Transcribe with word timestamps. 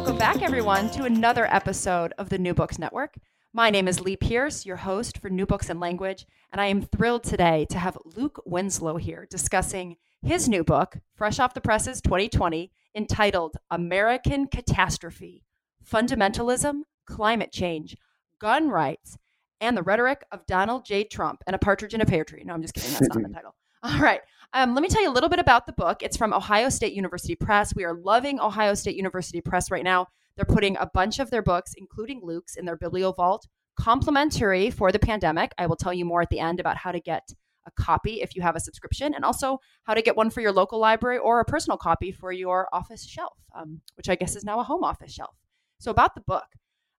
Welcome 0.00 0.16
back, 0.16 0.40
everyone, 0.40 0.88
to 0.92 1.04
another 1.04 1.46
episode 1.54 2.14
of 2.16 2.30
the 2.30 2.38
New 2.38 2.54
Books 2.54 2.78
Network. 2.78 3.16
My 3.52 3.68
name 3.68 3.86
is 3.86 4.00
Lee 4.00 4.16
Pierce, 4.16 4.64
your 4.64 4.78
host 4.78 5.18
for 5.18 5.28
New 5.28 5.44
Books 5.44 5.68
and 5.68 5.78
Language, 5.78 6.26
and 6.50 6.58
I 6.58 6.68
am 6.68 6.80
thrilled 6.80 7.22
today 7.22 7.66
to 7.68 7.78
have 7.78 7.98
Luke 8.16 8.40
Winslow 8.46 8.96
here 8.96 9.28
discussing 9.30 9.96
his 10.22 10.48
new 10.48 10.64
book, 10.64 10.96
fresh 11.14 11.38
off 11.38 11.52
the 11.52 11.60
presses 11.60 12.00
2020, 12.00 12.72
entitled 12.94 13.58
American 13.70 14.46
Catastrophe 14.46 15.44
Fundamentalism, 15.86 16.80
Climate 17.04 17.52
Change, 17.52 17.94
Gun 18.38 18.70
Rights, 18.70 19.18
and 19.60 19.76
the 19.76 19.82
Rhetoric 19.82 20.24
of 20.32 20.46
Donald 20.46 20.86
J. 20.86 21.04
Trump 21.04 21.42
and 21.46 21.54
a 21.54 21.58
Partridge 21.58 21.92
in 21.92 22.00
a 22.00 22.06
Pear 22.06 22.24
Tree. 22.24 22.42
No, 22.42 22.54
I'm 22.54 22.62
just 22.62 22.72
kidding. 22.72 22.90
That's 22.92 23.14
not 23.14 23.22
the 23.22 23.28
title. 23.34 23.54
All 23.82 23.98
right. 23.98 24.22
Um, 24.52 24.74
let 24.74 24.82
me 24.82 24.88
tell 24.88 25.02
you 25.02 25.10
a 25.10 25.12
little 25.12 25.28
bit 25.28 25.38
about 25.38 25.66
the 25.66 25.72
book. 25.72 26.02
It's 26.02 26.16
from 26.16 26.32
Ohio 26.32 26.70
State 26.70 26.92
University 26.92 27.36
Press. 27.36 27.72
We 27.74 27.84
are 27.84 27.94
loving 27.94 28.40
Ohio 28.40 28.74
State 28.74 28.96
University 28.96 29.40
Press 29.40 29.70
right 29.70 29.84
now. 29.84 30.08
They're 30.34 30.44
putting 30.44 30.76
a 30.76 30.90
bunch 30.92 31.20
of 31.20 31.30
their 31.30 31.42
books, 31.42 31.74
including 31.76 32.20
Luke's, 32.24 32.56
in 32.56 32.64
their 32.64 32.76
BiblioVault, 32.76 33.42
complimentary 33.76 34.70
for 34.70 34.90
the 34.90 34.98
pandemic. 34.98 35.52
I 35.56 35.66
will 35.66 35.76
tell 35.76 35.94
you 35.94 36.04
more 36.04 36.20
at 36.20 36.30
the 36.30 36.40
end 36.40 36.58
about 36.58 36.76
how 36.76 36.90
to 36.90 36.98
get 36.98 37.32
a 37.64 37.70
copy 37.80 38.22
if 38.22 38.34
you 38.34 38.42
have 38.42 38.56
a 38.56 38.60
subscription, 38.60 39.14
and 39.14 39.24
also 39.24 39.60
how 39.84 39.94
to 39.94 40.02
get 40.02 40.16
one 40.16 40.30
for 40.30 40.40
your 40.40 40.52
local 40.52 40.80
library 40.80 41.18
or 41.18 41.38
a 41.38 41.44
personal 41.44 41.78
copy 41.78 42.10
for 42.10 42.32
your 42.32 42.68
office 42.72 43.06
shelf, 43.06 43.38
um, 43.54 43.80
which 43.94 44.08
I 44.08 44.16
guess 44.16 44.34
is 44.34 44.44
now 44.44 44.58
a 44.58 44.64
home 44.64 44.82
office 44.82 45.12
shelf. 45.12 45.36
So, 45.78 45.92
about 45.92 46.16
the 46.16 46.22
book. 46.22 46.46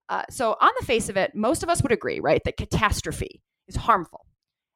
Uh, 0.08 0.24
so, 0.30 0.56
on 0.62 0.72
the 0.80 0.86
face 0.86 1.10
of 1.10 1.18
it, 1.18 1.36
most 1.36 1.64
of 1.64 1.70
us 1.70 1.82
would 1.82 1.92
agree, 1.92 2.22
right, 2.22 2.42
that 2.46 2.56
catastrophe 2.56 3.42
is 3.68 3.76
harmful 3.76 4.26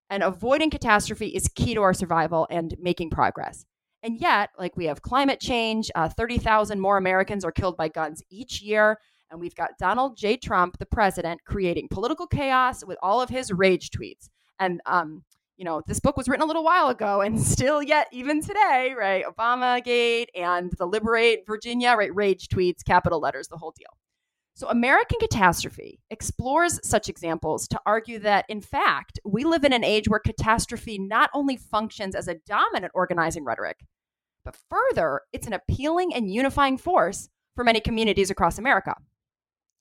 and 0.10 0.24
avoiding 0.24 0.70
catastrophe 0.70 1.28
is 1.28 1.48
key 1.56 1.74
to 1.74 1.82
our 1.82 1.94
survival 1.94 2.48
and 2.50 2.76
making 2.80 3.10
progress. 3.10 3.66
And 4.04 4.22
yet, 4.22 4.52
like 4.60 4.78
we 4.78 4.86
have 4.86 5.02
climate 5.02 5.40
change, 5.40 5.90
uh, 5.96 6.10
30,000 6.10 6.80
more 6.80 6.98
Americans 6.98 7.44
are 7.44 7.52
killed 7.52 7.76
by 7.76 7.88
guns 7.88 8.22
each 8.30 8.62
year. 8.62 9.00
And 9.32 9.40
we've 9.40 9.56
got 9.56 9.72
Donald 9.80 10.16
J. 10.16 10.38
Trump, 10.38 10.78
the 10.78 10.86
president, 10.86 11.42
creating 11.46 11.88
political 11.90 12.28
chaos 12.28 12.86
with 12.86 13.00
all 13.02 13.20
of 13.20 13.30
his 13.30 13.52
rage 13.52 13.90
tweets. 13.90 14.30
And, 14.60 14.80
um, 14.86 15.24
you 15.58 15.66
know, 15.66 15.82
this 15.88 16.00
book 16.00 16.18
was 16.18 16.28
written 16.28 16.44
a 16.44 16.46
little 16.46 16.64
while 16.64 16.90
ago 16.90 17.22
and 17.26 17.42
still 17.42 17.82
yet, 17.82 18.08
even 18.12 18.42
today, 18.42 18.94
right? 18.96 19.26
Obamagate 19.26 20.28
and 20.36 20.72
the 20.78 20.86
Liberate 20.86 21.48
Virginia, 21.48 21.96
right? 21.98 22.14
Rage 22.14 22.48
tweets, 22.48 22.86
capital 22.86 23.20
letters, 23.20 23.48
the 23.48 23.58
whole 23.58 23.74
deal. 23.76 23.98
So, 24.58 24.70
American 24.70 25.20
Catastrophe 25.20 26.00
explores 26.10 26.80
such 26.82 27.10
examples 27.10 27.68
to 27.68 27.82
argue 27.86 28.20
that, 28.20 28.46
in 28.48 28.62
fact, 28.62 29.20
we 29.26 29.44
live 29.44 29.66
in 29.66 29.74
an 29.74 29.84
age 29.84 30.08
where 30.08 30.20
catastrophe 30.20 30.98
not 30.98 31.30
only 31.34 31.58
functions 31.58 32.16
as 32.16 32.30
a 32.30 32.36
dominant 32.48 32.94
organizing 32.96 33.44
rhetoric, 33.44 33.86
but 34.46 34.56
further, 34.70 35.20
it's 35.34 35.46
an 35.46 35.52
appealing 35.52 36.14
and 36.14 36.34
unifying 36.34 36.78
force 36.78 37.28
for 37.54 37.66
many 37.66 37.82
communities 37.82 38.30
across 38.30 38.58
America. 38.58 38.96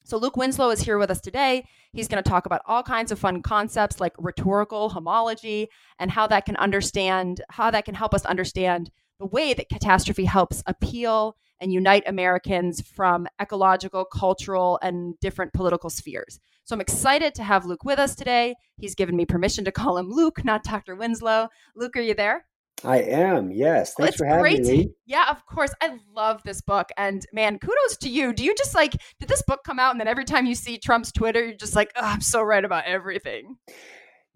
So, 0.02 0.16
Luke 0.16 0.36
Winslow 0.36 0.70
is 0.70 0.80
here 0.80 0.98
with 0.98 1.10
us 1.10 1.20
today. 1.20 1.68
He's 1.92 2.08
going 2.08 2.20
to 2.20 2.28
talk 2.28 2.44
about 2.44 2.62
all 2.66 2.82
kinds 2.82 3.12
of 3.12 3.18
fun 3.20 3.42
concepts 3.42 4.00
like 4.00 4.14
rhetorical 4.18 4.88
homology 4.88 5.68
and 6.00 6.10
how 6.10 6.26
that 6.26 6.46
can 6.46 6.56
understand, 6.56 7.42
how 7.48 7.70
that 7.70 7.84
can 7.84 7.94
help 7.94 8.12
us 8.12 8.26
understand 8.26 8.90
the 9.18 9.26
way 9.26 9.54
that 9.54 9.68
catastrophe 9.68 10.24
helps 10.24 10.62
appeal 10.66 11.36
and 11.60 11.72
unite 11.72 12.02
Americans 12.06 12.80
from 12.80 13.26
ecological, 13.40 14.04
cultural, 14.04 14.78
and 14.82 15.18
different 15.20 15.52
political 15.52 15.88
spheres. 15.88 16.40
So 16.64 16.74
I'm 16.74 16.80
excited 16.80 17.34
to 17.34 17.42
have 17.42 17.66
Luke 17.66 17.84
with 17.84 17.98
us 17.98 18.14
today. 18.14 18.54
He's 18.78 18.94
given 18.94 19.16
me 19.16 19.26
permission 19.26 19.64
to 19.66 19.72
call 19.72 19.98
him 19.98 20.10
Luke, 20.10 20.44
not 20.44 20.64
Dr. 20.64 20.96
Winslow. 20.96 21.48
Luke, 21.76 21.96
are 21.96 22.00
you 22.00 22.14
there? 22.14 22.46
I 22.82 23.02
am. 23.02 23.50
Yes. 23.50 23.94
Thanks 23.94 24.18
well, 24.20 24.28
for 24.28 24.36
having 24.36 24.42
great. 24.42 24.62
me. 24.62 24.90
Yeah, 25.06 25.30
of 25.30 25.44
course. 25.46 25.72
I 25.80 25.98
love 26.14 26.42
this 26.44 26.60
book. 26.60 26.88
And 26.96 27.24
man, 27.32 27.58
kudos 27.58 27.96
to 28.00 28.08
you. 28.08 28.32
Do 28.32 28.44
you 28.44 28.54
just 28.54 28.74
like, 28.74 28.92
did 29.20 29.28
this 29.28 29.42
book 29.42 29.60
come 29.64 29.78
out 29.78 29.92
and 29.92 30.00
then 30.00 30.08
every 30.08 30.24
time 30.24 30.46
you 30.46 30.54
see 30.54 30.78
Trump's 30.78 31.12
Twitter, 31.12 31.44
you're 31.44 31.56
just 31.56 31.76
like, 31.76 31.92
oh, 31.96 32.00
I'm 32.02 32.20
so 32.20 32.42
right 32.42 32.64
about 32.64 32.84
everything? 32.84 33.56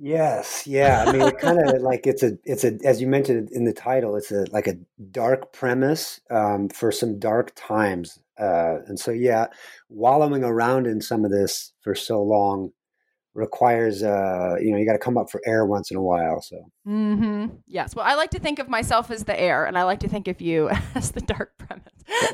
Yes, 0.01 0.65
yeah. 0.67 1.05
I 1.07 1.13
mean, 1.13 1.23
it 1.23 1.39
kind 1.39 1.59
of 1.59 1.83
like 1.83 2.07
it's 2.07 2.23
a 2.23 2.39
it's 2.45 2.63
a 2.65 2.79
as 2.85 3.01
you 3.01 3.09
mentioned 3.09 3.51
in 3.51 3.65
the 3.65 3.73
title, 3.73 4.15
it's 4.17 4.31
a 4.31 4.47
like 4.53 4.69
a 4.69 4.77
dark 5.11 5.53
premise 5.53 6.21
um, 6.31 6.69
for 6.69 6.93
some 6.93 7.19
dark 7.19 7.53
times, 7.57 8.17
uh, 8.39 8.79
and 8.87 8.99
so 9.01 9.11
yeah, 9.11 9.47
wallowing 9.89 10.45
around 10.45 10.87
in 10.87 11.01
some 11.01 11.25
of 11.25 11.33
this 11.33 11.73
for 11.83 11.97
so 11.97 12.23
long 12.23 12.71
requires 13.39 14.03
uh 14.03 14.57
you 14.61 14.73
know 14.73 14.77
you 14.77 14.85
got 14.85 14.93
to 14.93 14.99
come 14.99 15.17
up 15.17 15.31
for 15.31 15.41
air 15.47 15.65
once 15.65 15.91
in 15.91 15.97
a 15.97 16.03
while 16.03 16.43
so. 16.43 16.61
Mm-hmm. 16.87 17.57
yes. 17.67 17.95
Well 17.95 18.05
i 18.05 18.15
like 18.15 18.31
to 18.31 18.41
think 18.41 18.59
of 18.59 18.69
myself 18.69 19.11
as 19.11 19.25
the 19.25 19.39
air 19.39 19.65
and 19.65 19.79
i 19.79 19.85
like 19.85 20.01
to 20.01 20.09
think 20.09 20.27
of 20.27 20.41
you 20.41 20.69
as 20.95 21.13
the 21.13 21.21
dark 21.21 21.57
premise. 21.59 21.85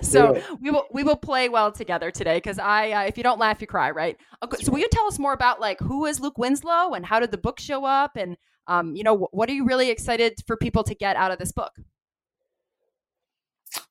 So 0.03 0.41
we 0.61 0.71
will 0.71 0.87
we 0.93 1.03
will 1.03 1.17
play 1.17 1.49
well 1.49 1.71
together 1.71 2.11
today 2.11 2.39
because 2.39 2.59
i 2.59 2.91
uh, 2.93 3.03
if 3.03 3.17
you 3.17 3.23
don't 3.23 3.39
laugh 3.39 3.61
you 3.61 3.67
cry 3.67 3.91
right? 3.91 4.17
Okay, 4.43 4.63
so 4.63 4.73
will 4.73 4.79
you 4.79 4.89
tell 4.91 5.07
us 5.07 5.19
more 5.19 5.33
about 5.33 5.61
like 5.61 5.79
who 5.81 6.07
is 6.07 6.21
luke 6.21 6.39
winslow 6.39 6.95
and 6.95 7.05
how 7.05 7.21
did 7.21 7.31
the 7.31 7.39
book 7.39 7.61
show 7.61 7.85
up 7.85 8.17
and 8.17 8.37
um, 8.67 8.97
you 8.97 9.05
know 9.05 9.29
what 9.31 9.49
are 9.51 9.53
you 9.53 9.67
really 9.67 9.91
excited 9.91 10.35
for 10.47 10.57
people 10.57 10.85
to 10.85 10.95
get 10.95 11.17
out 11.17 11.31
of 11.31 11.39
this 11.39 11.53
book? 11.53 11.73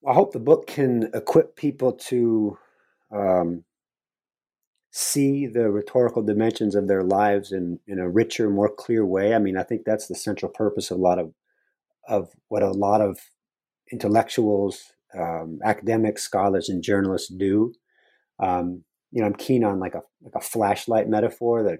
I 0.07 0.13
hope 0.13 0.34
the 0.34 0.40
book 0.40 0.68
can 0.68 1.09
equip 1.13 1.56
people 1.56 1.94
to 1.94 2.57
um, 3.12 3.63
see 4.96 5.48
the 5.48 5.72
rhetorical 5.72 6.22
dimensions 6.22 6.76
of 6.76 6.88
their 6.88 7.04
lives 7.04 7.52
in, 7.52 7.80
in 7.88 7.98
a 7.98 8.08
richer, 8.08 8.48
more 8.48 8.70
clear 8.70 9.04
way. 9.04 9.34
I 9.34 9.40
mean, 9.40 9.58
I 9.58 9.64
think 9.64 9.86
that's 9.86 10.08
the 10.08 10.14
central 10.14 10.52
purpose 10.52 10.92
of 10.92 11.00
a 11.00 11.02
lot 11.02 11.20
of 11.20 11.34
of 12.08 12.30
what 12.50 12.62
a 12.62 12.70
lot 12.70 13.02
of 13.02 13.18
intellectuals, 13.92 14.92
um, 15.18 15.59
academics, 15.64 16.22
scholars, 16.22 16.70
and 16.70 16.84
journalists 16.84 17.34
do. 17.34 17.74
Um, 18.40 18.84
you 19.12 19.22
know, 19.22 19.28
I'm 19.28 19.36
keen 19.36 19.64
on 19.64 19.80
like 19.80 19.96
a 19.96 20.03
like 20.22 20.36
a 20.36 20.42
flashlight 20.42 21.09
metaphor 21.09 21.64
that 21.64 21.80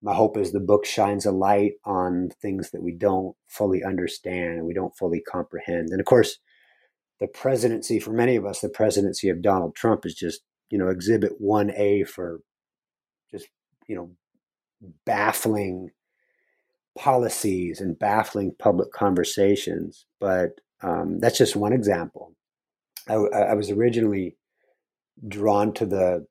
my 0.00 0.14
hope 0.14 0.36
is 0.36 0.52
the 0.52 0.60
book 0.60 0.86
shines 0.86 1.26
a 1.26 1.32
light 1.32 1.72
on 1.84 2.30
things 2.40 2.70
that 2.70 2.82
we 2.82 2.92
don't 2.92 3.34
fully 3.48 3.82
understand 3.82 4.58
and 4.58 4.66
we 4.66 4.74
don't 4.74 4.96
fully 4.96 5.20
comprehend. 5.20 5.88
And 5.90 5.98
of 5.98 6.06
course, 6.06 6.38
the 7.18 7.26
presidency 7.26 7.98
for 7.98 8.12
many 8.12 8.36
of 8.36 8.46
us, 8.46 8.60
the 8.60 8.68
presidency 8.68 9.28
of 9.28 9.42
Donald 9.42 9.74
Trump 9.74 10.06
is 10.06 10.14
just 10.14 10.42
you 10.70 10.78
know 10.78 10.88
exhibit 10.88 11.40
1a 11.42 12.06
for 12.08 12.40
just 13.30 13.48
you 13.88 13.96
know 13.96 14.10
baffling 15.04 15.90
policies 16.96 17.80
and 17.80 17.98
baffling 17.98 18.54
public 18.58 18.92
conversations 18.92 20.06
but 20.20 20.60
um, 20.82 21.18
that's 21.18 21.38
just 21.38 21.56
one 21.56 21.72
example. 21.72 22.34
I, 23.08 23.14
I, 23.14 23.54
was 23.54 23.70
originally 23.70 24.36
drawn 25.26 25.72
to 25.74 25.86
the 25.86 26.26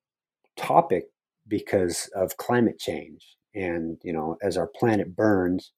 topic 0.55 1.05
because 1.47 2.09
of 2.15 2.37
climate 2.37 2.79
change 2.79 3.35
and 3.55 3.97
you 4.03 4.13
know 4.13 4.37
as 4.41 4.57
our 4.57 4.67
planet 4.67 5.15
burns 5.15 5.71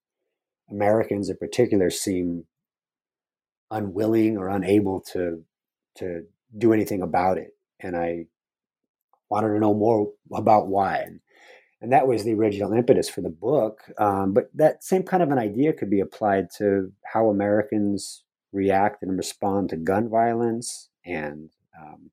americans 0.70 1.30
in 1.30 1.38
particular 1.38 1.90
seem 1.90 2.46
unwilling 3.72 4.38
or 4.38 4.48
unable 4.48 5.02
to 5.02 5.44
to 5.96 6.24
do 6.58 6.74
anything 6.74 7.02
about 7.02 7.38
it 7.38 7.52
and 7.80 7.96
i 7.96 8.26
wanted 9.30 9.50
to 9.50 9.60
know 9.60 9.74
more 9.74 10.12
about 10.34 10.68
why. 10.68 10.98
And, 10.98 11.20
that 11.94 12.08
was 12.08 12.26
the 12.26 12.34
original 12.34 12.74
impetus 12.74 13.08
for 13.08 13.22
the 13.22 13.30
book. 13.30 13.80
Um, 13.98 14.34
but 14.34 14.50
that 14.54 14.84
same 14.84 15.04
kind 15.04 15.24
of 15.24 15.32
an 15.32 15.38
idea 15.40 15.72
could 15.72 15.90
be 15.90 16.02
applied 16.02 16.48
to 16.58 16.92
how 17.14 17.30
Americans 17.30 18.26
react 18.52 19.02
and 19.02 19.16
respond 19.16 19.70
to 19.70 19.78
gun 19.78 20.10
violence. 20.10 20.90
And 21.06 21.52
um, 21.82 22.12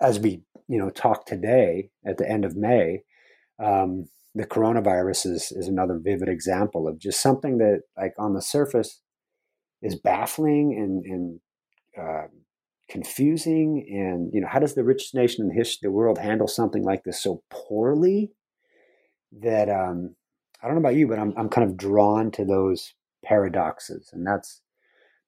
as 0.00 0.18
we, 0.18 0.42
you 0.68 0.78
know, 0.78 0.88
talk 0.88 1.26
today 1.26 1.90
at 2.06 2.16
the 2.16 2.26
end 2.26 2.46
of 2.46 2.56
May, 2.56 3.02
um, 3.62 4.08
the 4.34 4.46
coronavirus 4.46 5.26
is, 5.26 5.52
is 5.52 5.68
another 5.68 6.00
vivid 6.02 6.28
example 6.28 6.88
of 6.88 6.98
just 6.98 7.20
something 7.20 7.58
that, 7.58 7.82
like, 7.96 8.14
on 8.18 8.32
the 8.32 8.42
surface, 8.42 9.00
is 9.82 9.94
baffling 9.96 10.72
and, 10.74 11.04
and 11.04 11.40
uh, 12.00 12.28
confusing 12.94 13.84
and 13.90 14.32
you 14.32 14.40
know 14.40 14.46
how 14.48 14.60
does 14.60 14.74
the 14.74 14.84
richest 14.84 15.14
nation 15.14 15.42
in 15.42 15.48
the 15.48 15.54
history 15.54 15.86
of 15.86 15.90
the 15.90 15.96
world 15.96 16.16
handle 16.16 16.46
something 16.46 16.84
like 16.84 17.02
this 17.02 17.20
so 17.20 17.42
poorly 17.50 18.30
that 19.32 19.68
um, 19.68 20.14
i 20.62 20.66
don't 20.66 20.76
know 20.76 20.80
about 20.80 20.94
you 20.94 21.08
but 21.08 21.18
i'm, 21.18 21.34
I'm 21.36 21.48
kind 21.48 21.68
of 21.68 21.76
drawn 21.76 22.30
to 22.32 22.44
those 22.44 22.94
paradoxes 23.24 24.10
and 24.12 24.24
that's 24.24 24.62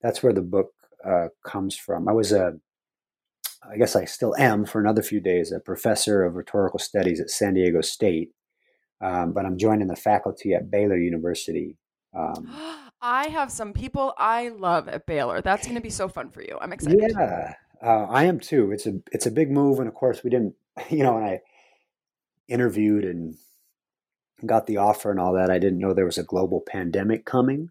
that's 0.03 0.23
where 0.23 0.33
the 0.33 0.43
book 0.43 0.71
uh, 1.05 1.29
comes 1.45 1.77
from. 1.77 2.09
I 2.09 2.13
was 2.13 2.33
a, 2.33 2.55
I 3.69 3.77
guess 3.77 3.97
I 3.97 4.05
still 4.05 4.35
am 4.37 4.65
for 4.65 4.81
another 4.81 5.03
few 5.03 5.21
days, 5.21 5.53
a 5.53 5.61
professor 5.61 6.25
of 6.25 6.35
rhetorical 6.35 6.79
studies 6.79 7.21
at 7.21 7.31
San 7.31 7.55
Diego 7.55 7.81
State, 7.81 8.31
um, 9.01 9.33
but 9.33 9.45
I'm 9.45 9.59
joining 9.59 9.89
the 9.89 9.97
faculty 9.97 10.55
at 10.55 10.71
Baylor 10.71 10.97
University. 10.97 11.77
Um, 12.17 12.49
I 13.07 13.29
have 13.29 13.53
some 13.53 13.73
people 13.73 14.15
I 14.19 14.49
love 14.49 14.89
at 14.89 15.07
Baylor. 15.07 15.41
That's 15.41 15.65
going 15.65 15.77
to 15.77 15.81
be 15.81 15.91
so 15.91 16.09
fun 16.09 16.29
for 16.29 16.43
you. 16.43 16.59
I'm 16.61 16.73
excited. 16.73 17.13
Yeah, 17.17 17.55
uh, 17.81 18.07
I 18.11 18.25
am 18.25 18.41
too. 18.41 18.73
It's 18.73 18.85
a 18.85 18.95
it's 19.13 19.27
a 19.27 19.31
big 19.31 19.49
move, 19.49 19.79
and 19.79 19.87
of 19.87 19.95
course, 19.95 20.25
we 20.25 20.31
didn't. 20.31 20.55
You 20.91 21.05
know, 21.05 21.15
when 21.15 21.25
I 21.25 21.41
interviewed 22.49 23.05
and 23.05 23.37
got 24.45 24.67
the 24.67 24.77
offer 24.77 25.11
and 25.11 25.19
all 25.19 25.33
that, 25.33 25.51
I 25.51 25.59
didn't 25.59 25.79
know 25.79 25.95
there 25.95 26.05
was 26.05 26.19
a 26.19 26.23
global 26.23 26.61
pandemic 26.61 27.25
coming. 27.25 27.71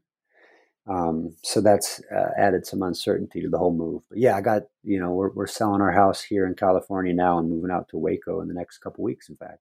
Um, 0.88 1.36
so 1.44 1.62
that's 1.62 2.02
uh, 2.12 2.30
added 2.36 2.66
some 2.66 2.82
uncertainty 2.82 3.42
to 3.42 3.50
the 3.50 3.60
whole 3.60 3.76
move. 3.76 4.02
But 4.10 4.18
yeah, 4.18 4.36
I 4.36 4.42
got 4.42 4.64
you 4.84 5.00
know 5.00 5.12
we're 5.12 5.32
we're 5.34 5.48
selling 5.48 5.82
our 5.82 5.92
house 5.92 6.24
here 6.24 6.48
in 6.48 6.56
California 6.56 7.14
now 7.14 7.38
and 7.38 7.50
moving 7.50 7.72
out 7.72 7.90
to 7.90 7.98
Waco 7.98 8.42
in 8.42 8.48
the 8.48 8.54
next 8.54 8.78
couple 8.80 9.04
weeks. 9.04 9.28
In 9.30 9.36
fact. 9.36 9.60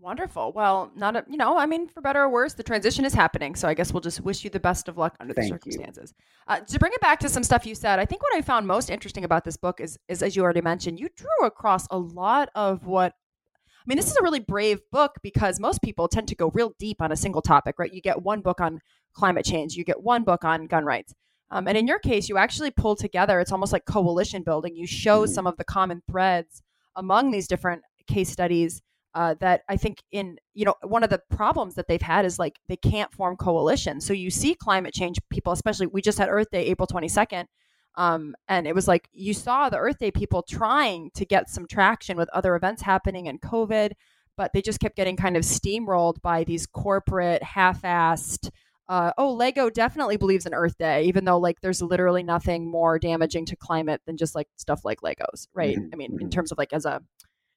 Wonderful. 0.00 0.52
Well, 0.52 0.90
not 0.96 1.14
a, 1.14 1.24
you 1.28 1.36
know, 1.36 1.58
I 1.58 1.66
mean, 1.66 1.86
for 1.86 2.00
better 2.00 2.22
or 2.22 2.30
worse, 2.30 2.54
the 2.54 2.62
transition 2.62 3.04
is 3.04 3.12
happening. 3.12 3.54
So 3.54 3.68
I 3.68 3.74
guess 3.74 3.92
we'll 3.92 4.00
just 4.00 4.22
wish 4.22 4.42
you 4.44 4.48
the 4.48 4.58
best 4.58 4.88
of 4.88 4.96
luck 4.96 5.14
under 5.20 5.34
Thank 5.34 5.48
the 5.48 5.54
circumstances. 5.54 6.14
Uh, 6.48 6.60
to 6.60 6.78
bring 6.78 6.92
it 6.94 7.00
back 7.02 7.20
to 7.20 7.28
some 7.28 7.44
stuff 7.44 7.66
you 7.66 7.74
said, 7.74 7.98
I 7.98 8.06
think 8.06 8.22
what 8.22 8.34
I 8.34 8.40
found 8.40 8.66
most 8.66 8.88
interesting 8.88 9.24
about 9.24 9.44
this 9.44 9.58
book 9.58 9.78
is, 9.78 9.98
is 10.08 10.22
as 10.22 10.34
you 10.34 10.42
already 10.42 10.62
mentioned, 10.62 10.98
you 10.98 11.10
drew 11.14 11.46
across 11.46 11.86
a 11.90 11.98
lot 11.98 12.48
of 12.54 12.86
what. 12.86 13.12
I 13.12 13.84
mean, 13.86 13.96
this 13.96 14.10
is 14.10 14.16
a 14.16 14.22
really 14.22 14.40
brave 14.40 14.80
book 14.90 15.16
because 15.22 15.58
most 15.58 15.82
people 15.82 16.06
tend 16.06 16.28
to 16.28 16.34
go 16.34 16.50
real 16.54 16.74
deep 16.78 17.00
on 17.00 17.12
a 17.12 17.16
single 17.16 17.42
topic, 17.42 17.76
right? 17.78 17.92
You 17.92 18.00
get 18.00 18.22
one 18.22 18.40
book 18.40 18.60
on 18.60 18.80
climate 19.14 19.44
change, 19.44 19.74
you 19.74 19.84
get 19.84 20.02
one 20.02 20.22
book 20.22 20.44
on 20.44 20.66
gun 20.66 20.84
rights. 20.84 21.14
Um, 21.50 21.66
and 21.66 21.76
in 21.76 21.86
your 21.86 21.98
case, 21.98 22.28
you 22.28 22.36
actually 22.36 22.70
pull 22.70 22.94
together, 22.94 23.40
it's 23.40 23.52
almost 23.52 23.72
like 23.72 23.84
coalition 23.86 24.42
building. 24.42 24.76
You 24.76 24.86
show 24.86 25.22
mm-hmm. 25.22 25.32
some 25.32 25.46
of 25.46 25.56
the 25.56 25.64
common 25.64 26.02
threads 26.08 26.62
among 26.94 27.30
these 27.30 27.48
different 27.48 27.82
case 28.06 28.28
studies 28.28 28.82
uh, 29.14 29.34
that 29.40 29.62
I 29.68 29.76
think 29.76 30.02
in 30.12 30.38
you 30.54 30.64
know 30.64 30.74
one 30.82 31.02
of 31.02 31.10
the 31.10 31.20
problems 31.30 31.74
that 31.74 31.88
they've 31.88 32.00
had 32.00 32.24
is 32.24 32.38
like 32.38 32.58
they 32.68 32.76
can't 32.76 33.12
form 33.12 33.36
coalitions. 33.36 34.06
So 34.06 34.12
you 34.12 34.30
see 34.30 34.54
climate 34.54 34.94
change 34.94 35.18
people, 35.30 35.52
especially 35.52 35.86
we 35.86 36.02
just 36.02 36.18
had 36.18 36.28
Earth 36.28 36.50
Day, 36.50 36.66
April 36.66 36.86
twenty 36.86 37.08
second, 37.08 37.48
um, 37.96 38.34
and 38.48 38.66
it 38.66 38.74
was 38.74 38.86
like 38.86 39.08
you 39.12 39.34
saw 39.34 39.68
the 39.68 39.78
Earth 39.78 39.98
Day 39.98 40.10
people 40.10 40.42
trying 40.42 41.10
to 41.14 41.24
get 41.24 41.50
some 41.50 41.66
traction 41.66 42.16
with 42.16 42.28
other 42.30 42.54
events 42.54 42.82
happening 42.82 43.28
and 43.28 43.40
COVID, 43.40 43.92
but 44.36 44.52
they 44.52 44.62
just 44.62 44.80
kept 44.80 44.96
getting 44.96 45.16
kind 45.16 45.36
of 45.36 45.42
steamrolled 45.42 46.22
by 46.22 46.44
these 46.44 46.66
corporate 46.66 47.42
half-assed. 47.42 48.50
Uh, 48.88 49.12
oh, 49.18 49.32
Lego 49.32 49.70
definitely 49.70 50.16
believes 50.16 50.46
in 50.46 50.54
Earth 50.54 50.76
Day, 50.76 51.04
even 51.04 51.24
though 51.24 51.38
like 51.38 51.60
there's 51.60 51.80
literally 51.80 52.24
nothing 52.24 52.68
more 52.68 52.98
damaging 52.98 53.46
to 53.46 53.54
climate 53.54 54.00
than 54.04 54.16
just 54.16 54.34
like 54.34 54.48
stuff 54.56 54.80
like 54.84 55.00
Legos, 55.00 55.46
right? 55.54 55.76
Mm-hmm. 55.76 55.90
I 55.92 55.96
mean, 55.96 56.12
in 56.12 56.18
mm-hmm. 56.18 56.28
terms 56.28 56.50
of 56.50 56.58
like 56.58 56.72
as 56.72 56.84
a 56.84 57.00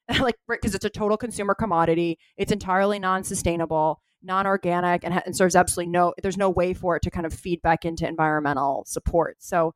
like 0.19 0.35
because 0.47 0.75
it's 0.75 0.85
a 0.85 0.89
total 0.89 1.17
consumer 1.17 1.53
commodity. 1.53 2.17
It's 2.38 2.51
entirely 2.51 3.00
non-sustainable, 3.00 4.01
non-organic, 4.21 5.03
and, 5.03 5.21
and 5.25 5.35
serves 5.35 5.55
absolutely 5.55 5.91
no. 5.91 6.13
There's 6.21 6.38
no 6.38 6.50
way 6.50 6.73
for 6.73 6.95
it 6.95 7.03
to 7.03 7.11
kind 7.11 7.25
of 7.25 7.33
feed 7.33 7.61
back 7.61 7.85
into 7.85 8.07
environmental 8.07 8.83
support. 8.85 9.38
So. 9.39 9.73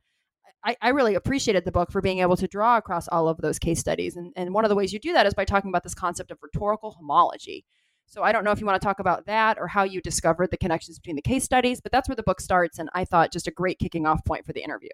I, 0.66 0.76
I 0.82 0.90
really 0.90 1.14
appreciated 1.14 1.64
the 1.64 1.72
book 1.72 1.92
for 1.92 2.02
being 2.02 2.20
able 2.20 2.36
to 2.36 2.48
draw 2.48 2.78
across 2.78 3.08
all 3.08 3.30
of 3.30 3.38
those 3.38 3.60
case 3.60 3.80
studies. 3.80 4.18
And, 4.18 4.34
and 4.36 4.54
one 4.54 4.66
of 4.66 4.70
the 4.70 4.76
ways 4.76 4.92
you 4.92 5.00
do 5.00 5.14
that 5.14 5.26
is 5.26 5.36
by 5.36 5.46
talking 5.46 5.70
about 5.70 5.84
this 5.84 5.94
concept 5.94 6.32
of 6.32 6.40
rhetorical 6.42 6.92
homology. 6.92 7.64
So 8.08 8.24
I 8.24 8.32
don't 8.32 8.44
know 8.46 8.52
if 8.52 8.60
you 8.60 8.66
want 8.66 8.82
to 8.82 8.86
talk 8.86 9.00
about 9.00 9.26
that 9.26 9.58
or 9.60 9.68
how 9.68 9.84
you 9.84 10.02
discovered 10.02 10.50
the 10.50 10.58
connections 10.58 10.98
between 10.98 11.18
the 11.18 11.22
case 11.22 11.44
studies, 11.44 11.82
but 11.82 11.92
that's 11.92 12.08
where 12.08 12.16
the 12.16 12.24
book 12.24 12.40
starts. 12.40 12.80
And 12.80 12.90
I 12.94 13.04
thought 13.04 13.34
just 13.34 13.48
a 13.48 13.52
great 13.52 13.80
kicking 13.80 14.06
off 14.06 14.24
point 14.26 14.46
for 14.46 14.54
the 14.54 14.64
interview. 14.64 14.90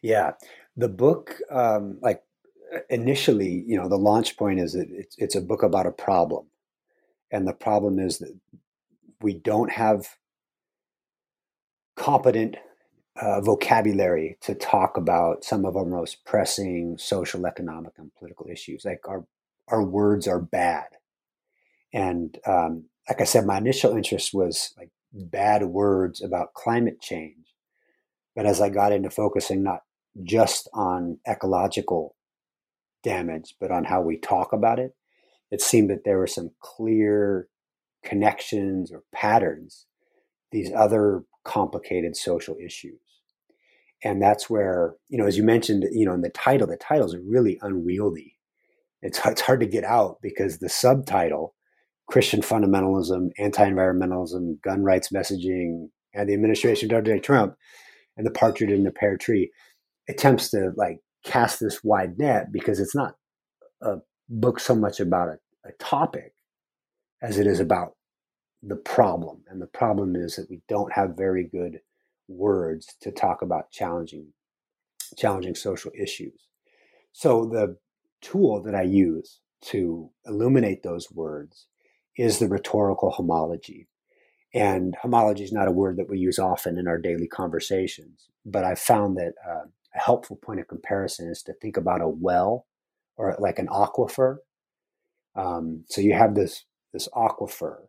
Yeah. 0.00 0.32
The 0.76 0.88
book, 0.88 1.36
um, 1.50 1.98
like 2.00 2.22
initially, 2.88 3.64
you 3.66 3.76
know, 3.76 3.88
the 3.88 3.98
launch 3.98 4.36
point 4.36 4.60
is 4.60 4.72
that 4.72 4.88
it's, 4.90 5.16
it's 5.18 5.34
a 5.34 5.40
book 5.40 5.62
about 5.62 5.86
a 5.86 5.92
problem. 5.92 6.46
And 7.30 7.46
the 7.46 7.54
problem 7.54 7.98
is 7.98 8.18
that 8.18 8.34
we 9.20 9.34
don't 9.34 9.70
have 9.70 10.16
competent 11.96 12.56
uh, 13.20 13.40
vocabulary 13.40 14.38
to 14.40 14.54
talk 14.54 14.96
about 14.96 15.44
some 15.44 15.64
of 15.64 15.76
our 15.76 15.84
most 15.84 16.24
pressing 16.24 16.96
social, 16.98 17.46
economic, 17.46 17.92
and 17.98 18.14
political 18.14 18.46
issues. 18.50 18.84
Like 18.84 19.00
our 19.08 19.26
our 19.68 19.82
words 19.82 20.26
are 20.26 20.40
bad, 20.40 20.86
and 21.92 22.36
um, 22.46 22.86
like 23.08 23.20
I 23.20 23.24
said, 23.24 23.46
my 23.46 23.58
initial 23.58 23.96
interest 23.96 24.32
was 24.32 24.74
like 24.78 24.90
bad 25.12 25.64
words 25.64 26.22
about 26.22 26.54
climate 26.54 27.00
change. 27.00 27.54
But 28.34 28.46
as 28.46 28.60
I 28.60 28.70
got 28.70 28.92
into 28.92 29.10
focusing 29.10 29.62
not 29.62 29.80
just 30.22 30.68
on 30.72 31.18
ecological 31.28 32.16
damage, 33.02 33.56
but 33.60 33.70
on 33.70 33.84
how 33.84 34.00
we 34.00 34.18
talk 34.18 34.52
about 34.52 34.78
it, 34.78 34.94
it 35.50 35.60
seemed 35.60 35.90
that 35.90 36.04
there 36.04 36.18
were 36.18 36.26
some 36.26 36.50
clear 36.60 37.48
connections 38.04 38.90
or 38.92 39.02
patterns, 39.12 39.86
these 40.50 40.72
other 40.74 41.24
complicated 41.44 42.16
social 42.16 42.56
issues. 42.64 43.00
And 44.04 44.20
that's 44.20 44.50
where, 44.50 44.96
you 45.08 45.18
know, 45.18 45.26
as 45.26 45.36
you 45.36 45.44
mentioned, 45.44 45.84
you 45.92 46.04
know, 46.04 46.14
in 46.14 46.22
the 46.22 46.30
title, 46.30 46.66
the 46.66 46.76
title 46.76 47.06
is 47.06 47.16
really 47.16 47.58
unwieldy. 47.62 48.38
It's, 49.00 49.20
it's 49.24 49.40
hard 49.40 49.60
to 49.60 49.66
get 49.66 49.84
out 49.84 50.18
because 50.22 50.58
the 50.58 50.68
subtitle, 50.68 51.54
Christian 52.08 52.40
fundamentalism, 52.40 53.30
anti-environmentalism, 53.38 54.60
gun 54.62 54.82
rights 54.82 55.10
messaging, 55.14 55.88
and 56.14 56.28
the 56.28 56.34
administration 56.34 56.92
of 56.92 57.04
Donald 57.04 57.22
Trump, 57.22 57.54
and 58.16 58.26
the 58.26 58.30
partridge 58.30 58.70
in 58.70 58.84
the 58.84 58.90
pear 58.90 59.16
tree, 59.16 59.50
attempts 60.08 60.50
to 60.50 60.72
like 60.76 60.98
cast 61.24 61.60
this 61.60 61.82
wide 61.84 62.18
net 62.18 62.52
because 62.52 62.80
it's 62.80 62.94
not 62.94 63.16
a 63.80 63.96
book 64.28 64.60
so 64.60 64.74
much 64.74 65.00
about 65.00 65.28
a, 65.28 65.68
a 65.68 65.72
topic 65.78 66.34
as 67.20 67.38
it 67.38 67.46
is 67.46 67.60
about 67.60 67.92
the 68.62 68.76
problem. 68.76 69.42
And 69.48 69.60
the 69.60 69.66
problem 69.66 70.16
is 70.16 70.36
that 70.36 70.48
we 70.50 70.60
don't 70.68 70.92
have 70.92 71.16
very 71.16 71.44
good 71.44 71.80
words 72.28 72.94
to 73.00 73.10
talk 73.10 73.42
about 73.42 73.70
challenging 73.70 74.32
challenging 75.16 75.54
social 75.54 75.92
issues. 76.00 76.48
So 77.12 77.44
the 77.44 77.76
tool 78.22 78.62
that 78.62 78.74
I 78.74 78.82
use 78.82 79.40
to 79.66 80.10
illuminate 80.26 80.82
those 80.82 81.10
words 81.12 81.66
is 82.16 82.38
the 82.38 82.48
rhetorical 82.48 83.10
homology. 83.10 83.88
And 84.54 84.94
homology 85.00 85.44
is 85.44 85.52
not 85.52 85.68
a 85.68 85.72
word 85.72 85.96
that 85.98 86.08
we 86.08 86.18
use 86.18 86.38
often 86.38 86.78
in 86.78 86.86
our 86.86 86.98
daily 86.98 87.26
conversations, 87.26 88.28
but 88.44 88.64
I've 88.64 88.78
found 88.78 89.16
that 89.16 89.32
uh, 89.46 89.66
a 89.94 89.98
helpful 89.98 90.36
point 90.36 90.60
of 90.60 90.68
comparison 90.68 91.30
is 91.30 91.42
to 91.42 91.52
think 91.54 91.76
about 91.76 92.00
a 92.00 92.08
well 92.08 92.66
or 93.16 93.36
like 93.38 93.58
an 93.58 93.68
aquifer. 93.68 94.38
Um, 95.34 95.84
so 95.88 96.00
you 96.00 96.14
have 96.14 96.34
this 96.34 96.64
this 96.92 97.08
aquifer, 97.14 97.86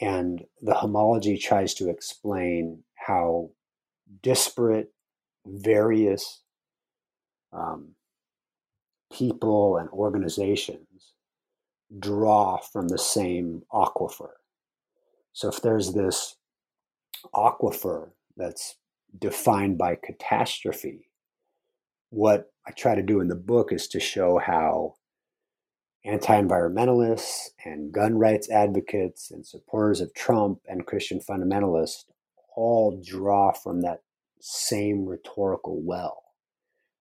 and 0.00 0.44
the 0.60 0.74
homology 0.74 1.38
tries 1.38 1.74
to 1.74 1.88
explain 1.88 2.82
how 2.94 3.50
disparate, 4.22 4.92
various 5.46 6.42
um, 7.52 7.94
people 9.12 9.78
and 9.78 9.88
organizations 9.90 11.14
draw 11.98 12.58
from 12.58 12.88
the 12.88 12.98
same 12.98 13.62
aquifer. 13.72 14.32
So 15.32 15.48
if 15.48 15.62
there's 15.62 15.92
this 15.92 16.36
aquifer 17.34 18.10
that's 18.36 18.76
defined 19.18 19.78
by 19.78 19.96
catastrophe. 19.96 21.10
What 22.10 22.52
I 22.66 22.72
try 22.72 22.94
to 22.94 23.02
do 23.02 23.20
in 23.20 23.28
the 23.28 23.36
book 23.36 23.72
is 23.72 23.88
to 23.88 24.00
show 24.00 24.38
how 24.38 24.94
anti 26.04 26.40
environmentalists 26.40 27.50
and 27.64 27.92
gun 27.92 28.18
rights 28.18 28.50
advocates 28.50 29.30
and 29.30 29.46
supporters 29.46 30.00
of 30.00 30.14
Trump 30.14 30.60
and 30.66 30.86
Christian 30.86 31.20
fundamentalists 31.20 32.04
all 32.56 33.00
draw 33.04 33.52
from 33.52 33.82
that 33.82 34.00
same 34.40 35.06
rhetorical 35.06 35.80
well. 35.84 36.22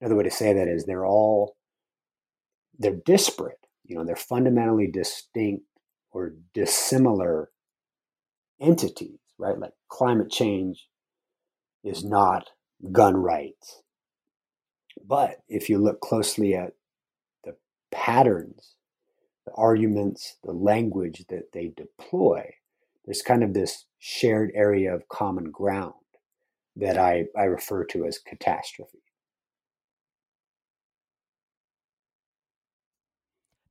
Another 0.01 0.15
way 0.15 0.23
to 0.23 0.31
say 0.31 0.53
that 0.53 0.67
is 0.67 0.85
they're 0.85 1.05
all 1.05 1.55
they're 2.77 2.99
disparate, 3.05 3.59
you 3.83 3.95
know, 3.95 4.05
they're 4.05 4.15
fundamentally 4.15 4.87
distinct 4.87 5.65
or 6.11 6.33
dissimilar 6.53 7.49
entities, 8.61 9.19
right? 9.37 9.57
Like 9.57 9.73
climate 9.89 10.31
change 10.31 10.87
is 11.83 12.03
not 12.03 12.49
gun 12.91 13.17
rights. 13.17 13.81
But 15.05 15.37
if 15.47 15.69
you 15.69 15.77
look 15.79 16.01
closely 16.01 16.55
at 16.55 16.73
the 17.43 17.55
patterns, 17.91 18.75
the 19.45 19.53
arguments, 19.53 20.37
the 20.43 20.51
language 20.51 21.25
that 21.29 21.51
they 21.53 21.73
deploy, 21.75 22.53
there's 23.05 23.21
kind 23.21 23.43
of 23.43 23.53
this 23.53 23.85
shared 23.97 24.51
area 24.53 24.93
of 24.93 25.07
common 25.09 25.51
ground 25.51 25.93
that 26.75 26.97
I, 26.97 27.25
I 27.37 27.43
refer 27.43 27.85
to 27.85 28.05
as 28.05 28.19
catastrophe. 28.19 28.99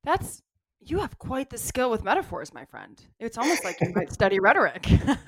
That's 0.05 0.43
You 0.91 0.99
have 1.01 1.19
quite 1.19 1.51
the 1.51 1.59
skill 1.59 1.91
with 1.91 2.03
metaphors, 2.03 2.55
my 2.55 2.65
friend. 2.65 3.01
It's 3.21 3.37
almost 3.37 3.63
like 3.63 3.79
you 3.81 3.93
might 3.95 4.11
study 4.11 4.41
rhetoric. 4.41 4.87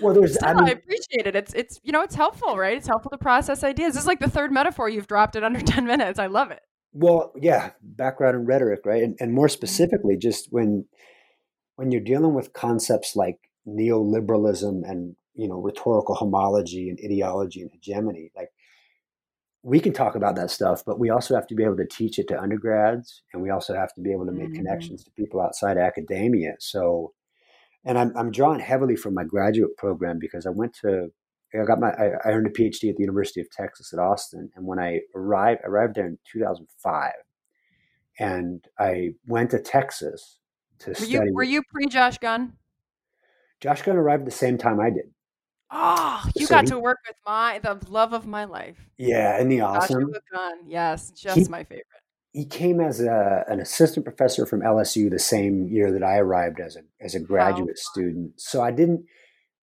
well, 0.00 0.14
there's. 0.14 0.34
Still, 0.34 0.48
I, 0.48 0.54
mean, 0.54 0.64
I, 0.64 0.70
appreciate 0.70 1.26
it. 1.26 1.34
It's 1.34 1.52
it's 1.54 1.80
you 1.82 1.90
know 1.90 2.02
it's 2.02 2.14
helpful, 2.14 2.56
right? 2.56 2.76
It's 2.76 2.86
helpful 2.86 3.10
to 3.10 3.18
process 3.18 3.64
ideas. 3.64 3.94
This 3.94 4.02
is 4.02 4.06
like 4.06 4.20
the 4.20 4.30
third 4.30 4.52
metaphor 4.52 4.88
you've 4.88 5.08
dropped 5.08 5.34
in 5.34 5.42
under 5.42 5.60
ten 5.66 5.86
minutes. 5.86 6.18
I 6.18 6.26
love 6.26 6.50
it. 6.50 6.60
Well, 6.92 7.32
yeah, 7.36 7.70
background 7.82 8.36
in 8.36 8.46
rhetoric, 8.46 8.80
right? 8.84 9.02
And, 9.02 9.16
and 9.20 9.32
more 9.32 9.46
mm-hmm. 9.46 9.52
specifically, 9.52 10.16
just 10.16 10.52
when 10.52 10.86
when 11.76 11.90
you're 11.90 12.00
dealing 12.00 12.34
with 12.34 12.52
concepts 12.52 13.16
like 13.16 13.38
neoliberalism 13.66 14.88
and 14.88 15.16
you 15.34 15.48
know 15.48 15.60
rhetorical 15.60 16.14
homology 16.14 16.90
and 16.90 16.98
ideology 17.04 17.62
and 17.62 17.70
hegemony, 17.72 18.30
like 18.36 18.50
we 19.62 19.80
can 19.80 19.92
talk 19.92 20.14
about 20.14 20.36
that 20.36 20.50
stuff, 20.50 20.82
but 20.84 20.98
we 20.98 21.10
also 21.10 21.34
have 21.34 21.46
to 21.48 21.54
be 21.54 21.64
able 21.64 21.76
to 21.76 21.86
teach 21.86 22.18
it 22.18 22.28
to 22.28 22.40
undergrads, 22.40 23.22
and 23.32 23.42
we 23.42 23.50
also 23.50 23.74
have 23.74 23.94
to 23.94 24.00
be 24.00 24.12
able 24.12 24.26
to 24.26 24.32
make 24.32 24.48
mm-hmm. 24.48 24.56
connections 24.56 25.04
to 25.04 25.10
people 25.12 25.40
outside 25.40 25.76
academia. 25.76 26.54
So, 26.58 27.12
and 27.84 27.98
I'm 27.98 28.16
I'm 28.16 28.30
drawing 28.30 28.60
heavily 28.60 28.96
from 28.96 29.14
my 29.14 29.24
graduate 29.24 29.76
program 29.76 30.18
because 30.18 30.46
I 30.46 30.50
went 30.50 30.74
to 30.82 31.10
I 31.54 31.64
got 31.64 31.80
my 31.80 31.90
I, 31.90 32.30
earned 32.30 32.46
a 32.46 32.50
PhD 32.50 32.88
at 32.88 32.96
the 32.96 33.02
University 33.02 33.40
of 33.40 33.50
Texas 33.50 33.92
at 33.92 33.98
Austin, 33.98 34.50
and 34.56 34.66
when 34.66 34.78
I 34.78 35.00
arrived, 35.14 35.60
I 35.64 35.68
arrived 35.68 35.96
there 35.96 36.06
in 36.06 36.18
2005, 36.32 37.12
and 38.18 38.64
I 38.78 39.10
went 39.26 39.50
to 39.50 39.60
Texas 39.60 40.38
to 40.80 40.90
were 40.90 40.94
study. 40.94 41.10
You, 41.10 41.34
were 41.34 41.42
you 41.42 41.62
pre 41.70 41.86
Josh 41.86 42.16
Gunn? 42.18 42.54
Josh 43.60 43.82
Gunn 43.82 43.96
arrived 43.96 44.26
the 44.26 44.30
same 44.30 44.56
time 44.56 44.80
I 44.80 44.88
did. 44.88 45.10
Oh, 45.70 46.24
you 46.34 46.46
so 46.46 46.54
got 46.54 46.66
to 46.66 46.78
work 46.78 46.98
with 47.06 47.16
my 47.26 47.58
the 47.60 47.78
love 47.88 48.12
of 48.12 48.26
my 48.26 48.44
life. 48.44 48.76
Yeah, 48.98 49.40
and 49.40 49.50
the 49.50 49.60
awesome? 49.60 50.12
Gunn, 50.32 50.58
yes, 50.66 51.10
just 51.10 51.36
he, 51.36 51.44
my 51.44 51.64
favorite. 51.64 51.86
He 52.32 52.44
came 52.44 52.80
as 52.80 53.00
a, 53.00 53.44
an 53.48 53.60
assistant 53.60 54.04
professor 54.04 54.46
from 54.46 54.60
LSU 54.60 55.10
the 55.10 55.18
same 55.18 55.68
year 55.68 55.92
that 55.92 56.02
I 56.02 56.18
arrived 56.18 56.60
as 56.60 56.76
a 56.76 56.80
as 57.00 57.14
a 57.14 57.20
graduate 57.20 57.78
student. 57.78 58.40
So 58.40 58.62
I 58.62 58.70
didn't 58.70 59.04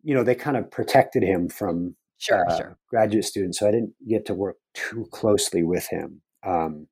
you 0.07 0.13
know, 0.13 0.23
they 0.23 0.35
kind 0.35 0.55
of 0.55 0.71
protected 0.71 1.21
him 1.21 1.49
from 1.49 1.93
sure, 2.17 2.49
uh, 2.49 2.57
sure. 2.57 2.77
graduate 2.89 3.25
students. 3.25 3.59
So 3.59 3.67
I 3.67 3.71
didn't 3.71 3.93
get 4.07 4.25
to 4.27 4.33
work 4.33 4.55
too 4.73 5.05
closely 5.11 5.63
with 5.63 5.85
him. 5.89 6.21
Um, 6.45 6.87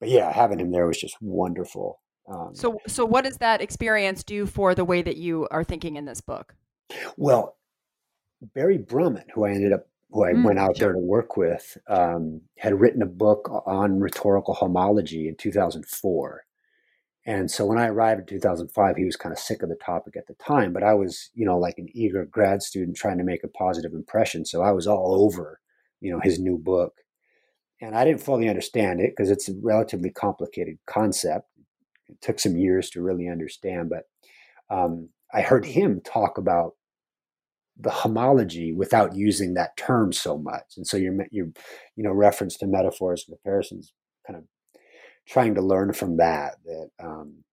but 0.00 0.08
yeah, 0.08 0.32
having 0.32 0.60
him 0.60 0.72
there 0.72 0.86
was 0.86 0.98
just 0.98 1.16
wonderful. 1.20 2.00
Um, 2.26 2.52
so, 2.54 2.78
so 2.86 3.04
what 3.04 3.24
does 3.24 3.36
that 3.36 3.60
experience 3.60 4.24
do 4.24 4.46
for 4.46 4.74
the 4.74 4.84
way 4.84 5.02
that 5.02 5.18
you 5.18 5.46
are 5.50 5.62
thinking 5.62 5.96
in 5.96 6.06
this 6.06 6.22
book? 6.22 6.54
Well, 7.18 7.58
Barry 8.54 8.78
Brummett, 8.78 9.30
who 9.34 9.44
I 9.44 9.50
ended 9.50 9.72
up, 9.72 9.88
who 10.10 10.24
I 10.24 10.32
mm, 10.32 10.44
went 10.44 10.58
out 10.58 10.76
sure. 10.76 10.88
there 10.88 10.92
to 10.94 10.98
work 10.98 11.36
with, 11.36 11.76
um, 11.88 12.42
had 12.58 12.78
written 12.78 13.02
a 13.02 13.06
book 13.06 13.50
on 13.66 14.00
rhetorical 14.00 14.54
homology 14.54 15.28
in 15.28 15.36
2004. 15.36 16.44
And 17.26 17.50
so 17.50 17.64
when 17.64 17.78
I 17.78 17.86
arrived 17.86 18.20
in 18.20 18.26
2005, 18.26 18.96
he 18.96 19.04
was 19.04 19.16
kind 19.16 19.32
of 19.32 19.38
sick 19.38 19.62
of 19.62 19.70
the 19.70 19.76
topic 19.76 20.14
at 20.16 20.26
the 20.26 20.34
time, 20.34 20.72
but 20.72 20.82
I 20.82 20.92
was, 20.92 21.30
you 21.32 21.46
know, 21.46 21.58
like 21.58 21.78
an 21.78 21.88
eager 21.94 22.26
grad 22.26 22.62
student 22.62 22.96
trying 22.96 23.18
to 23.18 23.24
make 23.24 23.42
a 23.44 23.48
positive 23.48 23.94
impression. 23.94 24.44
So 24.44 24.62
I 24.62 24.72
was 24.72 24.86
all 24.86 25.24
over, 25.24 25.60
you 26.00 26.12
know, 26.12 26.20
his 26.22 26.38
new 26.38 26.58
book. 26.58 26.98
And 27.80 27.96
I 27.96 28.04
didn't 28.04 28.22
fully 28.22 28.48
understand 28.48 29.00
it 29.00 29.14
because 29.16 29.30
it's 29.30 29.48
a 29.48 29.54
relatively 29.62 30.10
complicated 30.10 30.78
concept. 30.86 31.48
It 32.08 32.20
took 32.20 32.38
some 32.38 32.56
years 32.56 32.90
to 32.90 33.02
really 33.02 33.28
understand, 33.28 33.90
but 33.90 34.04
um, 34.74 35.08
I 35.32 35.40
heard 35.40 35.64
him 35.64 36.00
talk 36.04 36.36
about 36.36 36.74
the 37.78 37.90
homology 37.90 38.72
without 38.72 39.14
using 39.16 39.54
that 39.54 39.76
term 39.76 40.12
so 40.12 40.38
much. 40.38 40.74
And 40.76 40.86
so 40.86 40.96
your, 40.96 41.14
your, 41.30 41.46
you 41.96 42.04
know, 42.04 42.12
reference 42.12 42.56
to 42.58 42.66
metaphors 42.66 43.24
and 43.26 43.36
comparisons 43.36 43.92
kind 44.26 44.38
of 44.38 44.44
trying 45.26 45.54
to 45.54 45.62
learn 45.62 45.92
from 45.92 46.16
that 46.18 46.56
that 46.64 46.90
um, 47.02 47.44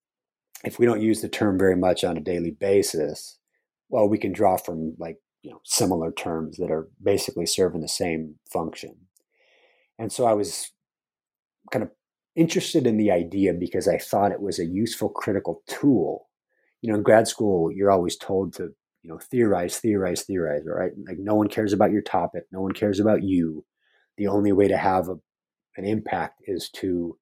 if 0.63 0.77
we 0.77 0.85
don't 0.85 1.01
use 1.01 1.21
the 1.21 1.29
term 1.29 1.57
very 1.57 1.75
much 1.75 2.03
on 2.03 2.17
a 2.17 2.21
daily 2.21 2.51
basis, 2.51 3.39
well, 3.89 4.07
we 4.07 4.17
can 4.17 4.31
draw 4.31 4.57
from 4.57 4.95
like 4.99 5.17
you 5.41 5.51
know 5.51 5.61
similar 5.63 6.11
terms 6.11 6.57
that 6.57 6.71
are 6.71 6.89
basically 7.01 7.45
serving 7.45 7.81
the 7.81 7.87
same 7.87 8.35
function. 8.51 8.95
And 9.97 10.11
so 10.11 10.25
I 10.25 10.33
was 10.33 10.71
kind 11.71 11.83
of 11.83 11.91
interested 12.35 12.87
in 12.87 12.97
the 12.97 13.11
idea 13.11 13.53
because 13.53 13.87
I 13.87 13.97
thought 13.97 14.31
it 14.31 14.41
was 14.41 14.59
a 14.59 14.65
useful 14.65 15.09
critical 15.09 15.63
tool. 15.67 16.27
You 16.81 16.89
know, 16.89 16.97
in 16.97 17.03
grad 17.03 17.27
school, 17.27 17.71
you're 17.71 17.91
always 17.91 18.17
told 18.17 18.53
to 18.55 18.73
you 19.03 19.09
know 19.09 19.19
theorize, 19.19 19.77
theorize, 19.79 20.23
theorize, 20.23 20.63
right? 20.65 20.91
Like 21.07 21.17
no 21.19 21.35
one 21.35 21.47
cares 21.47 21.73
about 21.73 21.91
your 21.91 22.01
topic, 22.01 22.43
no 22.51 22.61
one 22.61 22.73
cares 22.73 22.99
about 22.99 23.23
you. 23.23 23.65
The 24.17 24.27
only 24.27 24.51
way 24.51 24.67
to 24.67 24.77
have 24.77 25.07
a, 25.07 25.15
an 25.77 25.85
impact 25.85 26.41
is 26.45 26.69
to 26.75 27.17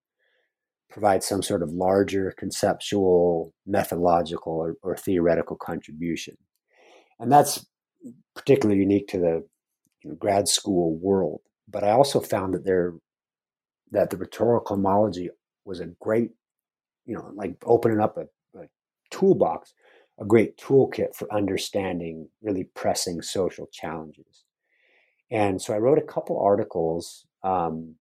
provide 0.90 1.24
some 1.24 1.44
sort 1.44 1.62
of 1.62 1.72
larger 1.72 2.34
conceptual, 2.38 3.54
methodological, 3.66 4.54
or, 4.54 4.76
or 4.82 4.98
theoretical 4.98 5.56
contribution. 5.56 6.36
And 7.20 7.32
that's 7.32 7.66
particularly 8.36 8.80
unique 8.80 9.08
to 9.10 9.20
the 9.20 9.46
you 10.04 10.10
know, 10.10 10.16
grad 10.16 10.48
school 10.48 10.98
world. 10.98 11.42
But 11.68 11.84
I 11.84 11.92
also 11.92 12.20
found 12.20 12.54
that 12.54 12.66
there 12.66 12.94
that 13.92 14.10
the 14.10 14.18
rhetorical 14.18 14.76
homology 14.76 15.30
was 15.66 15.80
a 15.80 15.88
great, 16.00 16.32
you 17.06 17.16
know, 17.16 17.32
like 17.34 17.56
opening 17.66 18.00
up 18.00 18.18
a, 18.18 18.22
a 18.60 18.68
toolbox, 19.12 19.74
a 20.20 20.26
great 20.26 20.58
toolkit 20.58 21.16
for 21.16 21.32
understanding 21.34 22.30
really 22.42 22.66
pressing 22.76 23.22
social 23.22 23.68
challenges. 23.72 24.44
And 25.32 25.62
so 25.62 25.74
I 25.74 25.78
wrote 25.78 25.98
a 25.98 26.14
couple 26.14 26.40
articles 26.40 27.26
um, 27.44 27.96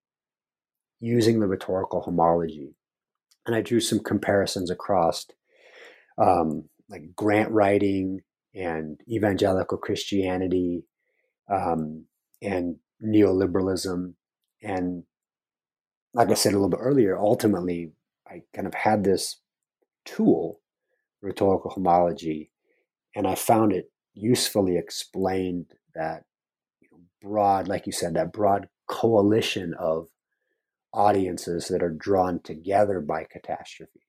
using 1.01 1.41
the 1.41 1.47
rhetorical 1.47 2.01
homology 2.01 2.75
and 3.49 3.57
I 3.57 3.63
drew 3.63 3.81
some 3.81 4.01
comparisons 4.01 4.71
across 4.71 5.27
um, 6.19 6.69
like 6.91 7.17
grant 7.17 7.51
writing 7.51 8.21
and 8.55 9.01
evangelical 9.11 9.79
Christianity 9.79 10.85
um, 11.51 12.05
and 12.43 12.77
neoliberalism. 13.03 14.13
And 14.63 15.05
like 16.13 16.29
I 16.29 16.35
said 16.35 16.53
a 16.53 16.57
little 16.57 16.69
bit 16.69 16.81
earlier, 16.83 17.19
ultimately, 17.19 17.93
I 18.27 18.43
kind 18.55 18.67
of 18.67 18.75
had 18.75 19.03
this 19.03 19.41
tool, 20.05 20.61
rhetorical 21.23 21.71
homology, 21.71 22.51
and 23.15 23.27
I 23.27 23.35
found 23.35 23.73
it 23.73 23.91
usefully 24.15 24.77
explained 24.77 25.67
that 25.95 26.25
broad, 27.23 27.69
like 27.69 27.87
you 27.87 27.93
said, 27.93 28.15
that 28.15 28.33
broad 28.33 28.69
coalition 28.87 29.75
of 29.75 30.09
audiences 30.93 31.69
that 31.69 31.83
are 31.83 31.91
drawn 31.91 32.41
together 32.41 33.01
by 33.01 33.25
catastrophe. 33.25 34.01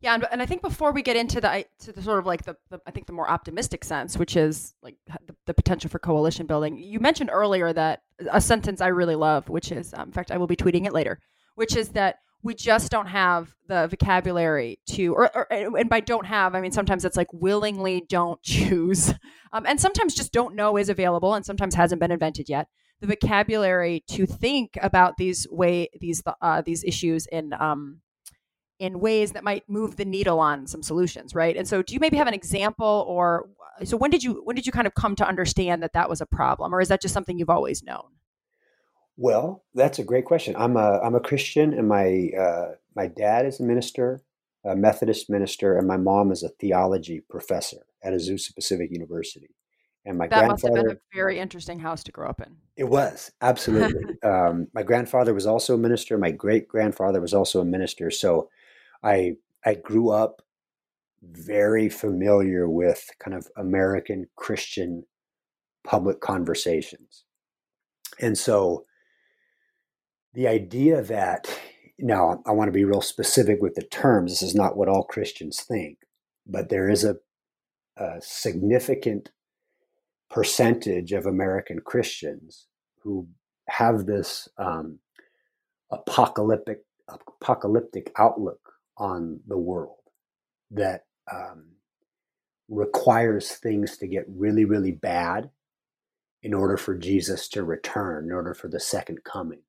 Yeah, 0.00 0.14
and, 0.14 0.26
and 0.32 0.42
I 0.42 0.46
think 0.46 0.62
before 0.62 0.92
we 0.92 1.02
get 1.02 1.16
into 1.16 1.40
the 1.40 1.64
to 1.84 1.92
the 1.92 2.02
sort 2.02 2.18
of 2.18 2.26
like 2.26 2.44
the, 2.44 2.56
the 2.70 2.80
I 2.86 2.90
think 2.90 3.06
the 3.06 3.12
more 3.12 3.30
optimistic 3.30 3.84
sense, 3.84 4.18
which 4.18 4.36
is 4.36 4.74
like 4.82 4.96
the, 5.06 5.36
the, 5.46 5.54
potential 5.54 5.88
for 5.88 6.00
coalition 6.00 6.46
building, 6.46 6.76
you 6.76 6.98
mentioned 6.98 7.30
earlier 7.32 7.72
that 7.72 8.02
a 8.32 8.40
sentence 8.40 8.80
I 8.80 8.88
really 8.88 9.14
love, 9.14 9.48
which 9.48 9.70
is, 9.70 9.94
um, 9.94 10.08
in 10.08 10.12
fact, 10.12 10.32
I 10.32 10.38
will 10.38 10.48
be 10.48 10.56
tweeting 10.56 10.86
it 10.86 10.92
later, 10.92 11.20
which 11.54 11.76
is 11.76 11.90
that 11.90 12.16
we 12.42 12.54
just 12.54 12.90
don't 12.90 13.06
have 13.06 13.54
the 13.68 13.86
vocabulary 13.86 14.78
to, 14.86 15.14
or, 15.14 15.30
or 15.36 15.52
and 15.52 15.88
by 15.88 16.00
don't 16.00 16.26
have, 16.26 16.54
I 16.54 16.60
mean 16.60 16.72
sometimes 16.72 17.04
it's 17.04 17.16
like 17.16 17.32
willingly 17.32 18.04
don't 18.08 18.42
choose, 18.44 19.14
um, 19.52 19.66
and 19.66 19.80
sometimes 19.80 20.14
just 20.14 20.32
don't 20.32 20.54
know 20.54 20.76
is 20.76 20.88
available, 20.88 21.34
and 21.34 21.44
sometimes 21.44 21.74
hasn't 21.74 22.00
been 22.00 22.12
invented 22.12 22.48
yet 22.48 22.68
the 23.02 23.08
vocabulary 23.08 24.04
to 24.06 24.24
think 24.26 24.78
about 24.80 25.16
these 25.16 25.46
way 25.50 25.90
these 26.00 26.22
uh, 26.40 26.62
these 26.62 26.84
issues 26.84 27.26
in 27.26 27.52
um, 27.52 28.00
in 28.78 29.00
ways 29.00 29.32
that 29.32 29.44
might 29.44 29.68
move 29.68 29.96
the 29.96 30.04
needle 30.04 30.38
on 30.40 30.66
some 30.66 30.82
solutions, 30.82 31.34
right? 31.34 31.56
And 31.56 31.68
so, 31.68 31.82
do 31.82 31.94
you 31.94 32.00
maybe 32.00 32.16
have 32.16 32.28
an 32.28 32.34
example, 32.34 33.04
or 33.08 33.48
so 33.84 33.96
when 33.96 34.10
did 34.10 34.22
you 34.22 34.40
when 34.44 34.56
did 34.56 34.66
you 34.66 34.72
kind 34.72 34.86
of 34.86 34.94
come 34.94 35.16
to 35.16 35.26
understand 35.26 35.82
that 35.82 35.92
that 35.94 36.08
was 36.08 36.20
a 36.20 36.26
problem, 36.26 36.72
or 36.72 36.80
is 36.80 36.88
that 36.88 37.02
just 37.02 37.12
something 37.12 37.38
you've 37.38 37.50
always 37.50 37.82
known? 37.82 38.04
Well, 39.16 39.64
that's 39.74 39.98
a 39.98 40.04
great 40.04 40.24
question. 40.24 40.54
I'm 40.56 40.76
a 40.76 41.00
I'm 41.00 41.14
a 41.14 41.20
Christian, 41.20 41.74
and 41.74 41.88
my 41.88 42.30
uh, 42.38 42.72
my 42.96 43.06
dad 43.06 43.46
is 43.46 43.60
a 43.60 43.62
minister, 43.62 44.22
a 44.64 44.74
Methodist 44.74 45.28
minister, 45.28 45.76
and 45.76 45.86
my 45.86 45.98
mom 45.98 46.32
is 46.32 46.42
a 46.42 46.48
theology 46.48 47.20
professor 47.28 47.86
at 48.02 48.14
Azusa 48.14 48.54
Pacific 48.54 48.90
University. 48.90 49.50
And 50.04 50.18
my 50.18 50.26
that 50.28 50.46
grandfather, 50.46 50.48
must 50.52 50.64
have 50.64 50.84
been 50.84 50.96
a 50.96 51.16
very 51.16 51.38
interesting 51.38 51.78
house 51.78 52.02
to 52.04 52.12
grow 52.12 52.28
up 52.28 52.40
in. 52.40 52.56
It 52.76 52.84
was 52.84 53.30
absolutely. 53.40 54.02
um, 54.24 54.66
my 54.74 54.82
grandfather 54.82 55.32
was 55.32 55.46
also 55.46 55.74
a 55.74 55.78
minister. 55.78 56.18
My 56.18 56.32
great 56.32 56.66
grandfather 56.66 57.20
was 57.20 57.34
also 57.34 57.60
a 57.60 57.64
minister. 57.64 58.10
So, 58.10 58.48
I 59.02 59.36
I 59.64 59.74
grew 59.74 60.10
up 60.10 60.42
very 61.22 61.88
familiar 61.88 62.68
with 62.68 63.08
kind 63.20 63.36
of 63.36 63.46
American 63.56 64.26
Christian 64.36 65.04
public 65.84 66.20
conversations, 66.20 67.24
and 68.18 68.36
so 68.36 68.86
the 70.34 70.48
idea 70.48 71.02
that 71.02 71.48
now 71.98 72.42
I 72.46 72.52
want 72.52 72.68
to 72.68 72.72
be 72.72 72.84
real 72.84 73.02
specific 73.02 73.60
with 73.60 73.74
the 73.74 73.82
terms. 73.82 74.32
This 74.32 74.42
is 74.42 74.54
not 74.54 74.76
what 74.76 74.88
all 74.88 75.04
Christians 75.04 75.60
think, 75.60 75.98
but 76.46 76.68
there 76.68 76.88
is 76.88 77.04
a, 77.04 77.16
a 77.96 78.20
significant 78.20 79.30
percentage 80.30 81.12
of 81.12 81.26
American 81.26 81.80
Christians 81.80 82.66
who 83.02 83.28
have 83.68 84.06
this 84.06 84.48
um, 84.58 84.98
apocalyptic 85.90 86.78
apocalyptic 87.08 88.10
outlook 88.16 88.60
on 88.96 89.40
the 89.46 89.58
world 89.58 89.98
that 90.70 91.04
um, 91.30 91.66
requires 92.68 93.52
things 93.52 93.98
to 93.98 94.06
get 94.06 94.24
really, 94.28 94.64
really 94.64 94.92
bad 94.92 95.50
in 96.42 96.54
order 96.54 96.76
for 96.76 96.96
Jesus 96.96 97.48
to 97.48 97.62
return, 97.62 98.24
in 98.24 98.32
order 98.32 98.54
for 98.54 98.68
the 98.68 98.80
second 98.80 99.22
coming. 99.24 99.60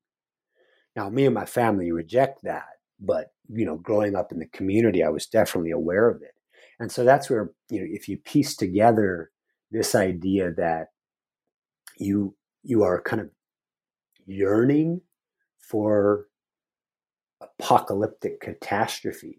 Now, 0.96 1.08
me 1.08 1.26
and 1.26 1.34
my 1.34 1.46
family 1.46 1.90
reject 1.92 2.42
that, 2.44 2.66
but 3.00 3.32
you 3.48 3.66
know, 3.66 3.76
growing 3.76 4.14
up 4.16 4.32
in 4.32 4.38
the 4.38 4.46
community, 4.46 5.02
I 5.02 5.08
was 5.08 5.26
definitely 5.26 5.72
aware 5.72 6.08
of 6.08 6.22
it. 6.22 6.34
And 6.80 6.90
so 6.90 7.04
that's 7.04 7.28
where, 7.28 7.50
you 7.70 7.80
know, 7.80 7.86
if 7.88 8.08
you 8.08 8.16
piece 8.18 8.56
together 8.56 9.30
this 9.70 9.94
idea 9.94 10.52
that 10.52 10.88
you 11.98 12.34
you 12.62 12.82
are 12.82 13.00
kind 13.02 13.20
of 13.20 13.30
yearning 14.26 15.00
for 15.58 16.26
apocalyptic 17.40 18.40
catastrophes 18.40 19.36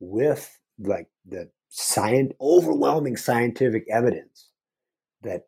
with 0.00 0.58
like 0.78 1.08
the 1.26 1.50
science 1.68 2.32
overwhelming 2.40 3.16
scientific 3.16 3.84
evidence 3.90 4.48
that 5.22 5.42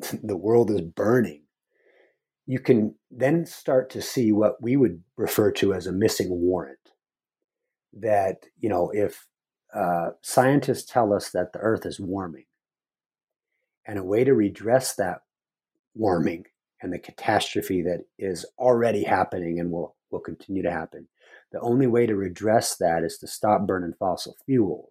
the 0.22 0.36
world 0.36 0.70
is 0.70 0.80
burning 0.80 1.41
you 2.46 2.58
can 2.58 2.94
then 3.10 3.46
start 3.46 3.90
to 3.90 4.02
see 4.02 4.32
what 4.32 4.60
we 4.60 4.76
would 4.76 5.02
refer 5.16 5.50
to 5.52 5.72
as 5.72 5.86
a 5.86 5.92
missing 5.92 6.28
warrant 6.30 6.78
that 7.92 8.46
you 8.58 8.68
know 8.68 8.90
if 8.94 9.26
uh, 9.74 10.10
scientists 10.22 10.90
tell 10.90 11.12
us 11.12 11.30
that 11.30 11.52
the 11.52 11.58
earth 11.58 11.86
is 11.86 11.98
warming 11.98 12.44
and 13.86 13.98
a 13.98 14.04
way 14.04 14.24
to 14.24 14.34
redress 14.34 14.94
that 14.94 15.22
warming 15.94 16.44
and 16.80 16.92
the 16.92 16.98
catastrophe 16.98 17.82
that 17.82 18.04
is 18.18 18.44
already 18.58 19.04
happening 19.04 19.58
and 19.58 19.70
will, 19.70 19.96
will 20.10 20.20
continue 20.20 20.62
to 20.62 20.70
happen. 20.70 21.08
The 21.52 21.60
only 21.60 21.86
way 21.86 22.06
to 22.06 22.16
redress 22.16 22.76
that 22.76 23.04
is 23.04 23.18
to 23.18 23.26
stop 23.26 23.66
burning 23.66 23.94
fossil 23.98 24.36
fuels, 24.44 24.90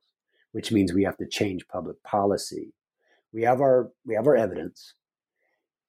which 0.52 0.72
means 0.72 0.94
we 0.94 1.04
have 1.04 1.18
to 1.18 1.28
change 1.28 1.68
public 1.68 2.02
policy. 2.04 2.74
We 3.34 3.44
have 3.44 3.62
our 3.62 3.92
we 4.06 4.16
have 4.16 4.28
our 4.28 4.36
evidence 4.36 4.94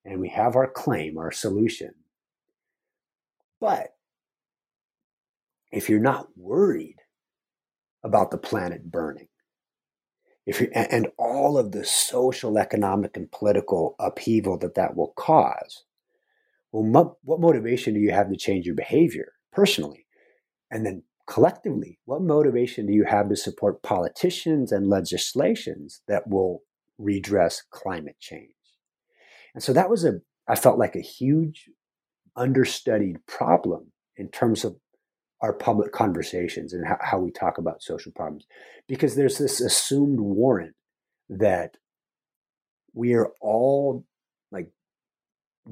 and 0.05 0.21
we 0.21 0.29
have 0.29 0.57
our 0.57 0.69
claim, 0.71 1.19
our 1.19 1.31
solution. 1.33 1.93
But 3.61 3.95
if 5.71 5.89
you're 5.89 6.01
not 6.01 6.29
worried 6.37 6.97
about 8.03 8.31
the 8.31 8.39
planet 8.39 8.91
burning, 8.91 9.29
if 10.45 10.61
you, 10.61 10.69
and 10.75 11.07
all 11.19 11.57
of 11.57 11.71
the 11.71 11.85
social, 11.85 12.59
economic, 12.59 13.17
and 13.17 13.31
political 13.31 13.95
upheaval 14.01 14.59
that 14.59 14.75
that 14.75 14.97
will 14.97 15.13
cause, 15.17 15.85
well, 16.73 16.83
mo- 16.83 17.19
what 17.23 17.41
motivation 17.41 17.95
do 17.95 18.01
you 18.01 18.11
have 18.11 18.29
to 18.31 18.37
change 18.37 18.67
your 18.67 18.75
behavior 18.75 19.33
personally? 19.53 20.07
And 20.71 20.85
then 20.85 21.05
collectively, 21.29 22.01
what 22.07 22.23
motivation 22.23 22.87
do 22.87 22.93
you 22.93 23.05
have 23.05 23.29
to 23.29 23.37
support 23.37 23.83
politicians 23.83 24.73
and 24.73 24.89
legislations 24.89 26.01
that 26.09 26.29
will 26.29 26.63
redress 26.99 27.63
climate 27.71 28.17
change? 28.19 28.62
And 29.55 29.63
so 29.63 29.73
that 29.73 29.91
was 29.91 30.05
a, 30.05 30.21
I 30.49 30.55
felt 30.55 30.79
like 30.79 30.97
a 30.97 31.01
huge 31.01 31.69
understudied 32.37 33.27
problem 33.27 33.93
in 34.17 34.29
terms 34.29 34.65
of 34.65 34.77
our 35.41 35.53
public 35.53 35.93
conversations 35.93 36.73
and 36.73 36.87
how, 36.87 36.97
how 37.01 37.19
we 37.19 37.31
talk 37.31 37.59
about 37.59 37.83
social 37.83 38.13
problems. 38.13 38.47
Because 38.89 39.17
there's 39.17 39.39
this 39.39 39.61
assumed 39.61 40.21
warrant 40.21 40.75
that 41.29 41.77
we 42.95 43.15
are 43.15 43.33
all 43.41 44.05
like 44.51 44.71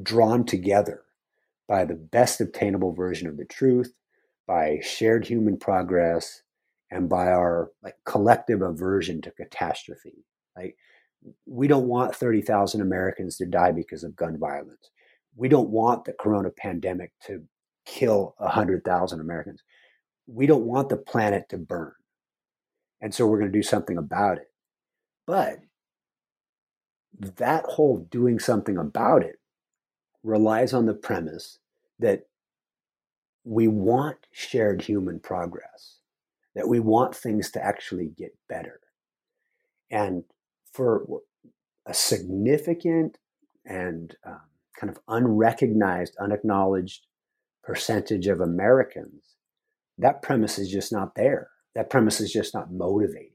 drawn 0.03 0.45
together 0.45 1.03
by 1.69 1.85
the 1.85 1.95
best 1.95 2.41
obtainable 2.41 2.93
version 2.93 3.29
of 3.29 3.37
the 3.37 3.45
truth 3.45 3.93
by 4.47 4.81
shared 4.83 5.27
human 5.27 5.57
progress 5.57 6.43
and 6.91 7.09
by 7.09 7.29
our 7.29 7.71
like 7.85 7.95
collective 8.05 8.63
aversion 8.63 9.21
to 9.21 9.31
catastrophe 9.31 10.25
like 10.57 10.77
we 11.47 11.69
don't 11.69 11.87
want 11.87 12.15
30,000 12.15 12.81
Americans 12.81 13.37
to 13.37 13.47
die 13.47 13.73
because 13.73 14.05
of 14.05 14.17
gun 14.17 14.39
violence. 14.39 14.91
We 15.37 15.49
don't 15.49 15.71
want 15.71 16.05
the 16.05 16.13
corona 16.13 16.51
pandemic 16.51 17.13
to 17.27 17.45
kill 17.87 18.35
100,000 18.39 19.21
Americans. 19.21 19.63
We 20.27 20.47
don't 20.47 20.65
want 20.65 20.89
the 20.89 20.97
planet 20.97 21.49
to 21.51 21.59
burn. 21.59 21.93
And 23.01 23.15
so 23.15 23.27
we're 23.27 23.39
going 23.39 23.53
to 23.53 23.59
do 23.59 23.63
something 23.63 23.97
about 23.97 24.39
it. 24.39 24.51
But 25.27 25.59
that 27.19 27.65
whole 27.65 28.07
doing 28.11 28.39
something 28.39 28.77
about 28.77 29.23
it 29.23 29.37
relies 30.23 30.73
on 30.73 30.87
the 30.87 30.95
premise 30.95 31.59
that 31.99 32.23
we 33.45 33.69
want 33.69 34.19
shared 34.33 34.83
human 34.83 35.19
progress, 35.21 35.99
that 36.55 36.69
we 36.69 36.81
want 36.81 37.15
things 37.15 37.51
to 37.53 37.65
actually 37.65 38.13
get 38.17 38.37
better. 38.49 38.81
And 39.91 40.25
for 40.73 41.05
a 41.87 41.95
significant 41.95 43.19
and 43.67 44.15
um, 44.27 44.41
kind 44.79 44.91
of 44.91 44.99
unrecognized, 45.09 46.17
unacknowledged 46.21 47.07
percentage 47.63 48.27
of 48.27 48.41
Americans, 48.41 49.37
that 49.99 50.23
premise 50.23 50.59
is 50.59 50.71
just 50.71 50.93
not 50.93 51.15
there. 51.15 51.51
That 51.75 51.91
premise 51.91 52.21
is 52.21 52.33
just 52.33 52.55
not 52.55 52.73
motivating. 52.73 53.35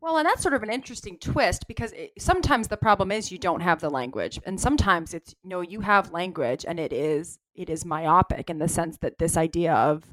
Well, 0.00 0.16
and 0.16 0.26
that's 0.26 0.42
sort 0.42 0.54
of 0.54 0.62
an 0.62 0.70
interesting 0.70 1.18
twist 1.18 1.66
because 1.66 1.92
it, 1.92 2.12
sometimes 2.18 2.68
the 2.68 2.76
problem 2.76 3.10
is 3.10 3.32
you 3.32 3.38
don't 3.38 3.60
have 3.60 3.80
the 3.80 3.90
language, 3.90 4.38
and 4.46 4.60
sometimes 4.60 5.12
it's 5.12 5.34
you 5.42 5.50
know 5.50 5.60
you 5.60 5.80
have 5.80 6.12
language 6.12 6.64
and 6.66 6.78
it 6.78 6.92
is 6.92 7.38
it 7.54 7.68
is 7.68 7.84
myopic 7.84 8.48
in 8.48 8.58
the 8.58 8.68
sense 8.68 8.98
that 8.98 9.18
this 9.18 9.36
idea 9.36 9.74
of 9.74 10.04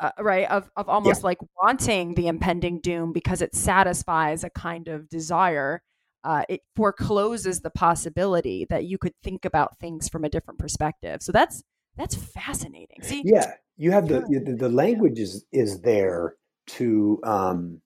uh, 0.00 0.10
right 0.18 0.50
of 0.50 0.70
of 0.76 0.88
almost 0.88 1.22
yeah. 1.22 1.26
like 1.26 1.38
wanting 1.62 2.14
the 2.14 2.26
impending 2.26 2.80
doom 2.80 3.12
because 3.12 3.40
it 3.40 3.54
satisfies 3.54 4.44
a 4.44 4.50
kind 4.50 4.88
of 4.88 5.08
desire 5.08 5.82
uh, 6.26 6.42
it 6.48 6.62
forecloses 6.74 7.60
the 7.60 7.70
possibility 7.70 8.66
that 8.68 8.84
you 8.84 8.98
could 8.98 9.12
think 9.22 9.44
about 9.44 9.78
things 9.78 10.08
from 10.08 10.24
a 10.24 10.28
different 10.28 10.58
perspective. 10.58 11.22
So 11.22 11.30
that's 11.30 11.62
that's 11.96 12.16
fascinating. 12.16 13.02
See 13.02 13.22
yeah 13.24 13.52
you 13.76 13.92
have 13.92 14.08
the 14.08 14.20
the, 14.44 14.56
the 14.58 14.68
language 14.68 15.18
is 15.18 15.44
is 15.52 15.80
there 15.82 16.34
to 16.66 17.20
um 17.22 17.80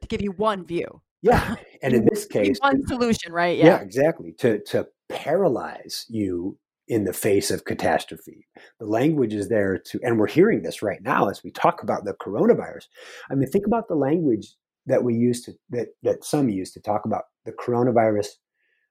to 0.00 0.08
give 0.08 0.22
you 0.22 0.32
one 0.32 0.64
view. 0.64 1.02
Yeah 1.22 1.56
and 1.82 1.92
in 1.92 2.06
this 2.06 2.26
case 2.26 2.58
one 2.60 2.86
solution 2.86 3.32
right? 3.32 3.58
Yeah. 3.58 3.66
yeah. 3.66 3.80
exactly 3.80 4.32
to 4.38 4.60
to 4.64 4.86
paralyze 5.10 6.06
you 6.08 6.58
in 6.88 7.04
the 7.04 7.12
face 7.12 7.50
of 7.50 7.64
catastrophe. 7.64 8.46
The 8.78 8.86
language 8.86 9.32
is 9.32 9.48
there 9.48 9.78
to, 9.78 10.00
and 10.02 10.18
we're 10.18 10.26
hearing 10.26 10.62
this 10.62 10.82
right 10.82 11.02
now 11.02 11.28
as 11.28 11.42
we 11.42 11.50
talk 11.50 11.82
about 11.82 12.04
the 12.04 12.14
coronavirus. 12.14 12.86
I 13.30 13.34
mean, 13.34 13.48
think 13.48 13.66
about 13.66 13.88
the 13.88 13.94
language 13.94 14.54
that 14.86 15.02
we 15.02 15.14
use 15.14 15.42
to, 15.44 15.54
that, 15.70 15.88
that 16.02 16.24
some 16.24 16.48
use 16.48 16.72
to 16.72 16.80
talk 16.80 17.06
about 17.06 17.24
the 17.46 17.52
coronavirus 17.52 18.26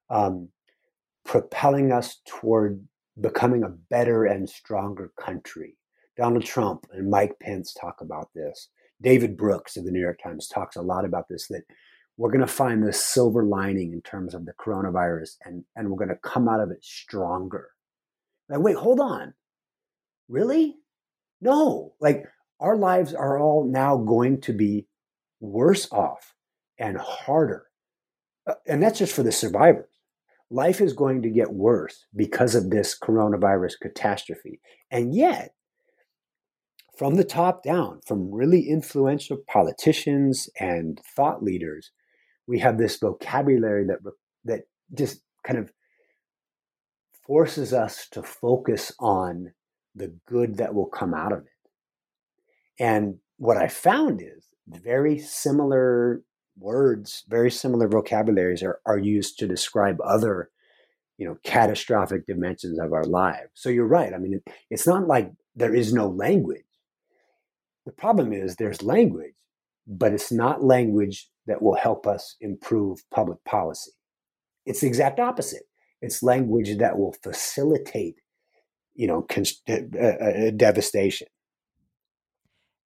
um, 0.10 0.50
propelling 1.24 1.92
us 1.92 2.20
toward 2.28 2.84
becoming 3.22 3.64
a 3.64 3.70
better 3.70 4.26
and 4.26 4.50
stronger 4.50 5.12
country. 5.20 5.78
Donald 6.18 6.46
Trump 6.46 6.86
and 6.92 7.10
Mike 7.10 7.38
Pence 7.40 7.74
talk 7.74 8.02
about 8.02 8.30
this. 8.34 8.70
David 9.02 9.38
Brooks 9.38 9.78
of 9.78 9.86
the 9.86 9.92
New 9.92 10.00
York 10.00 10.20
Times 10.24 10.48
talks 10.48 10.76
a 10.76 10.82
lot 10.82 11.06
about 11.06 11.28
this 11.28 11.48
that 11.48 11.64
we're 12.18 12.32
going 12.32 12.42
to 12.42 12.48
find 12.48 12.86
this 12.86 13.04
silver 13.04 13.44
lining 13.44 13.94
in 13.94 14.02
terms 14.02 14.34
of 14.34 14.46
the 14.46 14.54
coronavirus 14.54 15.38
and, 15.46 15.64
and 15.76 15.90
we're 15.90 15.98
going 15.98 16.10
to 16.10 16.16
come 16.18 16.48
out 16.48 16.60
of 16.60 16.72
it 16.72 16.84
stronger. 16.84 17.70
Like, 18.50 18.60
wait, 18.60 18.76
hold 18.76 19.00
on. 19.00 19.34
Really? 20.28 20.78
No. 21.42 21.94
Like, 22.00 22.26
our 22.60 22.78
lives 22.78 23.14
are 23.14 23.40
all 23.40 23.66
now 23.66 23.98
going 23.98 24.42
to 24.42 24.54
be 24.54 24.88
worse 25.40 25.92
off 25.92 26.34
and 26.78 26.98
harder. 26.98 27.66
Uh, 28.48 28.56
and 28.68 28.82
that's 28.82 29.00
just 29.00 29.14
for 29.14 29.24
the 29.24 29.32
survivors. 29.32 29.90
Life 30.50 30.82
is 30.82 30.94
going 30.94 31.22
to 31.24 31.30
get 31.30 31.54
worse 31.54 32.06
because 32.16 32.56
of 32.56 32.70
this 32.70 32.98
coronavirus 32.98 33.74
catastrophe. 33.82 34.60
And 34.92 35.14
yet, 35.14 35.54
from 36.98 37.16
the 37.16 37.24
top 37.24 37.64
down, 37.64 38.02
from 38.06 38.32
really 38.32 38.70
influential 38.70 39.38
politicians 39.48 40.48
and 40.60 41.02
thought 41.16 41.44
leaders, 41.44 41.92
we 42.48 42.60
have 42.60 42.78
this 42.78 42.98
vocabulary 42.98 43.86
that 43.86 44.00
that 44.46 44.62
just 44.94 45.22
kind 45.44 45.58
of 45.58 45.72
forces 47.26 47.74
us 47.74 48.08
to 48.12 48.24
focus 48.24 48.92
on 49.00 49.54
the 49.96 50.14
good 50.28 50.58
that 50.58 50.74
will 50.74 50.88
come 50.88 51.14
out 51.14 51.32
of 51.32 51.40
it. 51.40 51.70
And 52.80 53.20
what 53.38 53.58
I 53.58 53.68
found 53.68 54.22
is 54.22 54.48
very 54.68 55.20
similar 55.20 56.22
words, 56.58 57.24
very 57.28 57.52
similar 57.52 57.88
vocabularies 57.88 58.64
are, 58.64 58.80
are 58.86 58.98
used 58.98 59.40
to 59.40 59.48
describe 59.48 60.00
other, 60.04 60.50
you 61.18 61.28
know, 61.28 61.38
catastrophic 61.44 62.26
dimensions 62.26 62.80
of 62.80 62.94
our 62.94 63.06
lives. 63.06 63.50
So 63.54 63.70
you're 63.70 63.86
right. 63.86 64.14
I 64.14 64.18
mean, 64.18 64.42
it's 64.70 64.88
not 64.88 65.08
like 65.08 65.32
there 65.56 65.74
is 65.74 65.94
no 65.94 66.08
language. 66.08 66.66
The 67.86 67.92
problem 67.92 68.32
is 68.34 68.56
there's 68.56 68.82
language, 68.82 69.36
but 69.86 70.14
it's 70.14 70.32
not 70.32 70.64
language 70.64 71.30
that 71.48 71.62
will 71.62 71.76
help 71.76 72.08
us 72.08 72.36
improve 72.40 73.04
public 73.12 73.44
policy. 73.44 73.92
It's 74.66 74.82
the 74.82 74.88
exact 74.88 75.20
opposite. 75.20 75.64
It's 76.04 76.22
language 76.22 76.78
that 76.78 76.98
will 76.98 77.16
facilitate 77.24 78.16
you 78.96 79.08
know, 79.08 79.22
const- 79.24 79.62
uh, 79.70 80.06
uh, 80.06 80.52
devastation. 80.56 81.28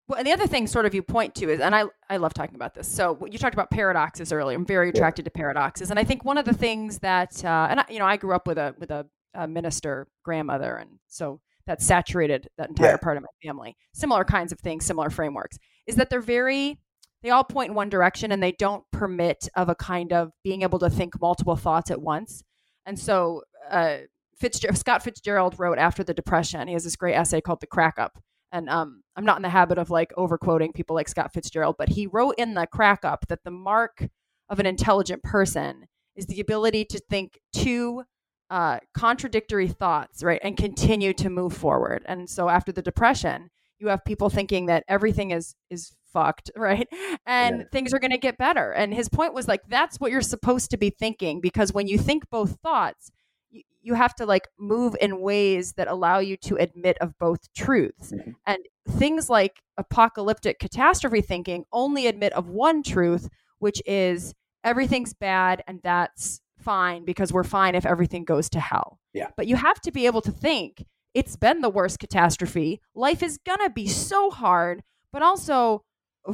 Well, 0.06 0.18
and 0.18 0.26
the 0.26 0.32
other 0.32 0.46
thing, 0.46 0.66
sort 0.66 0.86
of, 0.86 0.94
you 0.94 1.02
point 1.02 1.34
to 1.36 1.50
is, 1.50 1.60
and 1.60 1.74
I 1.74 1.84
I 2.08 2.16
love 2.16 2.32
talking 2.32 2.54
about 2.54 2.74
this. 2.74 2.88
So 2.88 3.18
you 3.30 3.36
talked 3.36 3.54
about 3.54 3.70
paradoxes 3.70 4.32
earlier. 4.32 4.56
I'm 4.56 4.64
very 4.64 4.88
attracted 4.88 5.24
yeah. 5.24 5.30
to 5.30 5.30
paradoxes, 5.32 5.90
and 5.90 5.98
I 5.98 6.04
think 6.04 6.24
one 6.24 6.38
of 6.38 6.46
the 6.46 6.54
things 6.54 7.00
that, 7.00 7.44
uh, 7.44 7.68
and 7.70 7.80
I, 7.80 7.84
you 7.90 7.98
know, 7.98 8.06
I 8.06 8.16
grew 8.16 8.34
up 8.34 8.46
with 8.46 8.56
a 8.56 8.74
with 8.78 8.90
a, 8.90 9.06
a 9.34 9.46
minister 9.46 10.08
grandmother, 10.24 10.76
and 10.76 10.98
so 11.08 11.40
that 11.66 11.82
saturated 11.82 12.48
that 12.56 12.70
entire 12.70 12.92
yeah. 12.92 12.96
part 12.96 13.18
of 13.18 13.22
my 13.22 13.46
family. 13.46 13.76
Similar 13.92 14.24
kinds 14.24 14.50
of 14.50 14.60
things, 14.60 14.86
similar 14.86 15.10
frameworks, 15.10 15.58
is 15.86 15.96
that 15.96 16.08
they're 16.08 16.22
very 16.22 16.78
they 17.22 17.30
all 17.30 17.44
point 17.44 17.70
in 17.70 17.74
one 17.74 17.90
direction 17.90 18.32
and 18.32 18.42
they 18.42 18.52
don't 18.52 18.84
permit 18.92 19.48
of 19.56 19.68
a 19.68 19.74
kind 19.74 20.12
of 20.12 20.30
being 20.44 20.62
able 20.62 20.78
to 20.78 20.88
think 20.88 21.20
multiple 21.20 21.56
thoughts 21.56 21.90
at 21.90 22.00
once. 22.00 22.44
And 22.88 22.98
so 22.98 23.42
uh, 23.70 23.98
Fitzgerald, 24.40 24.78
Scott 24.78 25.02
Fitzgerald 25.02 25.58
wrote 25.58 25.78
after 25.78 26.02
the 26.02 26.14
Depression. 26.14 26.68
He 26.68 26.72
has 26.72 26.84
this 26.84 26.96
great 26.96 27.14
essay 27.14 27.42
called 27.42 27.60
"The 27.60 27.66
Crack 27.66 27.98
Up," 27.98 28.18
and 28.50 28.68
um, 28.70 29.02
I'm 29.14 29.26
not 29.26 29.36
in 29.36 29.42
the 29.42 29.50
habit 29.50 29.76
of 29.76 29.90
like 29.90 30.10
overquoting 30.16 30.72
people 30.72 30.96
like 30.96 31.08
Scott 31.08 31.34
Fitzgerald, 31.34 31.76
but 31.78 31.90
he 31.90 32.06
wrote 32.06 32.36
in 32.38 32.54
the 32.54 32.66
Crack 32.66 33.04
Up 33.04 33.26
that 33.28 33.44
the 33.44 33.50
mark 33.50 34.08
of 34.48 34.58
an 34.58 34.64
intelligent 34.64 35.22
person 35.22 35.86
is 36.16 36.26
the 36.26 36.40
ability 36.40 36.86
to 36.86 36.98
think 37.10 37.38
two 37.52 38.04
uh, 38.48 38.78
contradictory 38.94 39.68
thoughts, 39.68 40.22
right, 40.22 40.40
and 40.42 40.56
continue 40.56 41.12
to 41.12 41.28
move 41.28 41.52
forward. 41.52 42.02
And 42.06 42.30
so 42.30 42.48
after 42.48 42.72
the 42.72 42.80
Depression, 42.80 43.50
you 43.78 43.88
have 43.88 44.02
people 44.06 44.30
thinking 44.30 44.64
that 44.66 44.84
everything 44.88 45.30
is 45.30 45.54
is 45.68 45.92
fucked, 46.12 46.50
right? 46.56 46.88
And 47.26 47.60
yeah. 47.60 47.64
things 47.72 47.92
are 47.92 47.98
going 47.98 48.10
to 48.10 48.18
get 48.18 48.38
better. 48.38 48.72
And 48.72 48.92
his 48.94 49.08
point 49.08 49.34
was 49.34 49.48
like 49.48 49.62
that's 49.68 49.98
what 49.98 50.10
you're 50.10 50.20
supposed 50.20 50.70
to 50.70 50.76
be 50.76 50.90
thinking 50.90 51.40
because 51.40 51.72
when 51.72 51.86
you 51.86 51.98
think 51.98 52.28
both 52.30 52.58
thoughts, 52.62 53.10
you, 53.50 53.62
you 53.80 53.94
have 53.94 54.14
to 54.16 54.26
like 54.26 54.48
move 54.58 54.96
in 55.00 55.20
ways 55.20 55.74
that 55.74 55.88
allow 55.88 56.18
you 56.18 56.36
to 56.38 56.56
admit 56.56 56.98
of 57.00 57.18
both 57.18 57.52
truths. 57.54 58.12
Mm-hmm. 58.12 58.30
And 58.46 58.58
things 58.88 59.28
like 59.28 59.60
apocalyptic 59.76 60.58
catastrophe 60.58 61.20
thinking 61.20 61.64
only 61.72 62.06
admit 62.06 62.32
of 62.32 62.48
one 62.48 62.82
truth, 62.82 63.28
which 63.58 63.82
is 63.86 64.34
everything's 64.64 65.14
bad 65.14 65.62
and 65.66 65.80
that's 65.82 66.40
fine 66.58 67.04
because 67.04 67.32
we're 67.32 67.44
fine 67.44 67.74
if 67.74 67.86
everything 67.86 68.24
goes 68.24 68.50
to 68.50 68.60
hell. 68.60 68.98
Yeah. 69.12 69.28
But 69.36 69.46
you 69.46 69.56
have 69.56 69.80
to 69.82 69.92
be 69.92 70.06
able 70.06 70.20
to 70.22 70.32
think 70.32 70.84
it's 71.14 71.36
been 71.36 71.60
the 71.60 71.70
worst 71.70 71.98
catastrophe. 71.98 72.80
Life 72.94 73.22
is 73.22 73.38
going 73.38 73.60
to 73.60 73.70
be 73.70 73.88
so 73.88 74.30
hard, 74.30 74.82
but 75.12 75.22
also 75.22 75.82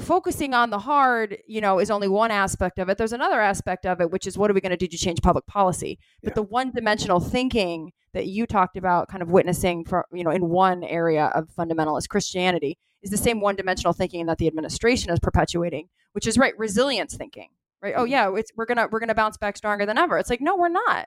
focusing 0.01 0.55
on 0.55 0.71
the 0.71 0.79
hard, 0.79 1.39
you 1.47 1.61
know, 1.61 1.79
is 1.79 1.91
only 1.91 2.09
one 2.09 2.31
aspect 2.31 2.79
of 2.79 2.89
it. 2.89 2.99
There's 2.99 3.13
another 3.13 3.41
aspect 3.41 3.87
of 3.87 4.01
it, 4.01 4.11
which 4.11 4.27
is 4.27 4.37
what 4.37 4.51
are 4.51 4.55
we 4.55 4.61
going 4.61 4.71
to 4.71 4.77
do 4.77 4.87
to 4.87 4.97
change 4.97 5.21
public 5.23 5.47
policy? 5.47 5.99
But 6.23 6.31
yeah. 6.31 6.35
the 6.35 6.43
one 6.43 6.73
dimensional 6.73 7.21
thinking 7.21 7.93
that 8.13 8.27
you 8.27 8.47
talked 8.47 8.77
about 8.77 9.09
kind 9.09 9.23
of 9.23 9.31
witnessing 9.31 9.85
for, 9.85 10.07
you 10.13 10.25
know, 10.25 10.31
in 10.31 10.49
one 10.49 10.85
area 10.85 11.27
of 11.35 11.49
fundamentalist 11.57 12.09
Christianity 12.09 12.79
is 13.03 13.11
the 13.11 13.17
same 13.17 13.41
one 13.41 13.57
dimensional 13.57 13.93
thinking 13.93 14.27
that 14.27 14.39
the 14.39 14.47
administration 14.47 15.11
is 15.11 15.21
perpetuating, 15.21 15.89
which 16.13 16.27
is 16.27 16.39
right, 16.39 16.59
resilience 16.59 17.17
thinking. 17.17 17.49
Right. 17.83 17.95
Oh 17.95 18.05
mm-hmm. 18.05 18.13
yeah, 18.13 18.35
it's, 18.35 18.51
we're 18.57 18.65
gonna 18.65 18.89
we're 18.91 19.01
gonna 19.01 19.15
bounce 19.15 19.37
back 19.37 19.59
stronger 19.59 19.85
than 19.85 19.99
ever. 19.99 20.17
It's 20.17 20.31
like 20.31 20.41
no, 20.41 20.57
we're 20.57 20.71
not. 20.71 21.07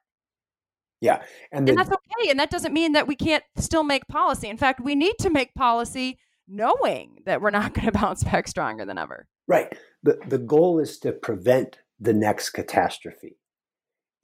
Yeah, 1.02 1.24
and, 1.52 1.68
the, 1.68 1.72
and 1.72 1.80
that's 1.80 1.90
okay. 1.90 2.30
And 2.30 2.40
that 2.40 2.52
doesn't 2.52 2.74
mean 2.74 2.94
that 2.94 3.08
we 3.08 3.16
can't 3.16 3.44
still 3.56 3.84
make 3.84 4.08
policy. 4.08 4.48
In 4.48 4.58
fact, 4.58 4.80
we 4.80 4.94
need 4.96 5.16
to 5.20 5.30
make 5.30 5.54
policy 5.56 6.20
knowing 6.48 7.20
that 7.26 7.42
we're 7.42 7.52
not 7.52 7.74
going 7.74 7.86
to 7.86 7.92
bounce 7.92 8.24
back 8.24 8.48
stronger 8.48 8.86
than 8.86 8.98
ever. 8.98 9.28
Right. 9.48 9.78
The 10.04 10.20
the 10.28 10.38
goal 10.38 10.80
is 10.80 11.00
to 11.00 11.12
prevent 11.12 11.80
the 12.00 12.14
next 12.14 12.52
catastrophe. 12.52 13.38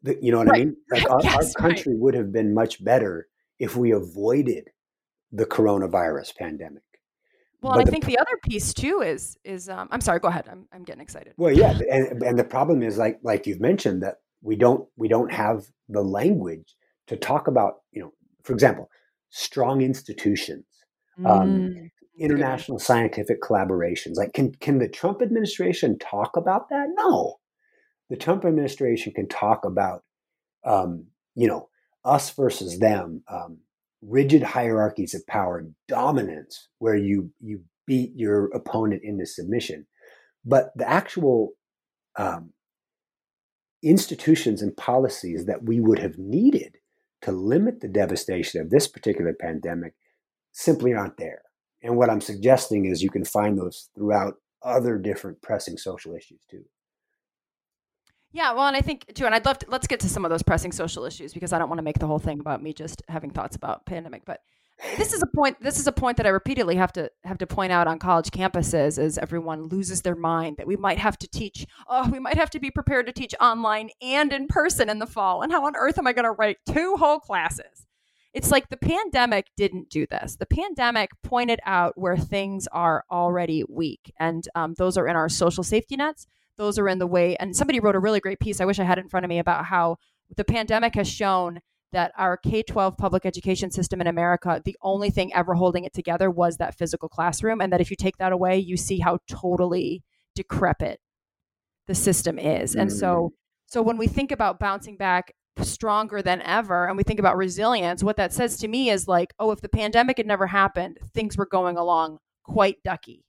The, 0.03 0.17
you 0.21 0.31
know 0.31 0.39
what 0.39 0.47
right. 0.47 0.61
I 0.61 0.65
mean? 0.65 0.77
Like 0.91 1.09
our, 1.09 1.21
yes, 1.23 1.55
our 1.55 1.61
country 1.61 1.93
right. 1.93 2.01
would 2.01 2.13
have 2.13 2.31
been 2.31 2.53
much 2.53 2.83
better 2.83 3.27
if 3.59 3.75
we 3.75 3.91
avoided 3.91 4.69
the 5.31 5.45
coronavirus 5.45 6.35
pandemic. 6.35 6.83
Well, 7.61 7.79
I 7.79 7.85
think 7.85 8.05
the 8.05 8.19
other 8.19 8.37
piece 8.43 8.73
too 8.73 9.01
is 9.01 9.37
is 9.45 9.69
um, 9.69 9.87
I'm 9.89 10.01
sorry. 10.01 10.19
Go 10.19 10.27
ahead. 10.27 10.49
I'm 10.51 10.67
I'm 10.73 10.83
getting 10.83 11.01
excited. 11.01 11.33
Well, 11.37 11.53
yeah, 11.53 11.79
and 11.89 12.21
and 12.21 12.37
the 12.37 12.43
problem 12.43 12.83
is 12.83 12.97
like 12.97 13.19
like 13.23 13.47
you've 13.47 13.61
mentioned 13.61 14.03
that 14.03 14.17
we 14.41 14.57
don't 14.57 14.87
we 14.97 15.07
don't 15.07 15.31
have 15.31 15.63
the 15.87 16.01
language 16.01 16.75
to 17.07 17.15
talk 17.15 17.47
about 17.47 17.75
you 17.93 18.01
know 18.01 18.13
for 18.43 18.51
example 18.51 18.89
strong 19.29 19.81
institutions 19.81 20.65
um, 21.25 21.25
mm 21.25 21.89
international 22.17 22.79
scientific 22.79 23.41
collaborations. 23.41 24.15
Like, 24.15 24.33
can 24.33 24.53
can 24.55 24.79
the 24.79 24.89
Trump 24.89 25.21
administration 25.21 25.97
talk 25.99 26.35
about 26.37 26.69
that? 26.69 26.87
No, 26.95 27.39
the 28.09 28.17
Trump 28.17 28.45
administration 28.45 29.13
can 29.13 29.27
talk 29.27 29.65
about, 29.65 30.03
um, 30.65 31.07
you 31.35 31.47
know, 31.47 31.69
us 32.05 32.29
versus 32.31 32.79
them, 32.79 33.23
um, 33.27 33.59
rigid 34.01 34.43
hierarchies 34.43 35.13
of 35.13 35.25
power, 35.27 35.65
dominance, 35.87 36.67
where 36.79 36.95
you 36.95 37.31
you 37.39 37.61
beat 37.85 38.11
your 38.15 38.45
opponent 38.47 39.01
into 39.03 39.25
submission. 39.25 39.85
But 40.45 40.71
the 40.75 40.89
actual 40.89 41.51
um, 42.17 42.51
institutions 43.81 44.61
and 44.61 44.75
policies 44.75 45.45
that 45.45 45.63
we 45.63 45.79
would 45.79 45.99
have 45.99 46.17
needed 46.17 46.77
to 47.21 47.31
limit 47.31 47.79
the 47.79 47.87
devastation 47.87 48.61
of 48.61 48.69
this 48.69 48.87
particular 48.87 49.33
pandemic 49.33 49.93
simply 50.51 50.93
aren't 50.93 51.17
there. 51.17 51.41
And 51.83 51.97
what 51.97 52.09
I'm 52.09 52.21
suggesting 52.21 52.85
is 52.85 53.03
you 53.03 53.09
can 53.09 53.25
find 53.25 53.57
those 53.57 53.89
throughout 53.93 54.35
other 54.63 54.97
different 54.97 55.41
pressing 55.41 55.77
social 55.77 56.15
issues 56.15 56.39
too. 56.49 56.63
Yeah, 58.31 58.53
well, 58.53 58.65
and 58.65 58.75
I 58.75 58.81
think 58.81 59.13
too, 59.13 59.25
and 59.25 59.35
I'd 59.35 59.45
love 59.45 59.59
to 59.59 59.67
let's 59.69 59.85
get 59.85 59.99
to 59.99 60.09
some 60.09 60.25
of 60.25 60.31
those 60.31 60.41
pressing 60.41 60.71
social 60.71 61.05
issues 61.05 61.33
because 61.33 61.53
I 61.53 61.59
don't 61.59 61.69
want 61.69 61.77
to 61.77 61.83
make 61.83 61.99
the 61.99 62.07
whole 62.07 62.19
thing 62.19 62.39
about 62.39 62.63
me 62.63 62.73
just 62.73 63.03
having 63.07 63.29
thoughts 63.29 63.55
about 63.55 63.85
pandemic. 63.85 64.23
But 64.25 64.39
this 64.97 65.13
is 65.13 65.21
a 65.21 65.27
point. 65.27 65.61
This 65.61 65.77
is 65.77 65.85
a 65.85 65.91
point 65.91 66.17
that 66.17 66.25
I 66.25 66.29
repeatedly 66.29 66.75
have 66.77 66.91
to 66.93 67.11
have 67.25 67.37
to 67.37 67.47
point 67.47 67.71
out 67.71 67.87
on 67.87 67.99
college 67.99 68.31
campuses 68.31 68.97
as 68.97 69.19
everyone 69.19 69.67
loses 69.67 70.01
their 70.01 70.15
mind 70.15 70.57
that 70.57 70.65
we 70.65 70.75
might 70.75 70.97
have 70.97 71.17
to 71.19 71.27
teach. 71.27 71.67
Oh, 71.87 72.09
we 72.09 72.19
might 72.19 72.37
have 72.37 72.49
to 72.51 72.59
be 72.59 72.71
prepared 72.71 73.05
to 73.05 73.13
teach 73.13 73.35
online 73.39 73.91
and 74.01 74.33
in 74.33 74.47
person 74.47 74.89
in 74.89 74.97
the 74.97 75.05
fall. 75.05 75.43
And 75.43 75.51
how 75.51 75.65
on 75.65 75.75
earth 75.75 75.99
am 75.99 76.07
I 76.07 76.13
going 76.13 76.25
to 76.25 76.31
write 76.31 76.57
two 76.67 76.95
whole 76.95 77.19
classes? 77.19 77.85
It's 78.33 78.51
like 78.51 78.69
the 78.69 78.77
pandemic 78.77 79.47
didn't 79.55 79.89
do 79.89 80.07
this. 80.07 80.35
The 80.37 80.45
pandemic 80.45 81.11
pointed 81.21 81.59
out 81.65 81.93
where 81.95 82.17
things 82.17 82.67
are 82.71 83.03
already 83.11 83.63
weak, 83.69 84.11
and 84.19 84.47
um, 84.55 84.73
those 84.77 84.97
are 84.97 85.07
in 85.07 85.15
our 85.15 85.29
social 85.29 85.63
safety 85.63 85.95
nets. 85.95 86.25
Those 86.57 86.77
are 86.79 86.87
in 86.87 86.99
the 86.99 87.07
way. 87.07 87.35
And 87.37 87.55
somebody 87.55 87.79
wrote 87.79 87.95
a 87.95 87.99
really 87.99 88.19
great 88.19 88.39
piece. 88.39 88.61
I 88.61 88.65
wish 88.65 88.79
I 88.79 88.83
had 88.83 88.97
it 88.97 89.01
in 89.01 89.09
front 89.09 89.23
of 89.23 89.29
me 89.29 89.39
about 89.39 89.65
how 89.65 89.97
the 90.35 90.43
pandemic 90.43 90.95
has 90.95 91.07
shown 91.07 91.61
that 91.91 92.11
our 92.17 92.37
K 92.37 92.63
12 92.63 92.97
public 92.97 93.25
education 93.25 93.71
system 93.71 94.01
in 94.01 94.07
America, 94.07 94.61
the 94.65 94.77
only 94.81 95.09
thing 95.09 95.33
ever 95.33 95.53
holding 95.53 95.83
it 95.83 95.93
together 95.93 96.29
was 96.29 96.57
that 96.57 96.75
physical 96.75 97.07
classroom. 97.07 97.61
And 97.61 97.71
that 97.71 97.81
if 97.81 97.89
you 97.91 97.95
take 97.95 98.17
that 98.17 98.31
away, 98.31 98.57
you 98.57 98.77
see 98.77 98.99
how 98.99 99.19
totally 99.27 100.03
decrepit 100.35 100.99
the 101.87 101.95
system 101.95 102.39
is. 102.39 102.75
And 102.75 102.91
so, 102.91 103.15
mm. 103.15 103.29
so 103.67 103.81
when 103.81 103.97
we 103.97 104.07
think 104.07 104.31
about 104.31 104.59
bouncing 104.59 104.97
back 104.97 105.33
stronger 105.61 106.21
than 106.21 106.41
ever 106.41 106.87
and 106.87 106.97
we 106.97 107.03
think 107.03 107.19
about 107.19 107.37
resilience, 107.37 108.03
what 108.03 108.17
that 108.17 108.33
says 108.33 108.57
to 108.57 108.67
me 108.67 108.89
is 108.89 109.07
like, 109.07 109.33
oh, 109.39 109.51
if 109.51 109.61
the 109.61 109.69
pandemic 109.69 110.17
had 110.17 110.27
never 110.27 110.47
happened, 110.47 110.97
things 111.13 111.37
were 111.37 111.45
going 111.45 111.77
along 111.77 112.19
quite 112.43 112.81
ducky. 112.83 113.25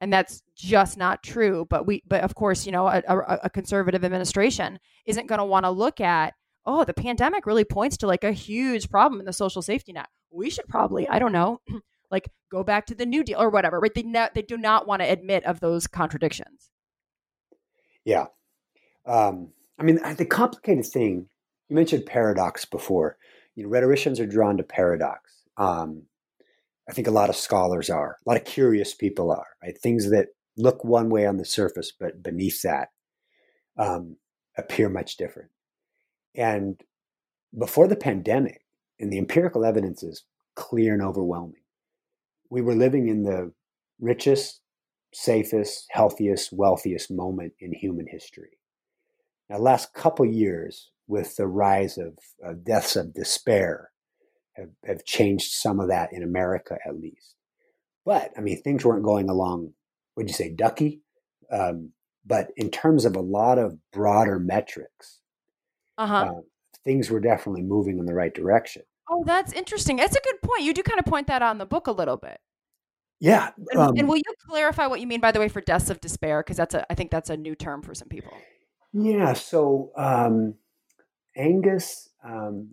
And 0.00 0.12
that's 0.12 0.42
just 0.54 0.96
not 0.96 1.22
true. 1.22 1.66
But 1.68 1.86
we, 1.86 2.02
but 2.06 2.22
of 2.22 2.34
course, 2.34 2.66
you 2.66 2.72
know, 2.72 2.86
a, 2.86 3.02
a, 3.08 3.38
a 3.44 3.50
conservative 3.50 4.04
administration 4.04 4.78
isn't 5.06 5.26
going 5.26 5.40
to 5.40 5.44
want 5.44 5.64
to 5.64 5.70
look 5.70 6.00
at, 6.00 6.34
oh, 6.66 6.84
the 6.84 6.94
pandemic 6.94 7.46
really 7.46 7.64
points 7.64 7.96
to 7.98 8.06
like 8.06 8.22
a 8.22 8.32
huge 8.32 8.90
problem 8.90 9.20
in 9.20 9.26
the 9.26 9.32
social 9.32 9.62
safety 9.62 9.92
net. 9.92 10.06
We 10.30 10.50
should 10.50 10.68
probably, 10.68 11.08
I 11.08 11.18
don't 11.18 11.32
know, 11.32 11.60
like 12.10 12.28
go 12.50 12.62
back 12.62 12.86
to 12.86 12.94
the 12.94 13.06
New 13.06 13.24
Deal 13.24 13.40
or 13.40 13.50
whatever. 13.50 13.80
Right? 13.80 13.92
They 13.92 14.02
ne- 14.02 14.28
they 14.34 14.42
do 14.42 14.56
not 14.56 14.86
want 14.86 15.02
to 15.02 15.10
admit 15.10 15.44
of 15.44 15.60
those 15.60 15.86
contradictions. 15.86 16.70
Yeah. 18.04 18.26
Um, 19.04 19.52
I 19.78 19.84
mean, 19.84 20.00
the 20.16 20.26
complicated 20.26 20.86
thing, 20.86 21.28
you 21.68 21.76
mentioned 21.76 22.06
paradox 22.06 22.64
before. 22.64 23.16
You 23.54 23.64
know, 23.64 23.70
rhetoricians 23.70 24.20
are 24.20 24.26
drawn 24.26 24.56
to 24.56 24.62
paradox. 24.62 25.42
Um, 25.56 26.04
I 26.88 26.92
think 26.92 27.06
a 27.06 27.12
lot 27.12 27.28
of 27.28 27.36
scholars 27.36 27.90
are, 27.90 28.16
a 28.24 28.28
lot 28.28 28.38
of 28.38 28.46
curious 28.46 28.94
people 28.94 29.30
are, 29.30 29.46
right? 29.62 29.76
Things 29.76 30.10
that 30.10 30.28
look 30.56 30.84
one 30.84 31.10
way 31.10 31.26
on 31.26 31.36
the 31.36 31.44
surface, 31.44 31.92
but 31.98 32.22
beneath 32.22 32.62
that 32.62 32.88
um, 33.78 34.16
appear 34.56 34.88
much 34.88 35.16
different. 35.16 35.50
And 36.34 36.80
before 37.56 37.88
the 37.88 37.96
pandemic, 37.96 38.62
and 39.00 39.12
the 39.12 39.18
empirical 39.18 39.64
evidence 39.64 40.02
is 40.02 40.24
clear 40.56 40.92
and 40.92 41.02
overwhelming, 41.02 41.62
we 42.50 42.60
were 42.62 42.74
living 42.74 43.08
in 43.08 43.22
the 43.22 43.52
richest, 44.00 44.60
safest, 45.12 45.86
healthiest, 45.90 46.52
wealthiest 46.52 47.10
moment 47.10 47.52
in 47.60 47.72
human 47.72 48.06
history. 48.08 48.57
Now, 49.48 49.58
last 49.58 49.94
couple 49.94 50.26
years, 50.26 50.90
with 51.06 51.36
the 51.36 51.46
rise 51.46 51.98
of 51.98 52.18
uh, 52.46 52.52
deaths 52.62 52.96
of 52.96 53.14
despair, 53.14 53.90
have, 54.54 54.70
have 54.84 55.04
changed 55.04 55.52
some 55.52 55.80
of 55.80 55.88
that 55.88 56.12
in 56.12 56.22
America 56.22 56.78
at 56.86 57.00
least. 57.00 57.34
But 58.04 58.32
I 58.36 58.40
mean, 58.40 58.60
things 58.62 58.84
weren't 58.84 59.04
going 59.04 59.28
along. 59.28 59.72
Would 60.16 60.28
you 60.28 60.34
say 60.34 60.50
ducky? 60.50 61.00
Um, 61.50 61.92
but 62.26 62.50
in 62.56 62.70
terms 62.70 63.04
of 63.04 63.16
a 63.16 63.20
lot 63.20 63.58
of 63.58 63.78
broader 63.92 64.38
metrics, 64.38 65.20
uh-huh. 65.96 66.14
uh, 66.14 66.40
things 66.84 67.10
were 67.10 67.20
definitely 67.20 67.62
moving 67.62 67.98
in 67.98 68.06
the 68.06 68.14
right 68.14 68.34
direction. 68.34 68.82
Oh, 69.10 69.24
that's 69.24 69.52
interesting. 69.52 69.96
That's 69.96 70.16
a 70.16 70.20
good 70.20 70.42
point. 70.42 70.62
You 70.62 70.74
do 70.74 70.82
kind 70.82 70.98
of 70.98 71.06
point 71.06 71.28
that 71.28 71.40
out 71.40 71.52
in 71.52 71.58
the 71.58 71.66
book 71.66 71.86
a 71.86 71.92
little 71.92 72.18
bit. 72.18 72.38
Yeah. 73.20 73.50
And, 73.70 73.80
um, 73.80 73.94
and 73.96 74.06
will 74.06 74.16
you 74.16 74.22
clarify 74.46 74.86
what 74.86 75.00
you 75.00 75.06
mean, 75.06 75.20
by 75.20 75.32
the 75.32 75.40
way, 75.40 75.48
for 75.48 75.60
deaths 75.60 75.88
of 75.88 76.00
despair? 76.00 76.40
Because 76.40 76.56
that's 76.58 76.74
a, 76.74 76.90
I 76.90 76.94
think 76.94 77.10
that's 77.10 77.30
a 77.30 77.36
new 77.36 77.54
term 77.54 77.82
for 77.82 77.94
some 77.94 78.08
people. 78.08 78.32
Yeah. 78.92 79.34
So 79.34 79.92
um, 79.96 80.54
Angus 81.36 82.10
um, 82.24 82.70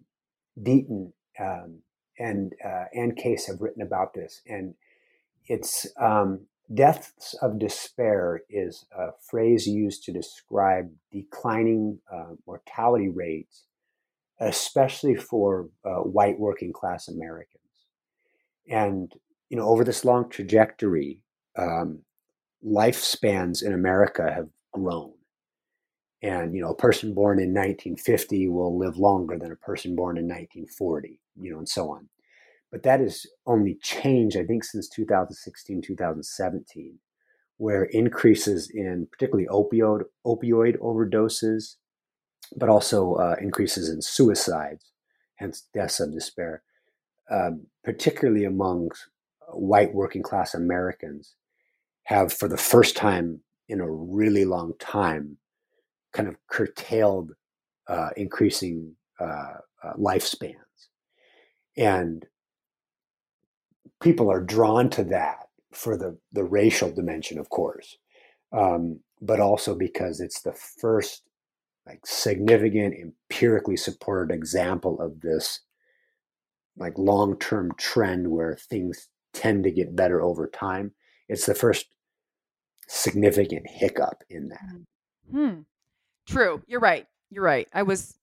Deaton 0.62 1.12
um, 1.40 1.80
and 2.18 2.54
uh, 2.64 2.86
Anne 2.96 3.16
Case 3.16 3.48
have 3.48 3.62
written 3.62 3.82
about 3.82 4.14
this, 4.14 4.42
and 4.48 4.74
it's 5.48 5.86
um, 6.00 6.46
deaths 6.74 7.36
of 7.42 7.60
despair 7.60 8.42
is 8.50 8.86
a 8.98 9.10
phrase 9.30 9.68
used 9.68 10.04
to 10.04 10.14
describe 10.14 10.90
declining 11.12 12.00
uh, 12.12 12.34
mortality 12.48 13.10
rates, 13.10 13.66
especially 14.40 15.16
for 15.16 15.70
uh, 15.86 16.00
white 16.02 16.40
working 16.40 16.72
class 16.74 17.08
Americans. 17.08 17.62
And 18.70 19.12
you 19.50 19.58
know, 19.58 19.68
over 19.68 19.84
this 19.84 20.06
long 20.06 20.30
trajectory, 20.30 21.20
um, 21.58 22.00
lifespans 22.66 23.64
in 23.64 23.74
America 23.74 24.32
have 24.34 24.48
grown. 24.72 25.14
And 26.26 26.56
you 26.56 26.62
know, 26.62 26.72
a 26.72 26.76
person 26.76 27.14
born 27.14 27.38
in 27.38 27.50
1950 27.50 28.48
will 28.48 28.76
live 28.76 28.98
longer 28.98 29.38
than 29.38 29.52
a 29.52 29.56
person 29.56 29.96
born 29.96 30.18
in 30.18 30.24
1940. 30.24 31.20
You 31.40 31.52
know, 31.52 31.60
and 31.60 31.70
so 31.70 31.92
on. 31.92 32.10
But 32.72 32.82
that 32.82 33.00
has 33.00 33.28
only 33.46 33.76
changed, 33.76 34.36
I 34.36 34.44
think, 34.44 34.64
since 34.64 34.90
2016, 34.90 35.84
2017, 35.84 36.98
where 37.58 37.84
increases 37.84 38.72
in 38.74 39.08
particularly 39.12 39.48
opioid 39.52 40.06
opioid 40.26 40.80
overdoses, 40.80 41.76
but 42.58 42.70
also 42.70 43.14
uh, 43.16 43.36
increases 43.40 43.90
in 43.90 44.02
suicides, 44.02 44.92
hence 45.36 45.68
deaths 45.76 46.00
of 46.00 46.12
despair, 46.12 46.64
um, 47.30 47.68
particularly 47.84 48.46
among 48.46 48.90
white 49.50 49.94
working 49.94 50.24
class 50.24 50.56
Americans, 50.56 51.36
have 52.06 52.34
for 52.34 52.48
the 52.48 52.58
first 52.58 52.96
time 52.96 53.42
in 53.70 53.80
a 53.80 53.92
really 53.92 54.44
long 54.44 54.74
time 54.80 55.38
kind 56.16 56.30
of 56.30 56.36
curtailed 56.48 57.34
uh, 57.88 58.10
increasing 58.18 58.96
uh, 59.20 59.54
uh 59.84 59.94
lifespans. 60.00 60.56
And 61.78 62.26
people 64.02 64.32
are 64.32 64.42
drawn 64.42 64.90
to 64.92 65.04
that 65.06 65.48
for 65.72 65.98
the, 65.98 66.18
the 66.32 66.44
racial 66.44 66.92
dimension, 66.92 67.38
of 67.38 67.50
course, 67.50 67.98
um, 68.52 69.02
but 69.22 69.40
also 69.40 69.76
because 69.76 70.22
it's 70.22 70.42
the 70.42 70.54
first 70.54 71.24
like 71.86 72.06
significant 72.06 72.96
empirically 72.96 73.78
supported 73.78 74.34
example 74.34 75.00
of 75.00 75.22
this 75.22 75.62
like 76.78 76.98
long-term 76.98 77.72
trend 77.78 78.32
where 78.32 78.56
things 78.56 79.08
tend 79.34 79.64
to 79.64 79.72
get 79.72 79.96
better 79.96 80.22
over 80.22 80.48
time. 80.48 80.92
It's 81.30 81.46
the 81.46 81.56
first 81.56 81.88
significant 82.88 83.68
hiccup 83.68 84.24
in 84.30 84.50
that. 84.50 84.80
Hmm. 85.32 85.62
True. 86.28 86.62
You're 86.68 86.80
right. 86.80 87.06
You're 87.30 87.44
right. 87.44 87.68
I 87.74 87.84
was, 87.84 88.18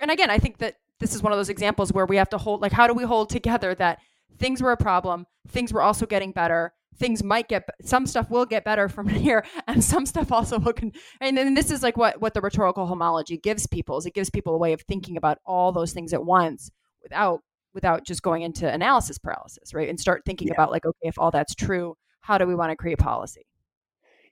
and 0.00 0.10
again, 0.10 0.30
I 0.30 0.38
think 0.38 0.58
that 0.58 0.76
this 1.00 1.14
is 1.14 1.22
one 1.22 1.32
of 1.32 1.38
those 1.38 1.48
examples 1.48 1.92
where 1.92 2.06
we 2.06 2.16
have 2.16 2.28
to 2.30 2.38
hold, 2.38 2.60
like, 2.62 2.72
how 2.72 2.86
do 2.86 2.94
we 2.94 3.04
hold 3.04 3.30
together 3.30 3.74
that 3.76 3.98
things 4.38 4.60
were 4.62 4.72
a 4.72 4.76
problem, 4.76 5.26
things 5.48 5.72
were 5.72 5.82
also 5.82 6.06
getting 6.06 6.32
better, 6.32 6.72
things 6.96 7.22
might 7.22 7.46
get 7.48 7.62
some 7.82 8.06
stuff 8.08 8.28
will 8.28 8.44
get 8.44 8.64
better 8.64 8.88
from 8.88 9.08
here 9.08 9.44
and 9.68 9.84
some 9.84 10.04
stuff 10.04 10.32
also 10.32 10.58
will 10.58 10.72
con- 10.72 10.90
and 11.20 11.36
then 11.38 11.54
this 11.54 11.70
is 11.70 11.80
like 11.80 11.96
what 11.96 12.20
what 12.20 12.34
the 12.34 12.40
rhetorical 12.40 12.86
homology 12.86 13.36
gives 13.36 13.68
people 13.68 13.98
is 13.98 14.06
it 14.06 14.14
gives 14.14 14.30
people 14.30 14.52
a 14.52 14.58
way 14.58 14.72
of 14.72 14.80
thinking 14.82 15.16
about 15.16 15.38
all 15.46 15.70
those 15.70 15.92
things 15.92 16.12
at 16.12 16.24
once 16.24 16.72
without 17.04 17.40
without 17.72 18.04
just 18.04 18.20
going 18.22 18.42
into 18.42 18.68
analysis 18.68 19.16
paralysis 19.16 19.72
right 19.72 19.88
and 19.88 20.00
start 20.00 20.22
thinking 20.26 20.48
Yeah. 20.48 20.54
about 20.54 20.72
like 20.72 20.84
okay 20.84 21.06
if 21.08 21.16
all 21.20 21.30
that's 21.30 21.54
true 21.54 21.94
how 22.20 22.36
do 22.36 22.46
we 22.46 22.56
want 22.56 22.70
to 22.72 22.76
create 22.76 22.98
policy 22.98 23.46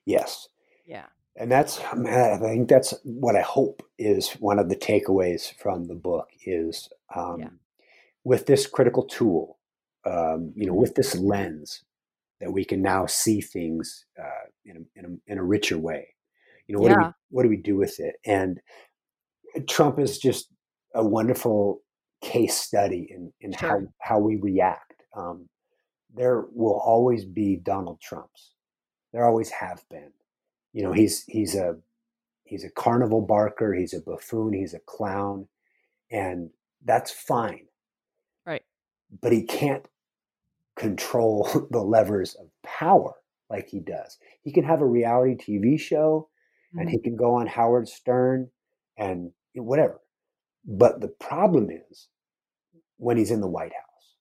Yes. 0.05 0.49
yeah 0.85 1.07
And 1.39 1.51
that's, 1.51 1.79
I 1.81 2.39
think 2.39 2.69
that's 2.69 2.95
what 3.05 3.37
I 3.37 3.43
hope 3.43 3.83
is 3.99 4.33
one 4.41 4.59
of 4.59 4.69
the 4.69 4.77
takeaways 4.77 5.53
from 5.55 5.85
the 5.85 5.95
book 5.95 6.29
is 6.47 6.89
um, 7.15 7.41
Yeah. 7.41 7.49
with 8.25 8.47
this 8.47 8.67
critical 8.67 9.05
tool, 9.05 9.59
um, 10.07 10.53
you 10.57 10.67
know, 10.67 10.75
with 10.75 10.95
this 10.95 11.15
lens 11.15 11.85
that 12.41 12.53
we 12.53 12.65
can 12.65 12.81
now 12.81 13.07
see 13.07 13.41
things 13.41 14.07
uh, 14.19 14.47
in, 14.65 14.77
a, 14.77 14.99
in, 14.99 15.05
a, 15.05 15.33
in 15.33 15.39
a 15.39 15.45
richer 15.45 15.79
way. 15.79 16.09
You 16.67 16.75
know, 16.75 16.81
what, 16.83 16.89
do 16.89 16.95
we, 16.99 17.13
what 17.31 17.43
do 17.43 17.49
we 17.49 17.57
do 17.59 17.77
with 17.77 18.01
it? 18.01 18.17
And 18.25 18.61
Trump 19.69 19.99
is 19.99 20.19
just 20.19 20.49
a 20.95 21.05
wonderful 21.05 21.83
case 22.23 22.57
study 22.57 23.09
in, 23.11 23.33
in 23.41 23.53
how, 23.53 23.81
how 24.01 24.19
we 24.19 24.37
react. 24.37 25.03
Um, 25.15 25.49
there 26.15 26.47
will 26.53 26.81
always 26.81 27.25
be 27.27 27.57
Donald 27.57 28.01
Trumps. 28.01 28.53
There 29.13 29.27
always 29.27 29.51
have 29.51 29.85
been 29.91 30.13
you 30.77 30.83
know 30.83 30.93
he's 30.93 31.25
he's 31.25 31.55
a 31.55 31.75
he's 32.45 32.63
a 32.63 32.71
carnival 32.71 33.23
barker 33.23 33.75
he's 33.75 33.95
a 33.95 34.01
buffoon 34.01 34.53
he's 34.53 34.75
a 34.75 34.81
clown 34.81 35.49
and 36.13 36.51
that's 36.85 37.11
fine. 37.11 37.67
Right. 38.47 38.63
but 39.21 39.33
he 39.33 39.43
can't 39.43 39.87
control 40.77 41.49
the 41.71 41.81
levers 41.81 42.37
of 42.37 42.47
power 42.63 43.15
like 43.49 43.69
he 43.69 43.81
does. 43.81 44.19
He 44.43 44.53
can 44.53 44.65
have 44.65 44.83
a 44.83 44.87
reality 44.87 45.35
tv 45.35 45.81
show 45.81 46.29
and 46.75 46.91
he 46.91 46.99
can 46.99 47.17
go 47.17 47.37
on 47.37 47.47
howard 47.47 47.89
stern 47.89 48.51
and 48.99 49.31
whatever. 49.55 49.99
But 50.67 51.01
the 51.01 51.09
problem 51.09 51.71
is 51.71 52.09
when 52.99 53.17
he's 53.17 53.31
in 53.31 53.41
the 53.41 53.49
white 53.49 53.73
house. 53.73 54.15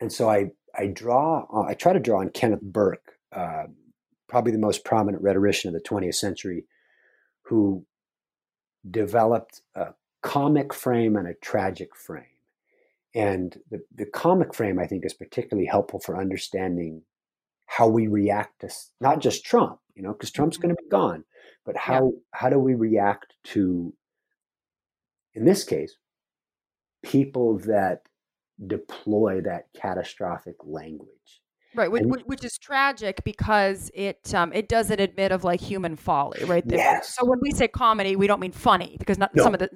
And 0.00 0.12
so 0.12 0.28
i 0.28 0.46
i 0.76 0.88
draw 0.88 1.46
i 1.68 1.74
try 1.74 1.92
to 1.92 2.00
draw 2.00 2.20
on 2.20 2.30
kenneth 2.30 2.62
burke 2.62 3.12
uh, 3.32 3.64
probably 4.28 4.52
the 4.52 4.58
most 4.58 4.84
prominent 4.84 5.22
rhetorician 5.22 5.68
of 5.68 5.74
the 5.74 5.88
20th 5.88 6.14
century, 6.14 6.64
who 7.42 7.84
developed 8.88 9.62
a 9.74 9.88
comic 10.22 10.72
frame 10.74 11.16
and 11.16 11.26
a 11.26 11.34
tragic 11.34 11.96
frame. 11.96 12.24
And 13.14 13.58
the, 13.70 13.82
the 13.94 14.06
comic 14.06 14.54
frame, 14.54 14.78
I 14.78 14.86
think, 14.86 15.04
is 15.04 15.14
particularly 15.14 15.66
helpful 15.66 15.98
for 15.98 16.16
understanding 16.16 17.02
how 17.66 17.88
we 17.88 18.06
react 18.06 18.60
to 18.60 18.70
not 19.00 19.20
just 19.20 19.44
Trump, 19.44 19.80
you 19.94 20.02
know, 20.02 20.12
because 20.12 20.30
Trump's 20.30 20.56
mm-hmm. 20.56 20.68
going 20.68 20.76
to 20.76 20.82
be 20.82 20.88
gone, 20.88 21.24
but 21.64 21.76
how 21.76 22.12
how 22.32 22.48
do 22.48 22.58
we 22.58 22.74
react 22.74 23.34
to, 23.44 23.92
in 25.34 25.44
this 25.44 25.64
case, 25.64 25.96
people 27.02 27.58
that 27.58 28.02
deploy 28.66 29.40
that 29.42 29.68
catastrophic 29.74 30.56
language. 30.64 31.42
Right, 31.74 31.90
which, 31.90 32.02
And- 32.02 32.22
which- 32.26 32.44
is 32.44 32.56
tragic 32.58 33.22
because 33.24 33.90
it 33.94 34.32
um, 34.34 34.52
it 34.52 34.68
doesn't 34.68 35.00
admit 35.00 35.32
of 35.32 35.44
like 35.44 35.60
human 35.60 35.96
folly, 35.96 36.44
right? 36.44 36.64
Yes. 36.66 37.14
So 37.14 37.26
when 37.26 37.38
we 37.42 37.50
say 37.50 37.68
comedy, 37.68 38.16
we 38.16 38.26
don't 38.26 38.40
mean 38.40 38.52
funny 38.52 38.96
because 38.98 39.18
not 39.18 39.34
No. 39.34 39.42
some 39.42 39.54
of 39.54 39.60
the 39.60 39.68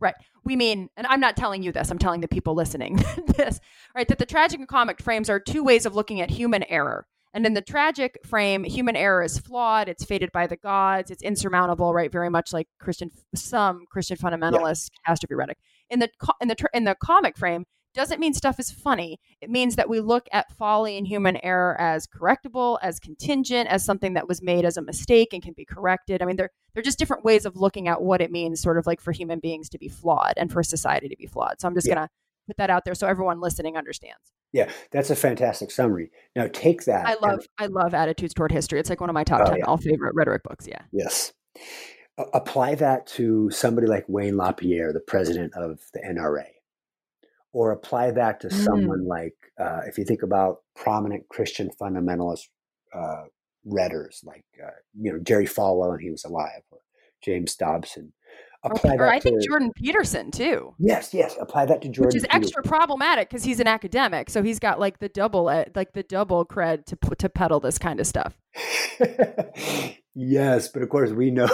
right. 0.00 0.14
We 0.44 0.54
mean, 0.54 0.88
and 0.96 1.06
I'm 1.08 1.18
not 1.20 1.36
telling 1.36 1.62
you 1.62 1.72
this. 1.72 1.90
I'm 1.90 1.98
telling 1.98 2.20
the 2.20 2.28
people 2.28 2.54
listening 2.54 2.96
this, 3.36 3.58
right? 3.94 4.06
That 4.08 4.18
the 4.18 4.26
tragic 4.26 4.60
and 4.60 4.68
comic 4.68 5.02
frames 5.02 5.28
are 5.28 5.40
two 5.40 5.64
ways 5.64 5.84
of 5.86 5.94
looking 5.94 6.20
at 6.20 6.30
human 6.30 6.62
error. 6.64 7.06
And 7.34 7.44
in 7.44 7.52
the 7.54 7.60
tragic 7.60 8.18
frame, 8.24 8.64
human 8.64 8.96
error 8.96 9.22
is 9.22 9.38
flawed. 9.38 9.88
It's 9.88 10.04
fated 10.04 10.32
by 10.32 10.46
the 10.46 10.56
gods. 10.56 11.10
It's 11.10 11.22
insurmountable, 11.22 11.92
right? 11.92 12.10
Very 12.10 12.30
much 12.30 12.52
like 12.54 12.68
Christian, 12.80 13.10
some 13.34 13.84
Christian 13.90 14.16
fundamentalists, 14.16 14.88
catastrophe 15.04 15.34
rhetoric. 15.34 15.58
In 15.90 15.98
the 15.98 16.08
in 16.40 16.48
the 16.48 16.56
in 16.72 16.84
the 16.84 16.94
comic 17.02 17.36
frame, 17.36 17.64
doesn't 17.94 18.20
mean 18.20 18.34
stuff 18.34 18.60
is 18.60 18.70
funny. 18.70 19.18
It 19.40 19.50
means 19.50 19.76
that 19.76 19.88
we 19.88 20.00
look 20.00 20.28
at 20.32 20.52
folly 20.52 20.96
and 20.96 21.06
human 21.06 21.36
error 21.44 21.78
as 21.80 22.06
correctable, 22.06 22.78
as 22.82 23.00
contingent, 23.00 23.68
as 23.68 23.84
something 23.84 24.14
that 24.14 24.28
was 24.28 24.42
made 24.42 24.64
as 24.64 24.76
a 24.76 24.82
mistake 24.82 25.32
and 25.32 25.42
can 25.42 25.54
be 25.54 25.64
corrected. 25.64 26.22
I 26.22 26.26
mean, 26.26 26.36
they're 26.36 26.50
they're 26.74 26.82
just 26.82 26.98
different 26.98 27.24
ways 27.24 27.44
of 27.44 27.56
looking 27.56 27.88
at 27.88 28.02
what 28.02 28.20
it 28.20 28.30
means, 28.30 28.60
sort 28.60 28.78
of 28.78 28.86
like 28.86 29.00
for 29.00 29.12
human 29.12 29.40
beings 29.40 29.68
to 29.70 29.78
be 29.78 29.88
flawed 29.88 30.34
and 30.36 30.52
for 30.52 30.62
society 30.62 31.08
to 31.08 31.16
be 31.16 31.26
flawed. 31.26 31.60
So 31.60 31.66
I'm 31.66 31.74
just 31.74 31.88
Yeah. 31.88 31.94
gonna 31.94 32.10
put 32.46 32.56
that 32.58 32.70
out 32.70 32.84
there 32.84 32.94
so 32.94 33.06
everyone 33.06 33.40
listening 33.40 33.76
understands. 33.76 34.32
Yeah, 34.52 34.70
that's 34.92 35.10
a 35.10 35.16
fantastic 35.16 35.70
summary. 35.70 36.10
Now 36.36 36.48
take 36.52 36.84
that. 36.84 37.06
I 37.06 37.12
and- 37.12 37.20
love 37.22 37.46
I 37.58 37.66
love 37.66 37.94
attitudes 37.94 38.34
toward 38.34 38.52
history. 38.52 38.78
It's 38.80 38.90
like 38.90 39.00
one 39.00 39.10
of 39.10 39.14
my 39.14 39.24
top 39.24 39.42
oh, 39.42 39.50
ten 39.50 39.58
yeah. 39.58 39.64
all 39.64 39.76
favorite 39.76 40.14
rhetoric 40.14 40.42
books. 40.44 40.66
Yeah. 40.66 40.82
Yes. 40.92 41.32
Apply 42.32 42.74
that 42.76 43.06
to 43.08 43.48
somebody 43.50 43.86
like 43.86 44.04
Wayne 44.08 44.36
LaPierre, 44.36 44.92
the 44.92 45.00
president 45.00 45.52
of 45.54 45.80
the 45.94 46.00
NRA, 46.00 46.46
or 47.52 47.70
apply 47.72 48.10
that 48.12 48.40
to 48.40 48.48
Mm. 48.48 48.64
someone 48.64 49.06
like, 49.06 49.34
uh, 49.58 49.80
if 49.86 49.98
you 49.98 50.04
think 50.04 50.22
about 50.22 50.58
prominent 50.76 51.28
Christian 51.28 51.70
fundamentalist 51.80 52.48
uh, 52.94 53.24
rhetors 53.66 54.24
like, 54.24 54.44
uh, 54.64 54.70
you 54.98 55.12
know, 55.12 55.18
Jerry 55.18 55.46
Falwell 55.46 55.90
when 55.90 56.00
he 56.00 56.10
was 56.10 56.24
alive, 56.24 56.62
or 56.70 56.78
James 57.22 57.54
Dobson. 57.56 58.12
Or, 58.64 58.72
Apply 58.72 58.94
or 58.94 58.98
that 58.98 59.08
I 59.10 59.20
think 59.20 59.40
Jordan 59.46 59.72
Peterson 59.72 60.32
too. 60.32 60.74
Yes, 60.80 61.14
yes. 61.14 61.36
Apply 61.40 61.64
that 61.66 61.80
to 61.82 61.88
Jordan. 61.88 62.06
which 62.08 62.16
is 62.16 62.22
Peterson. 62.22 62.42
extra 62.42 62.62
problematic 62.64 63.28
because 63.28 63.44
he's 63.44 63.60
an 63.60 63.68
academic, 63.68 64.28
so 64.30 64.42
he's 64.42 64.58
got 64.58 64.80
like 64.80 64.98
the 64.98 65.08
double, 65.08 65.48
uh, 65.48 65.64
like 65.76 65.92
the 65.92 66.02
double 66.02 66.44
cred 66.44 66.84
to 66.86 66.96
put 66.96 67.18
to 67.20 67.28
peddle 67.28 67.60
this 67.60 67.78
kind 67.78 68.00
of 68.00 68.06
stuff. 68.06 68.36
yes, 70.14 70.68
but 70.68 70.82
of 70.82 70.88
course 70.88 71.10
we 71.10 71.30
know 71.30 71.48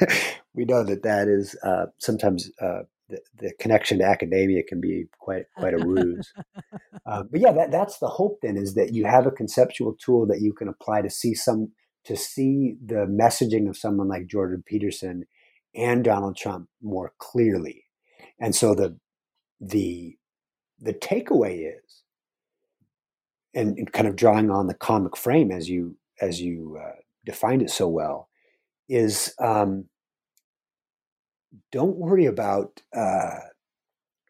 we 0.54 0.64
know 0.64 0.82
that 0.84 1.02
that 1.04 1.28
is 1.28 1.54
uh, 1.62 1.86
sometimes 1.98 2.50
uh, 2.60 2.80
the, 3.10 3.20
the 3.36 3.52
connection 3.58 3.98
to 3.98 4.04
academia 4.04 4.62
can 4.62 4.80
be 4.80 5.06
quite 5.18 5.44
quite 5.56 5.74
a 5.74 5.78
ruse. 5.78 6.32
uh, 7.06 7.24
but 7.30 7.40
yeah, 7.40 7.52
that, 7.52 7.70
that's 7.70 7.98
the 7.98 8.08
hope. 8.08 8.38
Then 8.42 8.56
is 8.56 8.74
that 8.74 8.94
you 8.94 9.04
have 9.04 9.26
a 9.26 9.30
conceptual 9.30 9.94
tool 9.94 10.26
that 10.26 10.40
you 10.40 10.52
can 10.52 10.68
apply 10.68 11.02
to 11.02 11.10
see 11.10 11.34
some 11.34 11.72
to 12.04 12.16
see 12.16 12.76
the 12.84 13.06
messaging 13.06 13.68
of 13.68 13.76
someone 13.76 14.08
like 14.08 14.26
Jordan 14.26 14.62
Peterson 14.64 15.24
and 15.74 16.04
Donald 16.04 16.36
Trump 16.36 16.68
more 16.82 17.12
clearly. 17.18 17.84
And 18.38 18.54
so 18.54 18.74
the 18.74 18.98
the 19.60 20.16
the 20.78 20.94
takeaway 20.94 21.68
is, 21.68 22.02
and, 23.54 23.76
and 23.76 23.92
kind 23.92 24.08
of 24.08 24.16
drawing 24.16 24.50
on 24.50 24.66
the 24.66 24.74
comic 24.74 25.16
frame 25.16 25.50
as 25.50 25.68
you 25.68 25.96
as 26.20 26.40
you 26.40 26.78
uh, 26.80 26.96
defined 27.24 27.62
it 27.62 27.70
so 27.70 27.88
well, 27.88 28.28
is 28.88 29.34
um, 29.38 29.86
don't 31.72 31.96
worry 31.96 32.26
about 32.26 32.80
uh, 32.96 33.38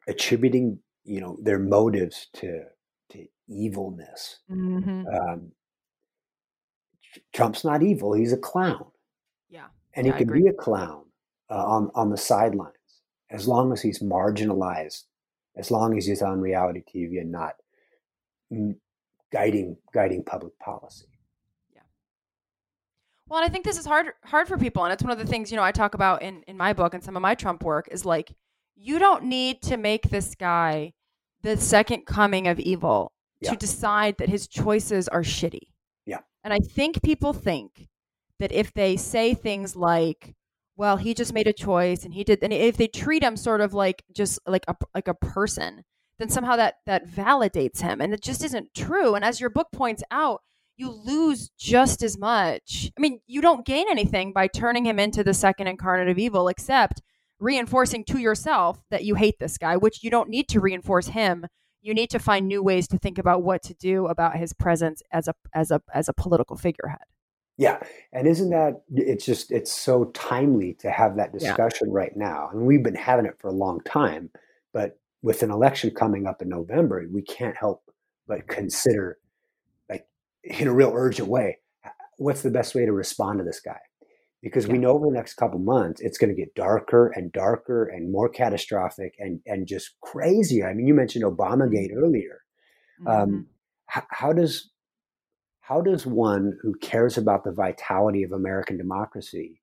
attributing 0.09 0.79
you 1.05 1.21
know 1.21 1.39
their 1.43 1.59
motives 1.59 2.29
to 2.35 2.63
to 3.11 3.27
evilness. 3.49 4.41
Mm-hmm. 4.51 5.07
Um, 5.07 5.53
Trump's 7.33 7.65
not 7.65 7.83
evil; 7.83 8.13
he's 8.13 8.33
a 8.33 8.39
clown. 8.39 8.87
Yeah, 9.49 9.67
and 9.95 10.07
yeah, 10.07 10.13
he 10.13 10.25
can 10.25 10.33
be 10.33 10.49
a 10.49 10.53
clown 10.53 11.05
uh, 11.51 11.65
on 11.65 11.91
on 11.95 12.11
the 12.11 12.17
sidelines 12.17 12.75
as 13.31 13.47
long 13.47 13.73
as 13.73 13.81
he's 13.81 14.01
marginalized, 14.01 15.05
as 15.57 15.71
long 15.71 15.97
as 15.97 16.07
he's 16.07 16.23
on 16.23 16.41
reality 16.41 16.83
TV 16.83 17.21
and 17.21 17.33
not 17.33 17.55
guiding 19.33 19.77
guiding 19.93 20.25
public 20.25 20.59
policy. 20.59 21.07
Well, 23.31 23.41
and 23.41 23.49
I 23.49 23.53
think 23.53 23.65
this 23.65 23.79
is 23.79 23.87
hard 23.87 24.09
hard 24.25 24.49
for 24.49 24.59
people, 24.59 24.85
and 24.85 24.93
it's 24.93 25.05
one 25.05 25.13
of 25.13 25.19
the 25.19 25.25
things 25.25 25.53
you 25.53 25.57
know 25.57 25.63
I 25.63 25.71
talk 25.71 25.95
about 25.95 26.21
in 26.21 26.43
in 26.49 26.57
my 26.57 26.73
book 26.73 26.95
and 26.95 27.03
some 27.03 27.15
of 27.15 27.23
my 27.23 27.37
Trump 27.37 27.63
work 27.63 27.89
is 27.91 28.05
like 28.05 28.33
you 28.75 28.99
don't 28.99 29.25
need 29.25 29.63
to 29.63 29.77
make 29.77 30.11
this 30.11 30.35
guy 30.35 30.93
the 31.43 31.57
second 31.57 32.07
coming 32.07 32.49
of 32.49 32.59
evil 32.59 33.13
yeah. 33.41 33.51
to 33.51 33.57
decide 33.57 34.17
that 34.19 34.29
his 34.29 34.49
choices 34.49 35.07
are 35.07 35.23
shitty. 35.23 35.69
Yeah. 36.07 36.19
And 36.43 36.53
I 36.53 36.59
think 36.59 37.03
people 37.03 37.33
think 37.33 37.89
that 38.41 38.51
if 38.51 38.73
they 38.73 38.97
say 38.97 39.35
things 39.35 39.77
like, 39.77 40.35
"Well, 40.77 40.97
he 40.97 41.15
just 41.15 41.33
made 41.33 41.47
a 41.47 41.53
choice 41.53 42.05
and 42.05 42.13
he 42.13 42.25
did," 42.25 42.43
and 42.43 42.53
if 42.53 42.77
they 42.77 42.89
treat 42.89 43.23
him 43.23 43.37
sort 43.37 43.61
of 43.61 43.73
like 43.73 44.03
just 44.13 44.41
like 44.45 44.65
a 44.67 44.75
like 44.93 45.07
a 45.07 45.15
person, 45.15 45.85
then 46.19 46.31
somehow 46.31 46.57
that 46.57 46.79
that 46.87 47.07
validates 47.07 47.81
him, 47.81 48.01
and 48.01 48.13
it 48.13 48.23
just 48.23 48.43
isn't 48.43 48.75
true. 48.75 49.15
And 49.15 49.25
as 49.25 49.41
your 49.41 49.51
book 49.51 49.69
points 49.73 50.03
out, 50.11 50.43
you 50.81 50.91
lose 50.91 51.51
just 51.59 52.03
as 52.03 52.19
much. 52.19 52.91
I 52.97 53.01
mean, 53.01 53.21
you 53.27 53.41
don't 53.43 53.67
gain 53.67 53.87
anything 53.91 54.33
by 54.33 54.49
turning 54.49 54.87
him 54.87 54.99
into 54.99 55.23
the 55.23 55.35
second 55.35 55.67
incarnate 55.67 56.09
of 56.09 56.19
evil, 56.19 56.49
except 56.49 57.03
reinforcing 57.39 58.05
to 58.05 58.19
yourself 58.19 58.83
that 58.91 59.05
you 59.05 59.15
hate 59.15 59.39
this 59.39 59.59
guy, 59.59 59.77
which 59.77 60.03
you 60.03 60.11
don't 60.11 60.31
need 60.31 60.49
to 60.49 60.61
reinforce 60.61 61.09
him. 61.09 61.47
You 61.83 61.95
need 61.95 62.11
to 62.11 62.19
find 62.19 62.49
new 62.49 62.63
ways 62.63 62.89
to 62.89 62.99
think 62.99 63.19
about 63.19 63.43
what 63.43 63.63
to 63.65 63.75
do 63.75 64.07
about 64.07 64.37
his 64.37 64.53
presence 64.53 65.03
as 65.13 65.29
a 65.29 65.35
as 65.55 65.71
a 65.71 65.83
as 65.95 66.09
a 66.09 66.13
political 66.15 66.57
figurehead. 66.57 66.99
Yeah, 67.57 67.79
and 68.13 68.27
isn't 68.27 68.51
that 68.51 68.83
it's 68.91 69.25
just 69.25 69.53
it's 69.53 69.71
so 69.71 70.07
timely 70.07 70.75
to 70.81 70.91
have 70.91 71.17
that 71.17 71.33
discussion 71.33 71.89
yeah. 71.89 71.95
right 71.95 72.17
now. 72.17 72.49
I 72.51 72.55
mean, 72.55 72.65
we've 72.67 72.83
been 72.83 72.95
having 72.95 73.27
it 73.27 73.39
for 73.39 73.49
a 73.49 73.55
long 73.55 73.81
time, 73.83 74.31
but 74.73 74.99
with 75.23 75.43
an 75.43 75.51
election 75.51 75.91
coming 75.91 76.27
up 76.27 76.41
in 76.41 76.49
November, 76.49 77.07
we 77.11 77.21
can't 77.21 77.57
help 77.57 77.83
but 78.27 78.47
consider 78.47 79.19
in 80.45 80.69
a 80.69 80.75
real 80.75 80.93
urgent 80.95 81.29
way 81.29 81.59
what's 82.21 82.43
the 82.43 82.51
best 82.51 82.75
way 82.75 82.85
to 82.85 82.93
respond 82.93 83.39
to 83.39 83.45
this 83.45 83.61
guy? 83.61 83.81
Because 84.43 84.67
yeah. 84.67 84.73
we 84.73 84.79
know 84.79 84.91
over 84.91 85.07
the 85.07 85.17
next 85.17 85.35
couple 85.35 85.59
months 85.59 86.01
it's 86.01 86.19
going 86.19 86.29
to 86.29 86.39
get 86.39 86.55
darker 86.55 87.11
and 87.15 87.33
darker 87.33 87.85
and 87.85 88.13
more 88.13 88.29
catastrophic 88.29 89.15
and 89.19 89.41
and 89.47 89.67
just 89.67 89.97
crazier 90.03 90.69
i 90.69 90.75
mean 90.75 90.87
you 90.87 90.95
mentioned 90.95 91.25
obamagate 91.25 91.95
earlier. 91.97 92.43
Um, 93.01 93.07
mm-hmm. 93.07 93.23
um, 93.23 93.47
how, 93.87 94.03
how 94.11 94.33
does 94.33 94.71
how 95.61 95.81
does 95.81 96.07
one 96.07 96.59
who 96.63 96.75
cares 96.81 97.17
about 97.17 97.45
the 97.45 97.53
vitality 97.53 98.23
of 98.23 98.33
american 98.33 98.77
democracy 98.77 99.63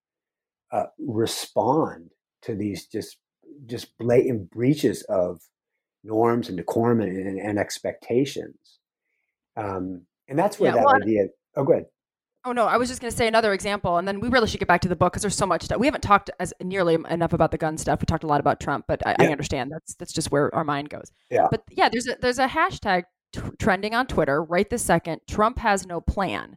uh, 0.71 0.85
respond 0.99 2.09
to 2.41 2.55
these 2.55 2.87
just 2.87 3.17
just 3.65 3.97
blatant 3.97 4.49
breaches 4.51 5.03
of 5.03 5.41
norms 6.03 6.49
and 6.49 6.57
decorum 6.57 7.01
and, 7.01 7.17
and, 7.17 7.39
and 7.39 7.59
expectations? 7.59 8.79
Um, 9.55 10.05
and 10.27 10.37
that's 10.37 10.59
where 10.59 10.71
yeah, 10.71 10.77
that 10.77 10.85
well, 10.85 10.95
idea. 10.95 11.27
Oh, 11.55 11.63
go 11.63 11.73
ahead. 11.73 11.85
Oh 12.47 12.53
no, 12.53 12.65
I 12.65 12.77
was 12.77 12.87
just 12.87 13.01
going 13.01 13.11
to 13.11 13.17
say 13.17 13.27
another 13.27 13.51
example, 13.51 13.97
and 13.97 14.07
then 14.07 14.21
we 14.21 14.29
really 14.29 14.47
should 14.47 14.61
get 14.61 14.69
back 14.69 14.79
to 14.81 14.87
the 14.87 14.95
book 14.95 15.11
because 15.11 15.21
there's 15.21 15.35
so 15.35 15.45
much 15.45 15.63
stuff. 15.63 15.79
We 15.79 15.87
haven't 15.87 15.99
talked 15.99 16.29
as 16.39 16.53
nearly 16.63 16.95
enough 17.09 17.33
about 17.33 17.51
the 17.51 17.57
gun 17.57 17.77
stuff. 17.77 17.99
We 17.99 18.05
talked 18.05 18.23
a 18.23 18.27
lot 18.27 18.39
about 18.39 18.61
Trump, 18.61 18.85
but 18.87 19.05
I, 19.05 19.17
yeah. 19.19 19.27
I 19.27 19.31
understand 19.33 19.69
that's 19.69 19.95
that's 19.95 20.13
just 20.13 20.31
where 20.31 20.53
our 20.55 20.63
mind 20.63 20.89
goes. 20.89 21.11
Yeah. 21.29 21.47
But 21.51 21.63
yeah, 21.69 21.89
there's 21.89 22.07
a 22.07 22.15
there's 22.21 22.39
a 22.39 22.47
hashtag 22.47 23.03
t- 23.33 23.41
trending 23.59 23.95
on 23.95 24.07
Twitter 24.07 24.41
right 24.41 24.69
this 24.69 24.81
second. 24.81 25.19
Trump 25.27 25.59
has 25.59 25.85
no 25.85 25.99
plan, 25.99 26.55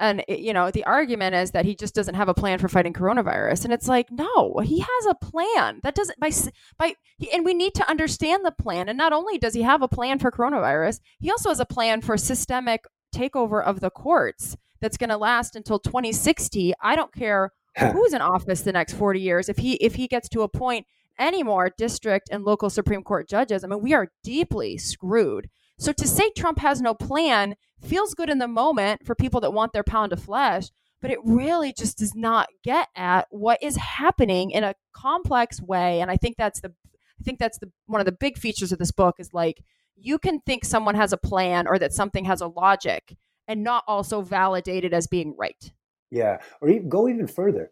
and 0.00 0.24
it, 0.26 0.38
you 0.38 0.54
know 0.54 0.70
the 0.70 0.84
argument 0.84 1.34
is 1.34 1.50
that 1.50 1.66
he 1.66 1.74
just 1.74 1.94
doesn't 1.94 2.14
have 2.14 2.30
a 2.30 2.34
plan 2.34 2.58
for 2.58 2.68
fighting 2.68 2.94
coronavirus, 2.94 3.64
and 3.64 3.74
it's 3.74 3.88
like 3.88 4.10
no, 4.10 4.60
he 4.64 4.78
has 4.80 5.06
a 5.06 5.14
plan. 5.16 5.80
That 5.82 5.94
doesn't 5.94 6.18
by 6.18 6.30
by, 6.78 6.94
and 7.34 7.44
we 7.44 7.52
need 7.52 7.74
to 7.74 7.90
understand 7.90 8.42
the 8.42 8.52
plan. 8.52 8.88
And 8.88 8.96
not 8.96 9.12
only 9.12 9.36
does 9.36 9.52
he 9.52 9.60
have 9.60 9.82
a 9.82 9.88
plan 9.88 10.18
for 10.18 10.30
coronavirus, 10.30 11.00
he 11.20 11.30
also 11.30 11.50
has 11.50 11.60
a 11.60 11.66
plan 11.66 12.00
for 12.00 12.16
systemic 12.16 12.86
takeover 13.16 13.62
of 13.62 13.80
the 13.80 13.90
courts 13.90 14.56
that's 14.80 14.96
going 14.96 15.10
to 15.10 15.16
last 15.16 15.56
until 15.56 15.78
2060. 15.78 16.74
I 16.82 16.96
don't 16.96 17.12
care 17.12 17.52
who's 17.78 18.12
in 18.12 18.20
office 18.20 18.62
the 18.62 18.72
next 18.72 18.94
40 18.94 19.20
years. 19.20 19.48
If 19.48 19.58
he 19.58 19.74
if 19.74 19.94
he 19.94 20.06
gets 20.06 20.28
to 20.30 20.42
appoint 20.42 20.86
any 21.18 21.42
more 21.42 21.70
district 21.76 22.28
and 22.30 22.44
local 22.44 22.70
Supreme 22.70 23.02
Court 23.02 23.28
judges, 23.28 23.64
I 23.64 23.68
mean, 23.68 23.80
we 23.80 23.94
are 23.94 24.08
deeply 24.22 24.76
screwed. 24.78 25.48
So 25.78 25.92
to 25.92 26.08
say 26.08 26.30
Trump 26.36 26.58
has 26.58 26.80
no 26.80 26.94
plan 26.94 27.56
feels 27.82 28.14
good 28.14 28.30
in 28.30 28.38
the 28.38 28.48
moment 28.48 29.04
for 29.04 29.14
people 29.14 29.40
that 29.42 29.52
want 29.52 29.72
their 29.72 29.84
pound 29.84 30.12
of 30.12 30.22
flesh, 30.22 30.68
but 31.02 31.10
it 31.10 31.18
really 31.24 31.72
just 31.72 31.98
does 31.98 32.14
not 32.14 32.48
get 32.64 32.88
at 32.96 33.26
what 33.30 33.62
is 33.62 33.76
happening 33.76 34.50
in 34.50 34.64
a 34.64 34.74
complex 34.94 35.60
way. 35.60 36.00
And 36.00 36.10
I 36.10 36.16
think 36.16 36.36
that's 36.36 36.60
the 36.60 36.72
I 37.18 37.24
think 37.24 37.38
that's 37.38 37.58
the 37.58 37.70
one 37.86 38.00
of 38.00 38.06
the 38.06 38.12
big 38.12 38.38
features 38.38 38.72
of 38.72 38.78
this 38.78 38.92
book 38.92 39.16
is 39.18 39.32
like 39.32 39.62
you 39.96 40.18
can 40.18 40.40
think 40.40 40.64
someone 40.64 40.94
has 40.94 41.12
a 41.12 41.16
plan 41.16 41.66
or 41.66 41.78
that 41.78 41.92
something 41.92 42.24
has 42.24 42.40
a 42.40 42.48
logic 42.48 43.16
and 43.48 43.62
not 43.62 43.84
also 43.86 44.22
validate 44.22 44.84
it 44.84 44.92
as 44.92 45.06
being 45.06 45.34
right. 45.38 45.72
Yeah. 46.10 46.38
Or 46.60 46.68
even, 46.68 46.88
go 46.88 47.08
even 47.08 47.26
further. 47.26 47.70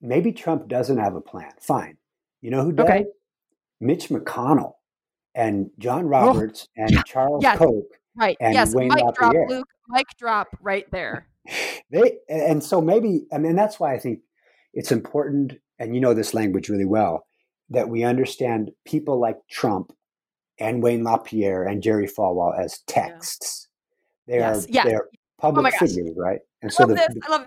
Maybe 0.00 0.32
Trump 0.32 0.68
doesn't 0.68 0.98
have 0.98 1.14
a 1.14 1.20
plan. 1.20 1.50
Fine. 1.60 1.96
You 2.40 2.50
know 2.50 2.62
who 2.62 2.72
does? 2.72 2.84
Okay. 2.84 3.04
Mitch 3.80 4.08
McConnell 4.08 4.72
and 5.34 5.70
John 5.78 6.04
oh, 6.04 6.08
Roberts 6.08 6.68
oh, 6.78 6.82
and 6.82 7.04
Charles 7.04 7.42
yes. 7.42 7.58
Koch. 7.58 7.84
Right. 8.14 8.36
And 8.40 8.54
yes. 8.54 8.74
Wayne 8.74 8.88
Mike 8.88 9.14
drop, 9.14 9.34
Luke. 9.48 9.68
Mike 9.88 10.06
drop 10.18 10.48
right 10.60 10.86
there. 10.90 11.28
they 11.90 12.18
and 12.28 12.62
so 12.62 12.80
maybe 12.80 13.26
I 13.32 13.38
mean 13.38 13.56
that's 13.56 13.78
why 13.78 13.94
I 13.94 13.98
think 13.98 14.20
it's 14.72 14.92
important, 14.92 15.54
and 15.78 15.94
you 15.94 16.00
know 16.00 16.12
this 16.12 16.34
language 16.34 16.68
really 16.68 16.84
well, 16.84 17.26
that 17.70 17.88
we 17.88 18.04
understand 18.04 18.72
people 18.84 19.20
like 19.20 19.36
Trump 19.50 19.92
and 20.58 20.82
Wayne 20.82 21.04
LaPierre 21.04 21.64
and 21.64 21.82
Jerry 21.82 22.06
Falwell 22.06 22.58
as 22.58 22.80
texts. 22.86 23.68
They 24.26 24.36
yes. 24.36 24.64
are 24.64 24.68
yeah. 24.70 24.84
they're 24.84 25.08
public 25.38 25.74
oh 25.80 25.86
figures, 25.86 26.10
right? 26.16 26.40
And 26.62 26.70
I 26.70 26.74
so 26.74 26.84
love 26.84 26.90
the, 26.90 26.94
this. 26.94 27.22
I 27.26 27.30
love. 27.30 27.46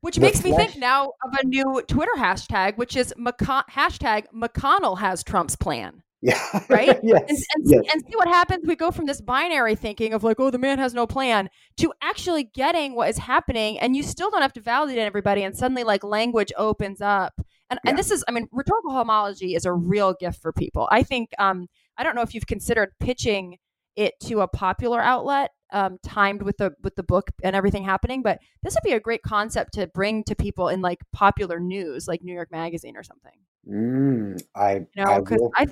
Which 0.00 0.18
makes 0.18 0.40
flesh- 0.40 0.52
me 0.52 0.56
think 0.58 0.76
now 0.76 1.12
of 1.24 1.32
a 1.32 1.46
new 1.46 1.82
Twitter 1.88 2.12
hashtag, 2.18 2.76
which 2.76 2.94
is 2.96 3.14
McCon- 3.18 3.64
hashtag 3.70 4.24
McConnell 4.34 4.98
has 4.98 5.24
Trump's 5.24 5.56
plan. 5.56 6.02
Yeah. 6.24 6.40
Right? 6.70 6.88
yes. 7.02 7.22
And, 7.28 7.38
and, 7.38 7.64
yes. 7.64 7.84
and, 7.92 8.02
see 8.02 8.16
what 8.16 8.28
happens. 8.28 8.66
We 8.66 8.76
go 8.76 8.90
from 8.90 9.04
this 9.04 9.20
binary 9.20 9.74
thinking 9.74 10.14
of 10.14 10.24
like, 10.24 10.40
oh, 10.40 10.50
the 10.50 10.58
man 10.58 10.78
has 10.78 10.94
no 10.94 11.06
plan 11.06 11.50
to 11.76 11.92
actually 12.00 12.44
getting 12.44 12.94
what 12.94 13.10
is 13.10 13.18
happening. 13.18 13.78
And 13.78 13.94
you 13.94 14.02
still 14.02 14.30
don't 14.30 14.40
have 14.40 14.54
to 14.54 14.62
validate 14.62 15.00
everybody. 15.00 15.42
And 15.42 15.54
suddenly, 15.54 15.84
like, 15.84 16.02
language 16.02 16.50
opens 16.56 17.02
up. 17.02 17.34
And, 17.68 17.78
yeah. 17.84 17.90
and 17.90 17.98
this 17.98 18.10
is, 18.10 18.24
I 18.26 18.32
mean, 18.32 18.48
rhetorical 18.52 18.92
homology 18.92 19.54
is 19.54 19.66
a 19.66 19.72
real 19.74 20.14
gift 20.18 20.40
for 20.40 20.50
people. 20.50 20.88
I 20.90 21.02
think 21.02 21.28
um, 21.38 21.66
I 21.96 22.02
don't 22.02 22.14
know 22.14 22.22
if 22.22 22.34
you've 22.34 22.46
considered 22.46 22.90
pitching 23.00 23.58
it 23.96 24.14
to 24.20 24.40
a 24.40 24.48
popular 24.48 25.00
outlet 25.00 25.50
um, 25.72 25.98
timed 26.02 26.42
with 26.42 26.56
the 26.56 26.72
with 26.82 26.94
the 26.94 27.02
book 27.02 27.30
and 27.42 27.56
everything 27.56 27.84
happening 27.84 28.22
but 28.22 28.38
this 28.62 28.74
would 28.74 28.88
be 28.88 28.94
a 28.94 29.00
great 29.00 29.22
concept 29.22 29.74
to 29.74 29.86
bring 29.88 30.22
to 30.24 30.34
people 30.34 30.68
in 30.68 30.80
like 30.80 31.00
popular 31.12 31.58
news 31.58 32.06
like 32.06 32.22
new 32.22 32.34
york 32.34 32.50
magazine 32.50 32.96
or 32.96 33.02
something. 33.02 33.32
Mm, 33.68 34.42
i 34.54 34.74
you 34.74 35.04
know 35.04 35.20
because 35.20 35.40
I, 35.56 35.66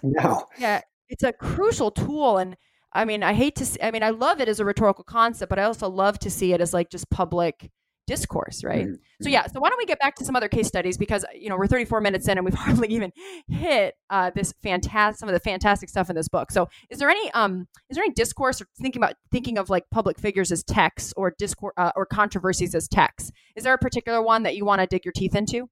yeah 0.59 0.81
it's 1.09 1.23
a 1.23 1.33
crucial 1.33 1.91
tool 1.91 2.39
and 2.39 2.57
i 2.93 3.05
mean 3.05 3.23
i 3.23 3.35
hate 3.35 3.55
to 3.57 3.67
see, 3.67 3.81
i 3.83 3.91
mean 3.91 4.03
i 4.03 4.11
love 4.11 4.41
it 4.41 4.49
as 4.49 4.61
a 4.61 4.65
rhetorical 4.65 5.05
concept 5.05 5.51
but 5.51 5.59
i 5.59 5.65
also 5.65 5.89
love 5.89 6.19
to 6.21 6.31
see 6.31 6.53
it 6.53 6.61
as 6.61 6.73
like 6.73 6.91
just 6.91 7.11
public 7.11 7.71
discourse, 8.07 8.65
right? 8.65 8.87
Mm-hmm. 8.87 9.23
So 9.23 9.29
yeah, 9.29 9.47
so 9.47 9.61
why 9.61 9.69
don't 9.69 9.79
we 9.79 9.87
get 9.87 9.99
back 9.99 10.17
to 10.17 10.25
some 10.25 10.37
other 10.37 10.49
case 10.49 10.67
studies 10.67 10.97
because 10.99 11.25
you 11.35 11.49
know 11.49 11.57
we're 11.57 11.67
34 11.67 12.01
minutes 12.01 12.29
in 12.29 12.39
and 12.39 12.45
we've 12.45 12.55
hardly 12.67 12.89
even 12.89 13.13
hit 13.49 13.95
uh, 14.11 14.31
this 14.35 14.53
fantastic 14.63 15.19
some 15.19 15.29
of 15.29 15.35
the 15.35 15.41
fantastic 15.41 15.89
stuff 15.89 16.11
in 16.11 16.17
this 16.17 16.29
book. 16.29 16.51
So 16.51 16.69
is 16.91 16.99
there 16.99 17.11
any 17.11 17.31
um 17.33 17.67
is 17.89 17.97
there 17.97 18.05
any 18.05 18.15
discourse 18.15 18.61
or 18.61 18.67
thinking 18.81 19.03
about 19.03 19.15
thinking 19.31 19.59
of 19.59 19.71
like 19.71 19.85
public 19.91 20.19
figures 20.19 20.51
as 20.53 20.63
texts 20.63 21.13
or 21.17 21.35
discourse 21.39 21.75
uh, 21.77 21.93
or 21.97 22.07
controversies 22.07 22.75
as 22.75 22.89
texts? 22.89 23.31
Is 23.57 23.65
there 23.65 23.75
a 23.75 23.79
particular 23.79 24.23
one 24.23 24.43
that 24.45 24.57
you 24.57 24.65
want 24.65 24.81
to 24.81 24.87
dig 24.87 25.05
your 25.05 25.13
teeth 25.13 25.35
into? 25.35 25.69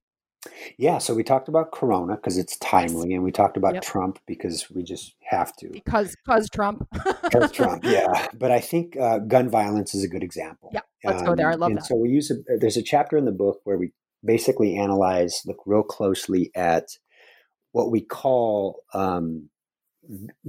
Yeah, 0.77 0.97
so 0.97 1.13
we 1.13 1.23
talked 1.23 1.47
about 1.49 1.71
Corona 1.71 2.15
because 2.15 2.37
it's 2.37 2.57
timely, 2.57 3.13
and 3.13 3.23
we 3.23 3.31
talked 3.31 3.57
about 3.57 3.75
yep. 3.75 3.83
Trump 3.83 4.19
because 4.25 4.69
we 4.71 4.81
just 4.81 5.13
have 5.21 5.55
to. 5.57 5.69
Because 5.69 6.15
because 6.25 6.49
Trump. 6.49 6.87
because 7.23 7.51
Trump, 7.51 7.83
yeah. 7.83 8.27
But 8.33 8.49
I 8.49 8.59
think 8.59 8.97
uh, 8.97 9.19
gun 9.19 9.49
violence 9.49 9.93
is 9.93 10.03
a 10.03 10.07
good 10.07 10.23
example. 10.23 10.71
Yeah, 10.73 10.81
let's 11.03 11.21
um, 11.21 11.25
go 11.27 11.35
there. 11.35 11.49
I 11.49 11.55
love 11.55 11.69
and 11.69 11.77
that. 11.77 11.85
So 11.85 11.95
we 11.95 12.09
use 12.09 12.31
a, 12.31 12.35
there's 12.57 12.77
a 12.77 12.83
chapter 12.83 13.17
in 13.17 13.25
the 13.25 13.31
book 13.31 13.61
where 13.63 13.77
we 13.77 13.91
basically 14.23 14.77
analyze, 14.77 15.41
look 15.45 15.61
real 15.65 15.83
closely 15.83 16.51
at 16.55 16.89
what 17.71 17.91
we 17.91 18.01
call 18.01 18.83
um, 18.93 19.49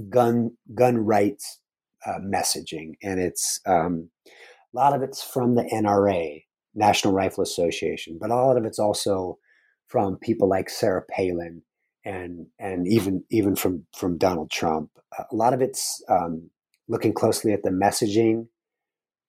gun 0.09 0.51
gun 0.73 0.97
rights 0.97 1.59
uh, 2.05 2.19
messaging, 2.19 2.93
and 3.01 3.19
it's 3.19 3.59
um, 3.65 4.09
a 4.27 4.31
lot 4.77 4.93
of 4.93 5.01
it's 5.01 5.23
from 5.23 5.55
the 5.55 5.63
NRA, 5.63 6.43
National 6.75 7.13
Rifle 7.13 7.43
Association, 7.43 8.17
but 8.19 8.29
a 8.29 8.35
lot 8.35 8.57
of 8.57 8.65
it's 8.65 8.79
also 8.79 9.37
from 9.87 10.17
people 10.17 10.49
like 10.49 10.69
Sarah 10.69 11.03
Palin 11.09 11.61
and 12.05 12.47
and 12.59 12.87
even 12.87 13.23
even 13.29 13.55
from 13.55 13.85
from 13.95 14.17
Donald 14.17 14.51
Trump. 14.51 14.89
A 15.31 15.35
lot 15.35 15.53
of 15.53 15.61
it's 15.61 16.03
um, 16.09 16.49
looking 16.87 17.13
closely 17.13 17.53
at 17.53 17.63
the 17.63 17.69
messaging 17.69 18.47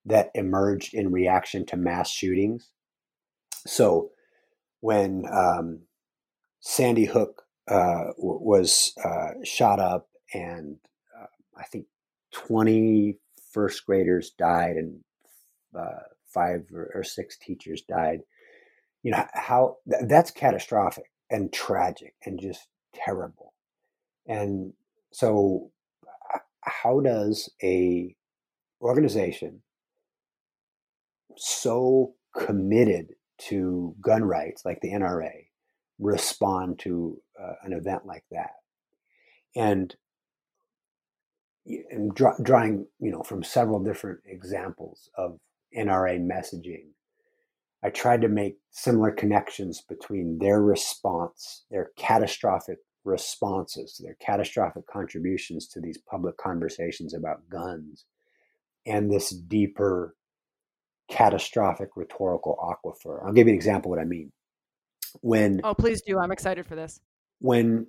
that 0.07 0.31
emerged 0.35 0.95
in 0.95 1.11
reaction 1.11 1.65
to 1.67 1.77
mass 1.77 2.11
shootings. 2.11 2.71
So 3.67 4.11
when 4.81 5.25
um, 5.33 5.81
Sandy 6.61 7.07
Hook 7.07 7.43
uh, 7.69 8.13
w- 8.17 8.41
was 8.41 8.93
uh, 9.03 9.31
shot 9.45 9.81
up, 9.81 10.09
and 10.33 10.77
uh, 11.19 11.27
I 11.57 11.65
think 11.65 11.87
twenty 12.33 13.19
first 13.53 13.87
graders 13.87 14.33
died, 14.37 14.77
and 14.77 15.01
uh, 15.79 16.03
five 16.27 16.67
or, 16.75 16.91
or 16.95 17.05
six 17.05 17.39
teachers 17.39 17.83
died 17.83 18.21
you 19.05 19.13
know 19.13 19.25
how 19.35 19.77
that's 20.09 20.33
catastrophic 20.33 21.05
and 21.31 21.53
tragic 21.53 22.15
and 22.25 22.41
just 22.41 22.67
terrible 22.93 23.53
and 24.27 24.73
so 25.13 25.71
how 26.63 26.99
does 27.01 27.49
a 27.63 28.17
organization 28.81 29.63
so 31.37 32.15
committed 32.37 33.15
to 33.39 33.95
gun 34.01 34.25
rights 34.25 34.65
like 34.65 34.81
the 34.81 34.93
NRA 34.93 35.47
respond 35.99 36.79
to 36.81 37.21
uh, 37.41 37.55
an 37.63 37.73
event 37.73 38.07
like 38.07 38.25
that. 38.31 38.53
And 39.57 39.95
draw, 42.15 42.35
drawing 42.43 42.87
you 43.01 43.11
know 43.11 43.23
from 43.23 43.43
several 43.43 43.83
different 43.83 44.21
examples 44.27 45.09
of 45.17 45.39
NRA 45.77 46.21
messaging 46.21 46.89
I 47.85 47.91
tried 47.91 48.23
to 48.23 48.29
make 48.29 48.57
similar 48.71 49.11
connections 49.11 49.83
between 49.83 50.39
their 50.39 50.63
response, 50.63 51.65
their 51.71 51.91
catastrophic 51.99 52.79
responses, 53.05 54.01
their 54.03 54.17
catastrophic 54.21 54.87
contributions 54.87 55.69
to 55.69 55.83
these 55.83 55.99
public 55.99 56.39
conversations 56.39 57.13
about 57.13 57.47
guns, 57.51 58.07
and 58.87 59.13
this 59.13 59.29
deeper 59.29 60.17
catastrophic 61.09 61.91
rhetorical 61.97 62.57
aquifer. 62.63 63.25
I'll 63.25 63.33
give 63.33 63.47
you 63.47 63.53
an 63.53 63.57
example 63.57 63.91
what 63.91 64.01
I 64.01 64.05
mean. 64.05 64.33
When 65.21 65.61
Oh, 65.63 65.75
please 65.75 66.03
do. 66.03 66.19
I'm 66.19 66.33
excited 66.33 66.67
for 66.67 66.75
this. 66.75 67.01
When 67.41 67.87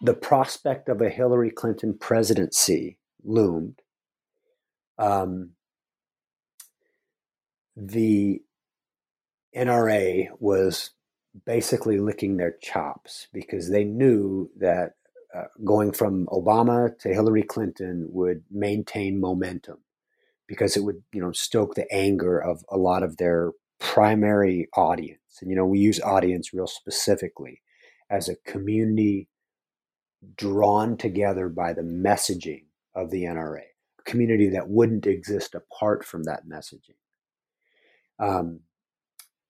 the 0.00 0.14
prospect 0.14 0.88
of 0.88 1.00
a 1.00 1.10
Hillary 1.10 1.50
Clinton 1.50 1.96
presidency 1.98 2.98
loomed, 3.22 3.80
um, 4.98 5.50
the 7.76 8.42
NRA 9.54 10.28
was 10.38 10.90
basically 11.44 11.98
licking 11.98 12.36
their 12.36 12.56
chops 12.62 13.28
because 13.32 13.70
they 13.70 13.84
knew 13.84 14.50
that 14.58 14.92
uh, 15.34 15.44
going 15.64 15.92
from 15.92 16.26
Obama 16.26 16.96
to 17.00 17.08
Hillary 17.08 17.42
Clinton 17.42 18.06
would 18.10 18.44
maintain 18.50 19.20
momentum 19.20 19.78
because 20.46 20.76
it 20.76 20.84
would, 20.84 21.02
you 21.12 21.20
know, 21.20 21.32
stoke 21.32 21.74
the 21.74 21.92
anger 21.92 22.38
of 22.38 22.64
a 22.70 22.76
lot 22.76 23.02
of 23.02 23.16
their 23.16 23.52
primary 23.80 24.68
audience. 24.76 25.20
And, 25.40 25.50
you 25.50 25.56
know, 25.56 25.66
we 25.66 25.78
use 25.78 26.00
audience 26.00 26.52
real 26.52 26.66
specifically 26.66 27.62
as 28.10 28.28
a 28.28 28.36
community 28.46 29.28
drawn 30.36 30.96
together 30.96 31.48
by 31.48 31.72
the 31.72 31.82
messaging 31.82 32.64
of 32.94 33.10
the 33.10 33.24
NRA, 33.24 33.62
a 33.98 34.02
community 34.04 34.48
that 34.50 34.68
wouldn't 34.68 35.06
exist 35.06 35.54
apart 35.54 36.04
from 36.04 36.24
that 36.24 36.46
messaging. 36.48 36.96
Um, 38.18 38.60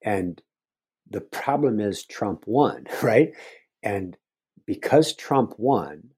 and 0.04 0.40
the 1.08 1.20
problem 1.20 1.80
is 1.80 2.04
Trump 2.04 2.44
won, 2.46 2.86
right? 3.02 3.32
And 3.82 4.16
because 4.66 5.14
Trump 5.14 5.54
won 5.58 6.10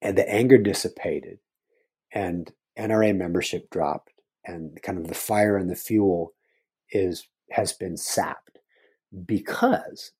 and 0.00 0.16
the 0.18 0.28
anger 0.28 0.58
dissipated 0.58 1.38
and 2.12 2.52
NRA 2.78 3.16
membership 3.16 3.70
dropped 3.70 4.12
and 4.44 4.80
kind 4.82 4.98
of 4.98 5.08
the 5.08 5.14
fire 5.14 5.56
and 5.56 5.70
the 5.70 5.76
fuel 5.76 6.32
is 6.90 7.28
has 7.50 7.72
been 7.72 7.96
sapped 7.96 8.58
because 9.26 10.12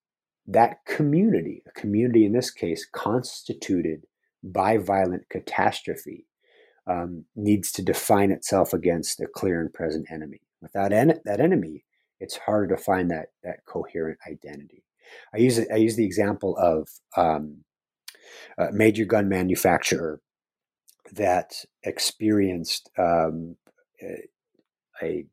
that 0.46 0.84
community, 0.86 1.62
a 1.66 1.70
community 1.72 2.26
in 2.26 2.32
this 2.32 2.50
case 2.50 2.86
constituted 2.90 4.06
by 4.42 4.76
violent 4.76 5.28
catastrophe, 5.28 6.26
um, 6.86 7.24
needs 7.36 7.70
to 7.72 7.82
define 7.82 8.30
itself 8.30 8.72
against 8.72 9.20
a 9.20 9.26
clear 9.26 9.60
and 9.60 9.72
present 9.72 10.06
enemy. 10.10 10.40
Without 10.60 10.92
en- 10.92 11.20
that 11.24 11.40
enemy, 11.40 11.84
it's 12.20 12.36
harder 12.36 12.74
to 12.74 12.82
find 12.82 13.10
that 13.10 13.28
that 13.44 13.64
coherent 13.66 14.18
identity. 14.28 14.84
I 15.34 15.38
use 15.38 15.60
I 15.72 15.76
use 15.76 15.96
the 15.96 16.04
example 16.04 16.56
of 16.56 16.88
um, 17.16 17.64
major 18.72 19.04
gun 19.04 19.28
manufacturer 19.28 20.20
that 21.12 21.52
experienced 21.82 22.90
um, 22.98 23.56
a, 25.02 25.24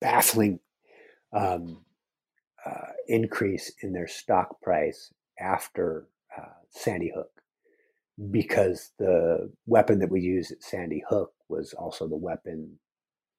baffling 0.00 0.58
um, 1.32 1.84
uh, 2.66 2.92
increase 3.06 3.72
in 3.82 3.92
their 3.92 4.08
stock 4.08 4.60
price 4.60 5.12
after 5.38 6.08
uh, 6.36 6.50
Sandy 6.70 7.12
Hook 7.14 7.30
because 8.30 8.92
the 8.98 9.50
weapon 9.66 10.00
that 10.00 10.10
we 10.10 10.20
used 10.20 10.52
at 10.52 10.62
Sandy 10.62 11.02
Hook 11.08 11.32
was 11.48 11.72
also 11.72 12.06
the 12.06 12.16
weapon 12.16 12.78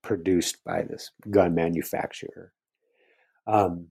produced 0.02 0.64
by 0.64 0.84
this 0.84 1.12
gun 1.30 1.54
manufacturer. 1.54 2.54
Um, 3.46 3.88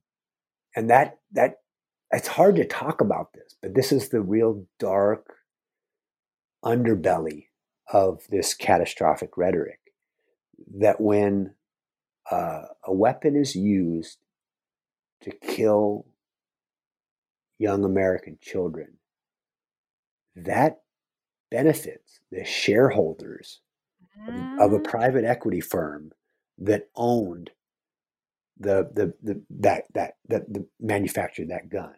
and 0.74 0.90
that 0.90 1.18
that 1.32 1.57
it's 2.11 2.28
hard 2.28 2.57
to 2.57 2.66
talk 2.66 3.01
about 3.01 3.32
this, 3.34 3.57
but 3.62 3.74
this 3.74 3.93
is 3.93 4.09
the 4.09 4.20
real 4.20 4.66
dark 4.78 5.34
underbelly 6.64 7.46
of 7.92 8.22
this 8.30 8.54
catastrophic 8.54 9.36
rhetoric. 9.36 9.80
That 10.78 11.00
when 11.00 11.54
uh, 12.30 12.62
a 12.84 12.92
weapon 12.92 13.36
is 13.36 13.56
used 13.56 14.18
to 15.22 15.30
kill 15.30 16.06
young 17.58 17.84
American 17.84 18.38
children, 18.40 18.98
that 20.34 20.82
benefits 21.50 22.20
the 22.30 22.44
shareholders 22.44 23.60
of 24.58 24.72
a 24.72 24.78
mm. 24.78 24.84
private 24.84 25.24
equity 25.24 25.60
firm 25.60 26.12
that 26.58 26.88
owned 26.96 27.50
the 28.58 28.88
the, 28.94 29.14
the 29.22 29.42
that 29.50 29.84
that 29.94 30.16
that 30.28 30.52
the 30.52 30.66
manufactured 30.80 31.48
that 31.48 31.68
gun 31.68 31.94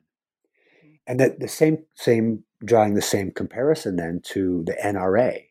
mm. 0.84 0.98
and 1.06 1.20
that 1.20 1.40
the 1.40 1.48
same 1.48 1.84
same 1.94 2.44
drawing 2.64 2.94
the 2.94 3.02
same 3.02 3.30
comparison 3.30 3.96
then 3.96 4.20
to 4.24 4.62
the 4.66 4.74
NRA 4.74 5.44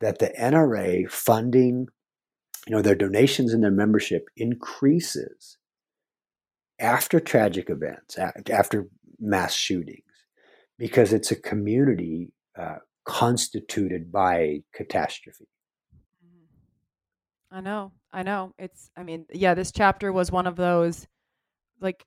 that 0.00 0.18
the 0.18 0.32
NRA 0.38 1.10
funding 1.10 1.88
you 2.66 2.76
know 2.76 2.82
their 2.82 2.94
donations 2.94 3.52
and 3.52 3.62
their 3.62 3.70
membership 3.70 4.28
increases 4.36 5.58
after 6.78 7.20
tragic 7.20 7.70
events 7.70 8.18
after 8.50 8.88
mass 9.18 9.54
shootings 9.54 10.04
because 10.78 11.12
it's 11.12 11.30
a 11.30 11.36
community 11.36 12.32
uh, 12.58 12.76
constituted 13.04 14.12
by 14.12 14.62
catastrophe 14.74 15.46
I 17.50 17.60
know. 17.60 17.92
I 18.12 18.22
know. 18.22 18.54
It's 18.58 18.90
I 18.96 19.02
mean, 19.02 19.26
yeah, 19.32 19.54
this 19.54 19.72
chapter 19.72 20.12
was 20.12 20.30
one 20.30 20.46
of 20.46 20.56
those 20.56 21.06
like 21.80 22.04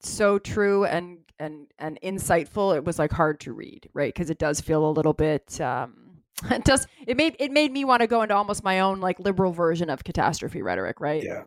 so 0.00 0.38
true 0.38 0.84
and 0.84 1.18
and 1.38 1.66
and 1.78 1.98
insightful. 2.02 2.76
It 2.76 2.84
was 2.84 2.98
like 2.98 3.12
hard 3.12 3.40
to 3.40 3.52
read, 3.52 3.88
right? 3.92 4.12
Because 4.12 4.30
it 4.30 4.38
does 4.38 4.60
feel 4.60 4.88
a 4.88 4.90
little 4.90 5.12
bit 5.12 5.60
um 5.60 6.22
it 6.50 6.64
does 6.64 6.86
it 7.06 7.16
made 7.16 7.36
it 7.38 7.50
made 7.50 7.72
me 7.72 7.84
want 7.84 8.00
to 8.00 8.06
go 8.06 8.22
into 8.22 8.34
almost 8.34 8.64
my 8.64 8.80
own 8.80 9.00
like 9.00 9.18
liberal 9.20 9.52
version 9.52 9.90
of 9.90 10.04
catastrophe 10.04 10.62
rhetoric, 10.62 11.00
right? 11.00 11.22
Yeah. 11.22 11.44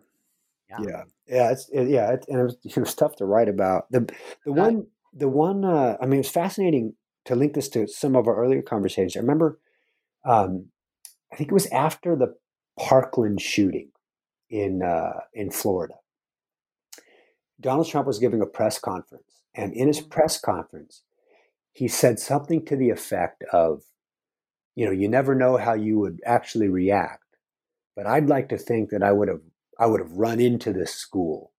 Yeah. 0.70 0.78
Yeah. 0.88 1.04
Yeah, 1.28 1.52
it's 1.52 1.70
it, 1.70 1.90
yeah, 1.90 2.12
it, 2.12 2.26
and 2.28 2.40
it 2.40 2.44
was, 2.44 2.58
it 2.64 2.78
was 2.78 2.96
tough 2.96 3.16
to 3.18 3.26
write 3.26 3.50
about. 3.50 3.92
The 3.92 4.10
the 4.46 4.54
one 4.54 4.88
the 5.14 5.30
one 5.30 5.66
uh 5.66 5.98
I 6.02 6.06
mean, 6.06 6.16
it 6.16 6.18
was 6.26 6.30
fascinating 6.30 6.96
to 7.26 7.36
link 7.36 7.54
this 7.54 7.70
to 7.70 7.88
some 7.88 8.16
of 8.16 8.28
our 8.28 8.36
earlier 8.36 8.62
conversations. 8.62 9.18
I 9.18 9.20
remember 9.20 9.60
um 10.26 10.68
I 11.32 11.36
think 11.36 11.50
it 11.50 11.54
was 11.54 11.68
after 11.68 12.16
the 12.16 12.36
Parkland 12.78 13.42
shooting 13.42 13.90
in 14.50 14.82
uh, 14.84 15.22
in 15.34 15.52
Florida. 15.52 15.96
Donald 17.60 17.88
Trump 17.88 18.08
was 18.08 18.20
giving 18.20 18.42
a 18.42 18.46
press 18.46 18.80
conference, 18.80 19.41
and 19.54 19.74
in 19.74 19.88
his 19.88 20.02
press 20.02 20.40
conference, 20.40 21.04
he 21.74 21.88
said 21.88 22.20
something 22.20 22.66
to 22.66 22.76
the 22.76 22.90
effect 22.90 23.44
of, 23.52 23.84
you 24.76 24.86
know, 24.86 24.92
you 24.92 25.08
never 25.08 25.36
know 25.36 25.58
how 25.58 25.74
you 25.74 26.00
would 26.00 26.20
actually 26.26 26.68
react, 26.68 27.24
but 27.96 28.08
I'd 28.08 28.30
like 28.30 28.50
to 28.50 28.58
think 28.58 28.90
that 28.90 29.04
I 29.04 29.12
would 29.12 29.28
have 29.28 29.42
I 29.80 29.88
would 29.88 30.00
have 30.00 30.12
run 30.12 30.40
into 30.40 30.72
this 30.72 30.94
school. 30.94 31.52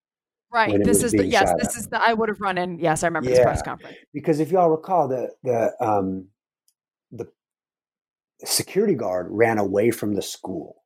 Right. 0.53 0.84
This 0.84 1.03
is 1.03 1.12
the 1.12 1.24
yes. 1.24 1.53
This 1.59 1.76
is 1.76 1.88
the 1.88 2.01
I 2.01 2.12
would 2.12 2.28
have 2.28 2.40
run 2.40 2.59
in. 2.59 2.78
Yes, 2.78 3.03
I 3.03 3.07
remember 3.07 3.30
yeah. 3.30 3.36
this 3.36 3.45
press 3.45 3.62
conference. 3.62 3.97
Because 4.12 4.38
if 4.38 4.51
y'all 4.51 4.68
recall, 4.68 5.09
the 5.09 5.30
the 5.43 5.72
um, 5.80 6.28
the 7.11 7.26
security 8.45 8.95
guard 8.95 9.28
ran 9.30 9.59
away 9.59 9.90
from 9.90 10.14
the 10.14 10.20
school, 10.20 10.82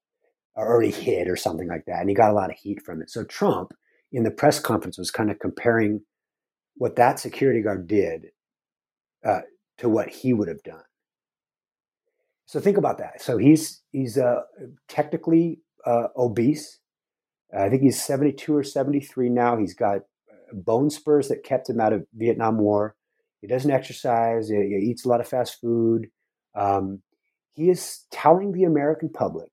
or 0.54 0.80
he 0.82 0.92
hid 0.92 1.28
or 1.28 1.36
something 1.36 1.68
like 1.68 1.84
that, 1.86 2.00
and 2.00 2.08
he 2.08 2.14
got 2.14 2.30
a 2.30 2.34
lot 2.34 2.50
of 2.50 2.56
heat 2.56 2.80
from 2.82 3.02
it. 3.02 3.10
So 3.10 3.24
Trump, 3.24 3.72
in 4.12 4.22
the 4.22 4.30
press 4.30 4.60
conference, 4.60 4.98
was 4.98 5.10
kind 5.10 5.32
of 5.32 5.40
comparing 5.40 6.02
what 6.76 6.96
that 6.96 7.18
security 7.18 7.62
guard 7.62 7.86
did 7.86 8.26
uh, 9.24 9.40
to 9.78 9.88
what 9.88 10.08
he 10.08 10.32
would 10.32 10.48
have 10.48 10.62
done. 10.62 10.82
So 12.46 12.60
think 12.60 12.76
about 12.76 12.98
that. 12.98 13.20
So 13.20 13.38
he's 13.38 13.82
he's 13.92 14.16
uh, 14.16 14.42
technically 14.88 15.60
uh, 15.84 16.08
obese. 16.16 16.78
I 17.56 17.68
think 17.68 17.82
he's 17.82 18.02
72 18.02 18.54
or 18.54 18.62
73 18.62 19.28
now. 19.30 19.56
He's 19.56 19.74
got 19.74 19.98
uh, 19.98 20.54
bone 20.54 20.90
spurs 20.90 21.28
that 21.28 21.44
kept 21.44 21.70
him 21.70 21.80
out 21.80 21.92
of 21.92 22.06
Vietnam 22.14 22.58
War. 22.58 22.94
He 23.40 23.46
doesn't 23.46 23.70
exercise. 23.70 24.48
He, 24.48 24.56
he 24.56 24.90
eats 24.90 25.04
a 25.04 25.08
lot 25.08 25.20
of 25.20 25.28
fast 25.28 25.60
food. 25.60 26.08
Um, 26.54 27.02
he 27.52 27.70
is 27.70 28.04
telling 28.10 28.52
the 28.52 28.64
American 28.64 29.08
public 29.08 29.48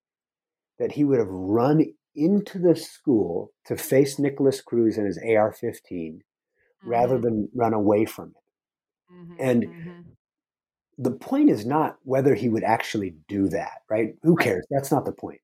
that 0.80 0.92
he 0.92 1.04
would 1.04 1.20
have 1.20 1.30
run 1.30 1.86
into 2.16 2.60
the 2.60 2.76
school 2.76 3.52
to 3.66 3.78
face 3.78 4.20
Nikolas 4.20 4.62
Cruz 4.62 4.98
and 4.98 5.08
his 5.08 5.18
AR-15 5.18 6.20
mm-hmm. 6.84 6.90
rather 6.90 7.18
than 7.18 7.50
run 7.54 7.74
away 7.74 8.06
from 8.06 8.30
it. 8.30 9.14
Mm-hmm, 9.14 9.34
and 9.40 9.64
mm-hmm. 9.64 10.02
the 10.98 11.12
point 11.12 11.50
is 11.50 11.66
not 11.66 11.98
whether 12.04 12.36
he 12.36 12.50
would 12.50 12.64
actually 12.64 13.16
do 13.28 13.50
that, 13.50 13.82
right? 13.90 14.16
Who 14.24 14.36
cares? 14.36 14.66
That's 14.70 14.92
not 14.92 15.06
the 15.06 15.12
point 15.12 15.40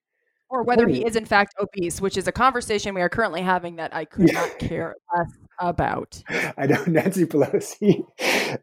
or 0.50 0.64
whether 0.64 0.88
he 0.88 1.06
is 1.06 1.16
in 1.16 1.26
fact 1.26 1.54
obese, 1.60 2.02
which 2.02 2.18
is 2.18 2.28
a 2.28 2.32
conversation 2.32 2.96
we 2.96 3.02
are 3.02 3.10
currently 3.10 3.42
having 3.42 3.76
that 3.78 3.94
I 3.96 4.06
could 4.06 4.30
yeah. 4.30 4.42
not 4.42 4.60
care 4.60 4.96
less 5.16 5.32
about. 5.60 6.24
I 6.58 6.66
know 6.66 6.84
Nancy 6.86 7.26
Pelosi. 7.26 8.04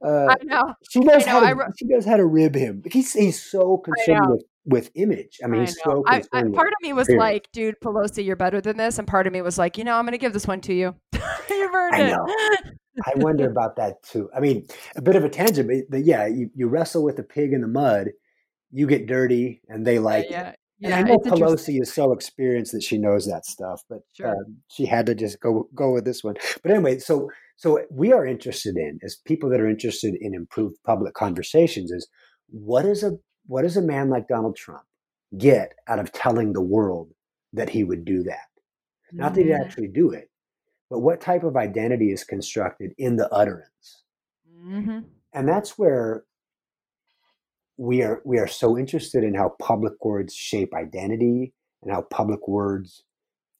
Uh, 0.02 0.26
I 0.28 0.36
know 0.42 0.74
she 0.90 1.00
knows 1.00 1.26
know, 1.26 1.32
how 1.32 1.40
to, 1.40 1.46
I, 1.46 1.68
she 1.78 1.86
knows 1.86 2.04
how 2.04 2.16
to 2.16 2.26
rib 2.26 2.54
him. 2.54 2.82
He's 2.90 3.12
he's 3.12 3.40
so 3.40 3.78
concerned 3.78 4.42
with, 4.66 4.90
image. 4.94 5.38
I 5.42 5.46
mean, 5.46 5.62
I 5.62 5.64
he's 5.64 5.78
so 5.82 6.02
I, 6.06 6.22
I, 6.32 6.42
part 6.42 6.68
of 6.68 6.74
me 6.82 6.92
was 6.92 7.08
like, 7.08 7.48
dude, 7.52 7.76
Pelosi, 7.82 8.24
you're 8.24 8.36
better 8.36 8.60
than 8.60 8.76
this, 8.76 8.98
and 8.98 9.06
part 9.06 9.26
of 9.26 9.32
me 9.32 9.42
was 9.42 9.58
like, 9.58 9.78
you 9.78 9.84
know, 9.84 9.96
I'm 9.96 10.04
going 10.04 10.12
to 10.12 10.18
give 10.18 10.32
this 10.32 10.46
one 10.46 10.60
to 10.62 10.74
you. 10.74 10.94
You've 11.12 11.74
earned 11.74 11.94
I 11.94 12.10
know. 12.10 12.24
it. 12.26 12.78
I 13.04 13.12
wonder 13.16 13.50
about 13.50 13.76
that 13.76 14.02
too. 14.02 14.30
I 14.34 14.40
mean, 14.40 14.66
a 14.96 15.02
bit 15.02 15.16
of 15.16 15.24
a 15.24 15.28
tangent, 15.28 15.68
but, 15.68 15.90
but 15.90 16.04
yeah, 16.04 16.26
you, 16.26 16.50
you 16.54 16.66
wrestle 16.66 17.04
with 17.04 17.18
a 17.18 17.22
pig 17.22 17.52
in 17.52 17.60
the 17.60 17.68
mud, 17.68 18.08
you 18.70 18.86
get 18.86 19.06
dirty, 19.06 19.60
and 19.68 19.86
they 19.86 19.98
like 19.98 20.26
yeah, 20.30 20.40
yeah. 20.40 20.54
Yeah, 20.78 20.98
and 20.98 21.06
I 21.06 21.08
know 21.08 21.18
Pelosi 21.18 21.80
is 21.80 21.92
so 21.92 22.12
experienced 22.12 22.72
that 22.72 22.82
she 22.82 22.98
knows 22.98 23.26
that 23.26 23.46
stuff, 23.46 23.82
but 23.88 24.00
sure. 24.14 24.28
um, 24.28 24.58
she 24.68 24.84
had 24.84 25.06
to 25.06 25.14
just 25.14 25.40
go 25.40 25.68
go 25.74 25.92
with 25.92 26.04
this 26.04 26.22
one. 26.22 26.34
But 26.62 26.70
anyway, 26.70 26.98
so 26.98 27.30
so 27.56 27.80
we 27.90 28.12
are 28.12 28.26
interested 28.26 28.76
in 28.76 28.98
as 29.02 29.16
people 29.24 29.48
that 29.50 29.60
are 29.60 29.68
interested 29.68 30.14
in 30.20 30.34
improved 30.34 30.76
public 30.84 31.14
conversations 31.14 31.90
is 31.90 32.06
what 32.48 32.84
is 32.84 33.02
a 33.02 33.12
what 33.46 33.62
does 33.62 33.76
a 33.76 33.82
man 33.82 34.10
like 34.10 34.28
Donald 34.28 34.56
Trump 34.56 34.84
get 35.36 35.74
out 35.88 35.98
of 35.98 36.12
telling 36.12 36.52
the 36.52 36.62
world 36.62 37.12
that 37.52 37.70
he 37.70 37.84
would 37.84 38.04
do 38.04 38.22
that? 38.24 38.46
Not 39.12 39.34
that 39.34 39.44
he'd 39.44 39.52
actually 39.52 39.88
do 39.88 40.10
it, 40.10 40.30
but 40.90 41.00
what 41.00 41.20
type 41.20 41.44
of 41.44 41.56
identity 41.56 42.10
is 42.10 42.24
constructed 42.24 42.92
in 42.98 43.16
the 43.16 43.32
utterance? 43.32 44.02
Mm-hmm. 44.64 45.00
And 45.32 45.48
that's 45.48 45.78
where 45.78 46.24
we 47.76 48.02
are 48.02 48.20
we 48.24 48.38
are 48.38 48.48
so 48.48 48.76
interested 48.76 49.22
in 49.22 49.34
how 49.34 49.54
public 49.60 50.04
words 50.04 50.34
shape 50.34 50.74
identity 50.74 51.52
and 51.82 51.92
how 51.92 52.02
public 52.02 52.48
words 52.48 53.04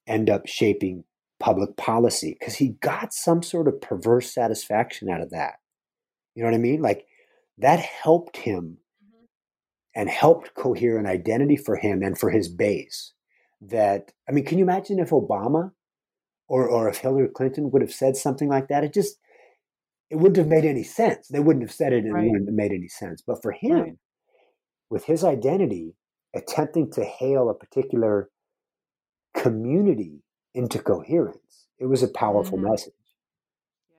end 0.06 0.30
up 0.30 0.46
shaping 0.46 1.04
public 1.38 1.76
policy 1.76 2.34
because 2.38 2.54
he 2.54 2.70
got 2.80 3.12
some 3.12 3.42
sort 3.42 3.68
of 3.68 3.80
perverse 3.80 4.32
satisfaction 4.32 5.10
out 5.10 5.20
of 5.20 5.28
that 5.28 5.56
you 6.34 6.42
know 6.42 6.48
what 6.48 6.54
i 6.54 6.58
mean 6.58 6.80
like 6.80 7.06
that 7.58 7.80
helped 7.80 8.38
him. 8.38 8.78
And 9.96 10.08
helped 10.08 10.54
cohere 10.54 10.98
an 10.98 11.06
identity 11.06 11.56
for 11.56 11.74
him 11.74 12.02
and 12.02 12.16
for 12.16 12.30
his 12.30 12.48
base 12.48 13.12
that 13.60 14.12
i 14.28 14.32
mean 14.32 14.44
can 14.44 14.58
you 14.58 14.64
imagine 14.64 15.00
if 15.00 15.10
obama 15.10 15.72
or 16.46 16.68
or 16.68 16.88
if 16.88 16.98
hillary 16.98 17.28
clinton 17.34 17.70
would 17.72 17.82
have 17.82 17.92
said 17.92 18.16
something 18.16 18.48
like 18.48 18.68
that 18.68 18.84
it 18.84 18.94
just 18.94 19.16
it 20.08 20.16
wouldn't 20.16 20.36
have 20.36 20.46
made 20.46 20.64
any 20.64 20.84
sense 20.84 21.26
they 21.28 21.40
wouldn't 21.40 21.64
have 21.64 21.72
said 21.72 21.92
it 21.92 22.04
and 22.04 22.14
right. 22.14 22.24
it 22.24 22.30
wouldn't 22.30 22.48
have 22.48 22.54
made 22.54 22.70
any 22.70 22.88
sense 22.88 23.22
but 23.26 23.42
for 23.42 23.50
him 23.50 23.72
right 23.72 23.96
with 24.90 25.04
his 25.04 25.24
identity 25.24 25.94
attempting 26.34 26.90
to 26.92 27.04
hail 27.04 27.48
a 27.48 27.54
particular 27.54 28.30
community 29.34 30.22
into 30.54 30.78
coherence. 30.78 31.66
It 31.78 31.86
was 31.86 32.02
a 32.02 32.08
powerful 32.08 32.58
mm-hmm. 32.58 32.70
message. 32.70 32.92
Yeah. 33.90 33.96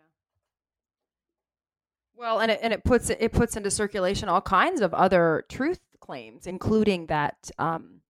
Well, 2.15 2.39
and 2.39 2.51
it 2.51 2.59
and 2.61 2.73
it 2.73 2.83
puts 2.83 3.09
it 3.09 3.31
puts 3.31 3.55
into 3.55 3.69
circulation 3.69 4.29
all 4.29 4.41
kinds 4.41 4.81
of 4.81 4.93
other 4.93 5.45
truth 5.49 5.79
claims, 6.07 6.47
including 6.47 7.05
that, 7.07 7.51
um, 7.59 8.01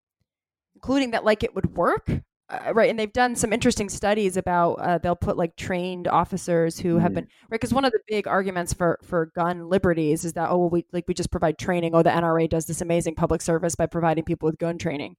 including 0.74 1.10
that 1.10 1.24
like 1.24 1.42
it 1.42 1.54
would 1.54 1.76
work 1.76 2.08
uh, 2.50 2.72
right 2.74 2.88
and 2.88 2.98
they've 2.98 3.12
done 3.12 3.36
some 3.36 3.52
interesting 3.52 3.88
studies 3.88 4.36
about 4.36 4.74
uh, 4.74 4.98
they'll 4.98 5.16
put 5.16 5.36
like 5.36 5.54
trained 5.56 6.08
officers 6.08 6.78
who 6.78 6.96
have 6.96 7.12
been 7.12 7.24
right 7.50 7.60
because 7.60 7.74
one 7.74 7.84
of 7.84 7.92
the 7.92 8.00
big 8.08 8.26
arguments 8.26 8.72
for 8.72 8.98
for 9.02 9.26
gun 9.34 9.68
liberties 9.68 10.24
is 10.24 10.32
that 10.32 10.48
oh 10.48 10.58
well, 10.58 10.70
we 10.70 10.86
like 10.92 11.04
we 11.06 11.14
just 11.14 11.30
provide 11.30 11.58
training. 11.58 11.94
Oh 11.94 12.02
the 12.02 12.10
nra 12.10 12.48
does 12.48 12.66
this 12.66 12.80
amazing 12.80 13.14
public 13.14 13.42
service 13.42 13.74
by 13.74 13.86
providing 13.86 14.24
people 14.24 14.46
with 14.46 14.58
gun 14.58 14.78
training. 14.78 15.16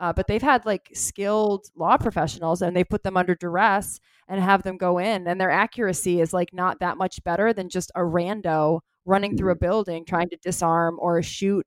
Uh, 0.00 0.12
but 0.12 0.26
they've 0.26 0.42
had 0.42 0.66
like 0.66 0.90
skilled 0.94 1.66
law 1.76 1.96
professionals 1.96 2.62
and 2.62 2.74
they 2.74 2.82
put 2.82 3.04
them 3.04 3.16
under 3.16 3.36
duress 3.36 4.00
and 4.26 4.40
have 4.40 4.64
them 4.64 4.76
go 4.76 4.98
in 4.98 5.28
and 5.28 5.40
their 5.40 5.50
accuracy 5.50 6.20
is 6.20 6.32
like 6.32 6.52
not 6.52 6.80
that 6.80 6.96
much 6.96 7.22
better 7.22 7.52
than 7.52 7.68
just 7.68 7.92
a 7.94 8.00
rando 8.00 8.80
running 9.04 9.36
through 9.36 9.52
mm-hmm. 9.52 9.64
a 9.64 9.68
building 9.68 10.04
trying 10.04 10.28
to 10.30 10.36
disarm 10.42 10.96
or 11.00 11.22
shoot 11.22 11.66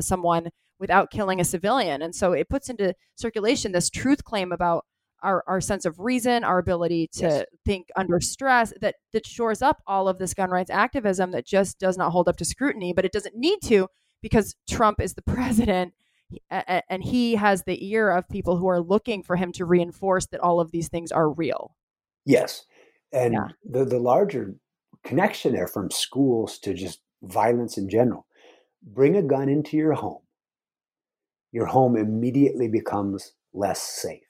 someone 0.00 0.48
without 0.78 1.10
killing 1.10 1.40
a 1.40 1.44
civilian. 1.44 2.02
And 2.02 2.14
so 2.14 2.32
it 2.32 2.48
puts 2.48 2.68
into 2.68 2.94
circulation 3.14 3.72
this 3.72 3.90
truth 3.90 4.24
claim 4.24 4.52
about 4.52 4.84
our, 5.22 5.42
our 5.46 5.60
sense 5.60 5.84
of 5.84 5.98
reason, 5.98 6.44
our 6.44 6.58
ability 6.58 7.08
to 7.14 7.22
yes. 7.22 7.44
think 7.64 7.88
under 7.96 8.20
stress 8.20 8.72
that 8.80 8.96
that 9.12 9.26
shores 9.26 9.62
up 9.62 9.78
all 9.86 10.08
of 10.08 10.18
this 10.18 10.34
gun 10.34 10.50
rights 10.50 10.70
activism 10.70 11.32
that 11.32 11.46
just 11.46 11.78
does 11.78 11.96
not 11.96 12.10
hold 12.10 12.28
up 12.28 12.36
to 12.36 12.44
scrutiny, 12.44 12.92
but 12.92 13.04
it 13.04 13.12
doesn't 13.12 13.34
need 13.34 13.58
to 13.64 13.88
because 14.22 14.54
Trump 14.68 15.00
is 15.00 15.14
the 15.14 15.22
president 15.26 15.94
and 16.50 17.02
he 17.02 17.36
has 17.36 17.62
the 17.62 17.84
ear 17.88 18.10
of 18.10 18.28
people 18.28 18.56
who 18.56 18.68
are 18.68 18.80
looking 18.80 19.22
for 19.22 19.36
him 19.36 19.52
to 19.52 19.64
reinforce 19.64 20.26
that 20.26 20.40
all 20.40 20.60
of 20.60 20.70
these 20.70 20.88
things 20.88 21.12
are 21.12 21.30
real. 21.30 21.74
Yes. 22.24 22.66
And 23.12 23.34
yeah. 23.34 23.48
the 23.64 23.84
the 23.84 23.98
larger 23.98 24.54
connection 25.06 25.52
there 25.52 25.68
from 25.68 25.90
schools 25.90 26.58
to 26.60 26.74
just 26.74 27.00
violence 27.22 27.78
in 27.78 27.88
general. 27.88 28.26
Bring 28.82 29.16
a 29.16 29.22
gun 29.22 29.48
into 29.48 29.76
your 29.76 29.94
home 29.94 30.20
your 31.56 31.64
home 31.64 31.96
immediately 31.96 32.68
becomes 32.68 33.32
less 33.54 33.80
safe. 33.80 34.20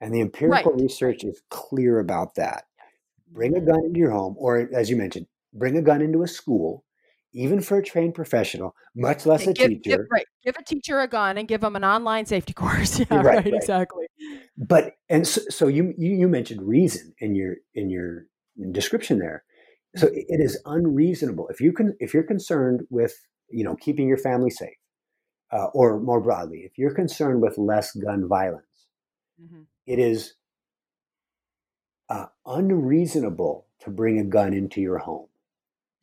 And 0.00 0.12
the 0.12 0.20
empirical 0.20 0.72
right. 0.72 0.82
research 0.82 1.22
is 1.22 1.40
clear 1.50 2.00
about 2.00 2.34
that. 2.34 2.64
Bring 3.32 3.54
a 3.54 3.60
mm-hmm. 3.60 3.68
gun 3.68 3.84
into 3.84 4.00
your 4.00 4.10
home, 4.10 4.34
or 4.36 4.68
as 4.74 4.90
you 4.90 4.96
mentioned, 4.96 5.28
bring 5.54 5.76
a 5.76 5.82
gun 5.82 6.02
into 6.02 6.24
a 6.24 6.28
school, 6.28 6.84
even 7.32 7.60
for 7.60 7.78
a 7.78 7.82
trained 7.82 8.14
professional, 8.14 8.74
much 8.96 9.24
less 9.24 9.46
a 9.46 9.52
give, 9.52 9.68
teacher. 9.68 9.98
Give, 9.98 10.00
right. 10.10 10.26
Give 10.44 10.56
a 10.58 10.64
teacher 10.64 10.98
a 10.98 11.06
gun 11.06 11.38
and 11.38 11.46
give 11.46 11.60
them 11.60 11.76
an 11.76 11.84
online 11.84 12.26
safety 12.26 12.52
course. 12.62 12.98
Yeah, 13.10 13.18
right, 13.18 13.24
right, 13.24 13.44
right. 13.44 13.54
exactly. 13.54 14.06
But 14.58 14.94
and 15.08 15.26
so, 15.26 15.42
so 15.48 15.68
you, 15.68 15.94
you 15.96 16.16
you 16.16 16.28
mentioned 16.28 16.60
reason 16.62 17.14
in 17.20 17.36
your 17.36 17.54
in 17.74 17.88
your 17.88 18.26
description 18.72 19.20
there. 19.20 19.44
So 19.96 20.08
it 20.12 20.40
is 20.40 20.60
unreasonable 20.66 21.48
if 21.48 21.60
you 21.60 21.72
can 21.72 21.96
if 22.00 22.12
you're 22.12 22.22
concerned 22.22 22.82
with 22.90 23.14
you 23.48 23.64
know 23.64 23.76
keeping 23.76 24.08
your 24.08 24.18
family 24.18 24.50
safe 24.50 24.76
uh, 25.52 25.66
or 25.66 26.00
more 26.00 26.20
broadly, 26.20 26.60
if 26.60 26.76
you're 26.76 26.94
concerned 26.94 27.40
with 27.40 27.58
less 27.58 27.92
gun 27.92 28.26
violence, 28.28 28.88
mm-hmm. 29.40 29.62
it 29.86 29.98
is 29.98 30.34
uh, 32.08 32.26
unreasonable 32.44 33.66
to 33.80 33.90
bring 33.90 34.18
a 34.18 34.24
gun 34.24 34.52
into 34.52 34.80
your 34.80 34.98
home, 34.98 35.28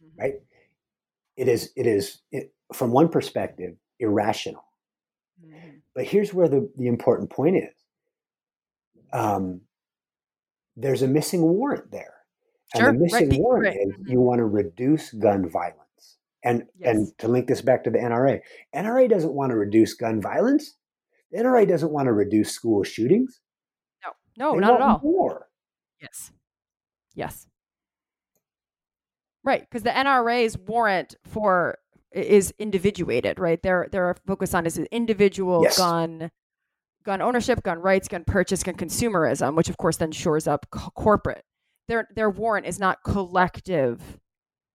mm-hmm. 0.03 0.21
right? 0.21 0.33
It 1.35 1.47
is, 1.47 1.71
it 1.75 1.87
is, 1.87 2.21
it, 2.31 2.53
from 2.73 2.91
one 2.91 3.09
perspective, 3.09 3.75
irrational. 3.99 4.65
Mm-hmm. 5.45 5.69
But 5.95 6.05
here's 6.05 6.33
where 6.33 6.47
the, 6.47 6.69
the 6.77 6.87
important 6.87 7.29
point 7.29 7.57
is 7.57 7.73
um, 9.11 9.61
there's 10.75 11.01
a 11.01 11.07
missing 11.07 11.41
warrant 11.41 11.91
there. 11.91 12.12
Sure, 12.75 12.89
and 12.89 12.97
the 12.97 13.03
missing 13.03 13.29
right, 13.29 13.39
warrant 13.39 13.77
right. 13.77 13.87
is 13.87 13.93
you 14.09 14.19
want 14.19 14.39
to 14.39 14.45
reduce 14.45 15.11
gun 15.13 15.47
violence. 15.49 15.79
And 16.43 16.63
yes. 16.77 16.95
and 16.95 17.17
to 17.19 17.27
link 17.27 17.47
this 17.47 17.61
back 17.61 17.83
to 17.85 17.89
the 17.89 17.99
NRA, 17.99 18.39
NRA 18.75 19.09
doesn't 19.09 19.33
want 19.33 19.51
to 19.51 19.55
reduce 19.55 19.93
gun 19.93 20.21
violence. 20.21 20.75
The 21.31 21.39
NRA 21.39 21.67
doesn't 21.67 21.91
want 21.91 22.07
to 22.07 22.13
reduce 22.13 22.51
school 22.51 22.83
shootings. 22.83 23.39
No, 24.03 24.11
no, 24.37 24.53
they 24.53 24.59
not 24.59 24.75
at 24.75 24.81
all. 24.81 25.01
More. 25.03 25.47
Yes. 26.01 26.31
Yes. 27.15 27.47
Right, 29.43 29.61
because 29.61 29.83
the 29.83 29.89
NRA's 29.89 30.57
warrant 30.57 31.15
for 31.23 31.77
is 32.11 32.53
individuated, 32.59 33.39
right? 33.39 33.61
Their 33.61 33.87
their 33.91 34.15
focus 34.25 34.53
on 34.53 34.65
is 34.65 34.77
individual 34.77 35.63
yes. 35.63 35.77
gun 35.77 36.31
gun 37.03 37.21
ownership, 37.21 37.63
gun 37.63 37.79
rights, 37.79 38.07
gun 38.07 38.23
purchase, 38.25 38.63
gun 38.63 38.75
consumerism, 38.75 39.55
which 39.55 39.69
of 39.69 39.77
course 39.77 39.97
then 39.97 40.11
shores 40.11 40.47
up 40.47 40.65
co- 40.71 40.91
corporate. 40.91 41.43
Their 41.87 42.07
their 42.15 42.29
warrant 42.29 42.65
is 42.65 42.79
not 42.79 43.03
collective 43.03 44.01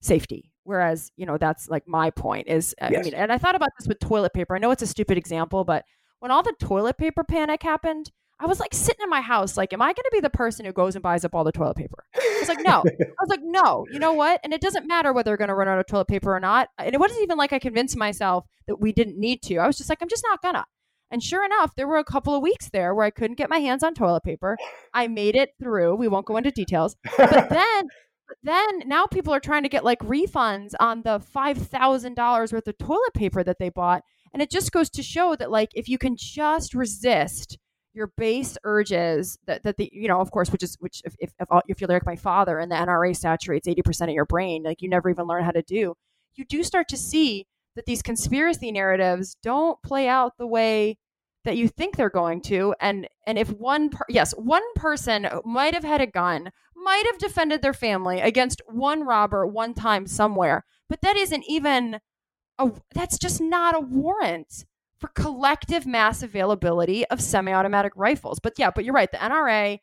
safety. 0.01 0.53
Whereas, 0.65 1.11
you 1.17 1.25
know, 1.25 1.39
that's 1.39 1.69
like 1.69 1.85
my 1.87 2.11
point 2.11 2.49
is 2.49 2.75
yes. 2.81 2.93
I 2.95 3.03
mean, 3.03 3.15
and 3.15 3.33
I 3.33 3.39
thought 3.39 3.55
about 3.55 3.71
this 3.79 3.89
with 3.89 3.99
toilet 4.01 4.35
paper. 4.35 4.55
I 4.55 4.59
know 4.59 4.71
it's 4.71 4.83
a 4.83 4.87
stupid 4.87 5.17
example, 5.17 5.65
but 5.65 5.85
when 6.21 6.31
all 6.31 6.43
the 6.43 6.55
toilet 6.61 6.99
paper 6.99 7.25
panic 7.25 7.63
happened, 7.63 8.11
I 8.41 8.47
was 8.47 8.61
like 8.61 8.73
sitting 8.73 9.03
in 9.03 9.11
my 9.11 9.21
house, 9.21 9.57
like, 9.57 9.73
am 9.73 9.83
I 9.83 9.87
going 9.87 10.05
to 10.05 10.11
be 10.13 10.21
the 10.21 10.31
person 10.31 10.65
who 10.65 10.73
goes 10.73 10.95
and 10.95 11.03
buys 11.03 11.25
up 11.25 11.35
all 11.35 11.43
the 11.43 11.53
toilet 11.53 11.77
paper? 11.77 12.05
I 12.15 12.37
was 12.39 12.49
like, 12.49 12.61
no. 12.61 12.85
I 12.87 13.21
was 13.21 13.31
like, 13.31 13.41
no. 13.43 13.85
You 13.91 13.99
know 13.99 14.13
what? 14.13 14.41
And 14.45 14.53
it 14.53 14.61
doesn't 14.61 14.87
matter 14.87 15.13
whether 15.13 15.31
they're 15.31 15.37
going 15.37 15.49
to 15.49 15.55
run 15.55 15.69
out 15.69 15.81
of 15.81 15.87
toilet 15.87 16.07
paper 16.07 16.37
or 16.37 16.39
not. 16.39 16.69
And 16.79 16.95
it 16.95 17.01
wasn't 17.01 17.23
even 17.23 17.37
like 17.37 17.53
I 17.53 17.59
convinced 17.59 17.97
myself 17.97 18.45
that 18.69 18.81
we 18.81 18.93
didn't 18.93 19.19
need 19.19 19.43
to. 19.45 19.57
I 19.57 19.67
was 19.67 19.77
just 19.77 19.89
like, 19.89 19.99
I'm 20.03 20.09
just 20.09 20.25
not 20.29 20.41
gonna. 20.41 20.65
And 21.11 21.23
sure 21.23 21.45
enough, 21.45 21.75
there 21.75 21.89
were 21.89 21.99
a 21.99 22.05
couple 22.05 22.35
of 22.35 22.43
weeks 22.43 22.71
there 22.71 22.95
where 22.95 23.07
I 23.07 23.11
couldn't 23.11 23.39
get 23.39 23.51
my 23.51 23.59
hands 23.59 23.83
on 23.83 23.95
toilet 23.95 24.25
paper. 24.25 24.57
I 24.93 25.09
made 25.09 25.37
it 25.37 25.51
through. 25.61 25.97
We 25.97 26.09
won't 26.09 26.27
go 26.27 26.37
into 26.37 26.51
details. 26.51 26.97
But 27.17 27.49
then 27.51 27.89
then 28.43 28.81
now 28.87 29.07
people 29.07 29.33
are 29.33 29.41
trying 29.41 29.63
to 29.63 29.71
get 29.71 29.85
like 29.85 30.01
refunds 30.01 30.75
on 30.79 31.03
the 31.03 31.19
$5,000 31.19 32.53
worth 32.53 32.69
of 32.69 32.79
toilet 32.79 33.15
paper 33.15 33.43
that 33.43 33.59
they 33.59 33.71
bought. 33.71 34.03
And 34.33 34.43
it 34.43 34.51
just 34.51 34.71
goes 34.71 34.91
to 34.91 35.03
show 35.03 35.35
that 35.37 35.51
like 35.51 35.71
if 35.75 35.89
you 35.89 35.97
can 35.97 36.15
just 36.17 36.75
resist 36.75 37.57
your 37.95 38.09
base 38.17 38.59
urges 38.65 39.39
that, 39.47 39.63
that 39.65 39.77
the 39.77 39.91
you 39.93 40.07
know 40.07 40.21
of 40.21 40.31
course 40.31 40.53
which 40.53 40.63
is 40.63 40.77
which 40.79 41.03
if, 41.05 41.17
if, 41.19 41.33
if, 41.41 41.49
if 41.67 41.81
you're 41.81 41.89
like 41.89 42.07
my 42.07 42.15
father 42.15 42.59
and 42.59 42.71
the 42.71 42.77
nra 42.77 43.17
saturates 43.17 43.67
80% 43.67 44.03
of 44.03 44.11
your 44.11 44.27
brain 44.27 44.63
like 44.63 44.83
you 44.83 44.89
never 44.89 45.09
even 45.11 45.27
learn 45.27 45.43
how 45.43 45.51
to 45.51 45.63
do 45.63 45.95
you 46.35 46.45
do 46.45 46.63
start 46.63 46.87
to 46.89 46.97
see 46.97 47.47
that 47.79 47.87
these 47.87 48.03
conspiracy 48.03 48.71
narratives 48.71 49.37
don't 49.43 49.81
play 49.83 50.09
out 50.09 50.37
the 50.37 50.47
way 50.47 50.99
that 51.45 51.57
you 51.57 51.69
think 51.69 51.97
they're 51.97 52.11
going 52.11 52.43
to 52.43 52.75
and 52.81 53.09
and 53.27 53.39
if 53.39 53.49
one 53.51 53.89
per- 53.89 54.05
yes 54.09 54.33
one 54.33 54.63
person 54.75 55.27
might 55.45 55.73
have 55.73 55.85
had 55.85 56.01
a 56.01 56.07
gun 56.07 56.51
might 56.77 57.05
have 57.07 57.19
defended 57.19 57.63
their 57.63 57.73
family 57.73 58.21
against 58.21 58.61
one 58.67 59.05
robber 59.05 59.47
one 59.47 59.73
time 59.73 60.07
somewhere 60.07 60.65
but 60.89 61.01
that 61.01 61.17
isn't 61.17 61.45
even 61.49 62.01
a 62.59 62.71
that's 62.95 63.19
just 63.19 63.41
not 63.41 63.75
a 63.75 63.81
warrant 63.81 64.65
for 64.99 65.09
collective 65.09 65.87
mass 65.87 66.23
availability 66.23 67.07
of 67.07 67.21
semi-automatic 67.21 67.93
rifles. 67.97 68.41
But 68.41 68.55
yeah, 68.59 68.71
but 68.75 68.85
you're 68.85 68.95
right. 68.95 69.11
The 69.11 69.19
NRA, 69.19 69.79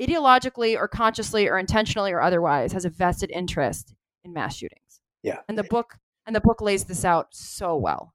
ideologically 0.00 0.76
or 0.76 0.88
consciously 0.88 1.48
or 1.48 1.58
intentionally 1.58 2.12
or 2.12 2.20
otherwise, 2.20 2.72
has 2.72 2.84
a 2.84 2.90
vested 2.90 3.30
interest 3.30 3.94
in 4.24 4.32
mass 4.32 4.56
shootings. 4.56 5.00
Yeah, 5.22 5.38
and 5.48 5.56
the 5.56 5.64
book 5.64 5.94
and 6.28 6.36
the 6.36 6.40
book 6.42 6.60
lays 6.60 6.84
this 6.84 7.06
out 7.06 7.28
so 7.32 7.74
well. 7.74 8.12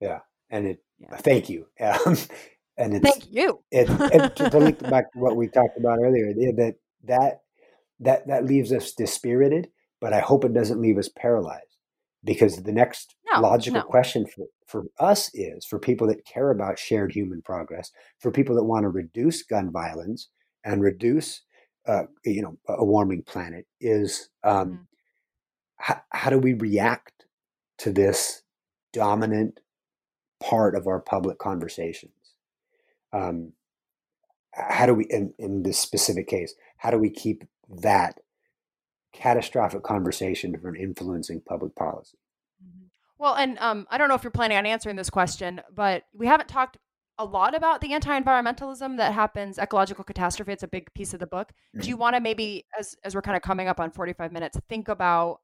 Yeah, 0.00 0.18
and 0.50 0.66
it. 0.66 0.80
Yeah. 0.98 1.16
Thank 1.16 1.48
you. 1.48 1.66
Um, 1.80 2.18
and 2.76 2.94
it's, 2.94 3.08
thank 3.08 3.32
you. 3.32 3.62
it, 3.70 3.86
it, 4.12 4.34
to 4.50 4.58
link 4.58 4.80
back 4.80 5.12
to 5.12 5.18
what 5.20 5.36
we 5.36 5.46
talked 5.46 5.78
about 5.78 6.00
earlier, 6.00 6.34
that 6.34 6.74
that 7.04 7.42
that 8.00 8.26
that 8.26 8.44
leaves 8.44 8.72
us 8.72 8.92
dispirited, 8.92 9.68
but 10.00 10.12
I 10.12 10.18
hope 10.18 10.44
it 10.44 10.52
doesn't 10.52 10.82
leave 10.82 10.98
us 10.98 11.08
paralyzed 11.08 11.76
because 12.24 12.64
the 12.64 12.72
next 12.72 13.14
no, 13.32 13.40
logical 13.40 13.82
no. 13.82 13.86
question 13.86 14.26
for, 14.26 14.46
for 14.66 14.84
us 14.98 15.30
is 15.34 15.64
for 15.64 15.78
people 15.78 16.08
that 16.08 16.24
care 16.24 16.50
about 16.50 16.80
shared 16.80 17.12
human 17.12 17.42
progress 17.42 17.92
for 18.18 18.32
people 18.32 18.56
that 18.56 18.64
want 18.64 18.82
to 18.82 18.88
reduce 18.88 19.44
gun 19.44 19.70
violence 19.70 20.30
and 20.64 20.82
reduce 20.82 21.42
uh, 21.86 22.04
you 22.24 22.42
know 22.42 22.58
a 22.68 22.84
warming 22.84 23.22
planet 23.22 23.66
is 23.80 24.30
um, 24.42 24.68
mm-hmm. 24.68 24.82
How, 25.84 26.00
how 26.10 26.30
do 26.30 26.38
we 26.38 26.54
react 26.54 27.24
to 27.78 27.92
this 27.92 28.42
dominant 28.92 29.60
part 30.40 30.74
of 30.74 30.86
our 30.86 31.00
public 31.00 31.38
conversations 31.38 32.12
um, 33.12 33.52
how 34.52 34.86
do 34.86 34.94
we 34.94 35.04
in, 35.10 35.32
in 35.38 35.62
this 35.62 35.78
specific 35.78 36.28
case 36.28 36.54
how 36.78 36.90
do 36.90 36.98
we 36.98 37.10
keep 37.10 37.44
that 37.68 38.20
catastrophic 39.14 39.82
conversation 39.82 40.58
from 40.58 40.74
influencing 40.74 41.40
public 41.40 41.74
policy. 41.74 42.18
Mm-hmm. 42.62 42.86
Well, 43.18 43.34
and 43.34 43.56
um, 43.58 43.86
I 43.90 43.96
don't 43.96 44.08
know 44.08 44.14
if 44.14 44.24
you're 44.24 44.30
planning 44.30 44.58
on 44.58 44.66
answering 44.66 44.96
this 44.96 45.08
question, 45.08 45.62
but 45.74 46.02
we 46.12 46.26
haven't 46.26 46.48
talked 46.48 46.76
a 47.16 47.24
lot 47.24 47.54
about 47.54 47.80
the 47.80 47.92
anti-environmentalism 47.94 48.96
that 48.96 49.14
happens, 49.14 49.56
ecological 49.56 50.02
catastrophe. 50.02 50.52
It's 50.52 50.64
a 50.64 50.68
big 50.68 50.92
piece 50.94 51.14
of 51.14 51.20
the 51.20 51.28
book. 51.28 51.52
Do 51.72 51.80
mm-hmm. 51.80 51.88
you 51.88 51.96
want 51.96 52.16
to 52.16 52.20
maybe, 52.20 52.66
as 52.78 52.96
as 53.04 53.14
we're 53.14 53.22
kind 53.22 53.36
of 53.36 53.42
coming 53.42 53.68
up 53.68 53.78
on 53.78 53.92
45 53.92 54.32
minutes, 54.32 54.58
think 54.68 54.88
about 54.88 55.40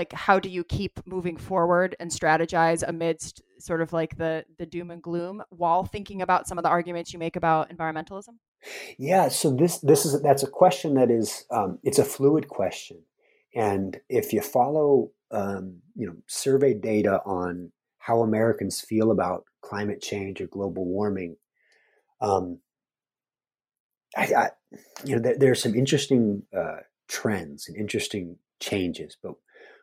like 0.00 0.14
how 0.14 0.40
do 0.40 0.48
you 0.48 0.64
keep 0.64 1.06
moving 1.06 1.36
forward 1.36 1.94
and 2.00 2.10
strategize 2.10 2.82
amidst 2.88 3.42
sort 3.58 3.82
of 3.82 3.92
like 3.92 4.16
the 4.16 4.46
the 4.56 4.64
doom 4.64 4.90
and 4.90 5.02
gloom 5.02 5.42
while 5.50 5.84
thinking 5.84 6.22
about 6.22 6.48
some 6.48 6.56
of 6.56 6.64
the 6.64 6.70
arguments 6.70 7.12
you 7.12 7.18
make 7.18 7.36
about 7.36 7.68
environmentalism? 7.68 8.36
Yeah, 8.98 9.28
so 9.28 9.54
this 9.54 9.76
this 9.80 10.06
is 10.06 10.22
that's 10.22 10.42
a 10.42 10.48
question 10.48 10.94
that 10.94 11.10
is 11.10 11.44
um, 11.50 11.78
it's 11.82 11.98
a 11.98 12.04
fluid 12.04 12.48
question, 12.48 13.02
and 13.54 14.00
if 14.08 14.32
you 14.32 14.40
follow 14.40 15.10
um, 15.30 15.82
you 15.94 16.06
know 16.06 16.16
survey 16.26 16.72
data 16.72 17.20
on 17.26 17.70
how 17.98 18.22
Americans 18.22 18.80
feel 18.80 19.10
about 19.10 19.44
climate 19.60 20.00
change 20.00 20.40
or 20.40 20.46
global 20.46 20.86
warming, 20.86 21.36
um, 22.22 22.58
I, 24.16 24.24
I, 24.34 24.48
you 25.04 25.16
know 25.16 25.34
there, 25.38 25.52
are 25.52 25.62
some 25.66 25.74
interesting 25.74 26.44
uh, 26.56 26.80
trends 27.06 27.68
and 27.68 27.76
interesting 27.76 28.38
changes, 28.60 29.18
but 29.22 29.34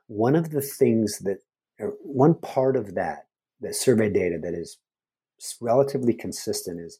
one 0.08 0.36
of 0.36 0.50
the 0.50 0.62
things 0.62 1.20
that 1.20 1.40
er, 1.80 1.94
one 2.02 2.34
part 2.36 2.76
of 2.76 2.96
that 2.96 3.28
that 3.62 3.76
survey 3.76 4.10
data 4.10 4.38
that 4.42 4.54
is 4.54 4.78
relatively 5.62 6.14
consistent 6.14 6.80
is 6.80 7.00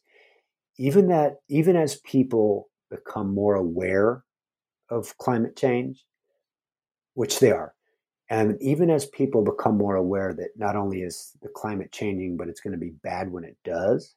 even 0.78 1.08
that 1.08 1.36
even 1.48 1.76
as 1.76 1.96
people 2.00 2.68
become 2.90 3.34
more 3.34 3.56
aware 3.56 4.24
of 4.90 5.16
climate 5.18 5.56
change, 5.56 6.04
which 7.14 7.40
they 7.40 7.50
are, 7.50 7.74
and 8.30 8.56
even 8.60 8.90
as 8.90 9.06
people 9.06 9.42
become 9.42 9.76
more 9.76 9.96
aware 9.96 10.34
that 10.34 10.50
not 10.56 10.76
only 10.76 11.02
is 11.02 11.36
the 11.42 11.48
climate 11.48 11.92
changing, 11.92 12.36
but 12.36 12.48
it's 12.48 12.60
going 12.60 12.72
to 12.72 12.78
be 12.78 12.94
bad 13.02 13.30
when 13.30 13.44
it 13.44 13.56
does, 13.64 14.14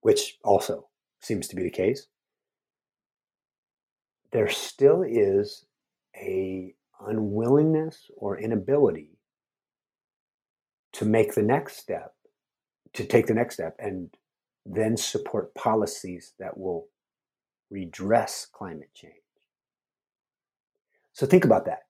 which 0.00 0.38
also 0.44 0.88
seems 1.20 1.48
to 1.48 1.56
be 1.56 1.62
the 1.62 1.70
case, 1.70 2.06
there 4.32 4.48
still 4.48 5.02
is 5.02 5.66
a 6.16 6.74
unwillingness 7.06 8.10
or 8.16 8.38
inability 8.38 9.18
to 10.92 11.04
make 11.04 11.34
the 11.34 11.42
next 11.42 11.78
step, 11.78 12.14
to 12.92 13.04
take 13.04 13.26
the 13.26 13.34
next 13.34 13.54
step 13.54 13.76
and 13.78 14.10
then 14.66 14.96
support 14.96 15.54
policies 15.54 16.32
that 16.38 16.58
will 16.58 16.88
redress 17.70 18.46
climate 18.50 18.90
change. 18.94 19.14
So 21.12 21.26
think 21.26 21.44
about 21.44 21.66
that. 21.66 21.82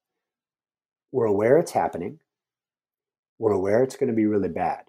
We're 1.13 1.27
aware 1.27 1.59
it's 1.59 1.73
happening. 1.73 2.21
We're 3.39 3.53
aware 3.53 3.83
it's 3.83 3.97
going 3.97 4.11
to 4.11 4.17
be 4.17 4.27
really 4.27 4.49
bad, 4.49 4.85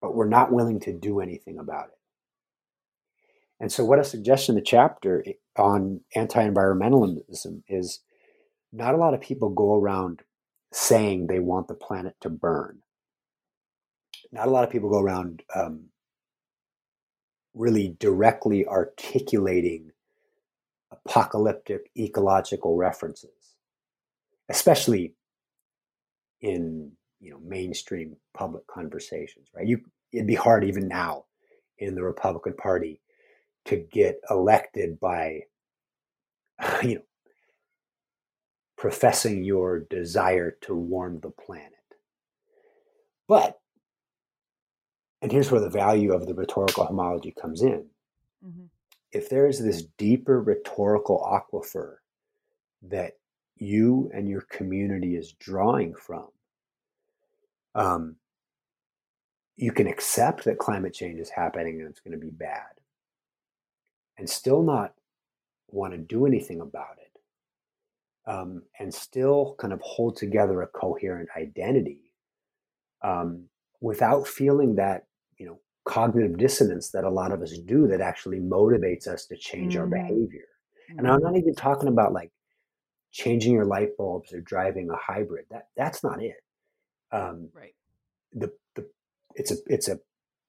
but 0.00 0.14
we're 0.14 0.28
not 0.28 0.52
willing 0.52 0.80
to 0.80 0.92
do 0.92 1.20
anything 1.20 1.58
about 1.58 1.86
it. 1.86 1.98
And 3.60 3.72
so, 3.72 3.84
what 3.84 3.98
I 3.98 4.02
suggest 4.02 4.48
in 4.48 4.54
the 4.54 4.60
chapter 4.60 5.24
eh, 5.26 5.32
on 5.56 6.00
anti 6.14 6.46
environmentalism 6.46 7.62
is 7.68 8.00
not 8.76 8.94
a 8.94 8.98
lot 8.98 9.14
of 9.14 9.20
people 9.20 9.48
go 9.48 9.74
around 9.74 10.22
saying 10.72 11.26
they 11.26 11.40
want 11.40 11.68
the 11.68 11.74
planet 11.74 12.14
to 12.20 12.28
burn. 12.28 12.80
Not 14.32 14.48
a 14.48 14.50
lot 14.50 14.64
of 14.64 14.70
people 14.70 14.90
go 14.90 15.00
around 15.00 15.42
um, 15.54 15.86
really 17.54 17.96
directly 17.98 18.66
articulating 18.66 19.92
apocalyptic 20.90 21.90
ecological 21.96 22.76
references, 22.76 23.56
especially 24.48 25.14
in 26.42 26.92
you 27.20 27.30
know 27.30 27.40
mainstream 27.42 28.16
public 28.34 28.66
conversations. 28.66 29.48
Right? 29.54 29.66
You 29.66 29.80
it'd 30.12 30.26
be 30.26 30.34
hard 30.34 30.64
even 30.64 30.86
now 30.86 31.24
in 31.78 31.94
the 31.94 32.02
Republican 32.02 32.54
Party 32.54 33.00
to 33.66 33.76
get 33.76 34.20
elected 34.30 35.00
by 35.00 35.40
you 36.82 36.96
know 36.96 37.02
professing 38.76 39.42
your 39.42 39.80
desire 39.80 40.56
to 40.62 40.74
warm 40.74 41.20
the 41.20 41.30
planet. 41.30 41.72
But 43.26 43.58
and 45.22 45.32
here's 45.32 45.50
where 45.50 45.60
the 45.60 45.70
value 45.70 46.12
of 46.12 46.26
the 46.26 46.34
rhetorical 46.34 46.84
homology 46.84 47.32
comes 47.32 47.62
in. 47.62 47.86
Mm-hmm. 48.46 48.66
If 49.12 49.28
there 49.28 49.48
is 49.48 49.62
this 49.62 49.82
deeper 49.96 50.40
rhetorical 50.40 51.18
aquifer 51.26 51.96
that 52.82 53.14
you 53.56 54.10
and 54.14 54.28
your 54.28 54.42
community 54.42 55.16
is 55.16 55.32
drawing 55.32 55.94
from, 55.94 56.28
um, 57.74 58.16
you 59.56 59.72
can 59.72 59.86
accept 59.86 60.44
that 60.44 60.58
climate 60.58 60.92
change 60.92 61.18
is 61.18 61.30
happening 61.30 61.80
and 61.80 61.88
it's 61.88 62.00
going 62.00 62.12
to 62.12 62.24
be 62.24 62.30
bad, 62.30 62.80
and 64.18 64.28
still 64.28 64.62
not 64.62 64.92
want 65.68 65.94
to 65.94 65.98
do 65.98 66.26
anything 66.26 66.60
about 66.60 66.98
it 66.98 67.05
um, 68.26 68.62
and 68.78 68.92
still 68.92 69.54
kind 69.58 69.72
of 69.72 69.80
hold 69.82 70.16
together 70.16 70.62
a 70.62 70.66
coherent 70.66 71.28
identity 71.36 72.00
um, 73.02 73.44
without 73.80 74.26
feeling 74.26 74.76
that 74.76 75.06
you 75.38 75.46
know 75.46 75.58
cognitive 75.84 76.36
dissonance 76.36 76.90
that 76.90 77.04
a 77.04 77.10
lot 77.10 77.30
of 77.30 77.40
us 77.42 77.56
do 77.66 77.86
that 77.86 78.00
actually 78.00 78.40
motivates 78.40 79.06
us 79.06 79.26
to 79.26 79.36
change 79.36 79.74
mm-hmm. 79.74 79.82
our 79.82 79.86
behavior 79.86 80.46
mm-hmm. 80.90 80.98
and 80.98 81.08
i'm 81.08 81.20
not 81.20 81.36
even 81.36 81.54
talking 81.54 81.88
about 81.88 82.12
like 82.12 82.32
changing 83.12 83.52
your 83.52 83.64
light 83.64 83.90
bulbs 83.96 84.32
or 84.32 84.40
driving 84.40 84.90
a 84.90 84.96
hybrid 84.96 85.44
that 85.50 85.68
that's 85.76 86.02
not 86.02 86.20
it 86.22 86.36
um, 87.12 87.48
right 87.54 87.74
the, 88.32 88.50
the 88.74 88.84
it's 89.36 89.52
a 89.52 89.56
it's 89.66 89.88
a 89.88 89.98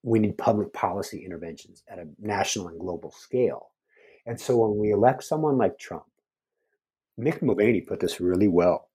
we 0.02 0.18
need 0.18 0.36
public 0.36 0.72
policy 0.72 1.24
interventions 1.24 1.82
at 1.88 1.98
a 1.98 2.06
national 2.20 2.68
and 2.68 2.80
global 2.80 3.12
scale 3.12 3.68
and 4.26 4.40
so 4.40 4.56
when 4.56 4.76
we 4.78 4.90
elect 4.90 5.22
someone 5.22 5.56
like 5.56 5.78
trump 5.78 6.04
mick 7.18 7.42
mulvaney 7.42 7.80
put 7.80 8.00
this 8.00 8.20
really 8.20 8.48
well 8.48 8.88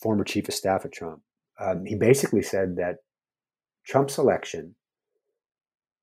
former 0.00 0.24
chief 0.24 0.48
of 0.48 0.54
staff 0.54 0.84
of 0.84 0.90
trump 0.90 1.22
um, 1.58 1.84
he 1.84 1.94
basically 1.94 2.42
said 2.42 2.76
that 2.76 2.96
Trump's 3.84 4.18
election 4.18 4.74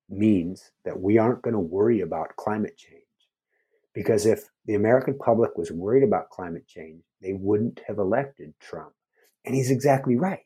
means 0.09 0.71
that 0.85 0.99
we 0.99 1.17
aren't 1.17 1.41
going 1.41 1.53
to 1.53 1.59
worry 1.59 2.01
about 2.01 2.35
climate 2.35 2.77
change. 2.77 3.03
Because 3.93 4.25
if 4.25 4.49
the 4.65 4.75
American 4.75 5.17
public 5.17 5.57
was 5.57 5.71
worried 5.71 6.03
about 6.03 6.29
climate 6.29 6.67
change, 6.67 7.03
they 7.21 7.33
wouldn't 7.33 7.81
have 7.87 7.97
elected 7.97 8.53
Trump. 8.59 8.93
And 9.45 9.55
he's 9.55 9.71
exactly 9.71 10.15
right. 10.15 10.45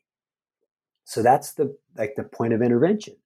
So 1.03 1.21
that's 1.21 1.53
the 1.53 1.75
like 1.97 2.13
the 2.15 2.23
point 2.23 2.53
of 2.53 2.61
intervention, 2.61 3.17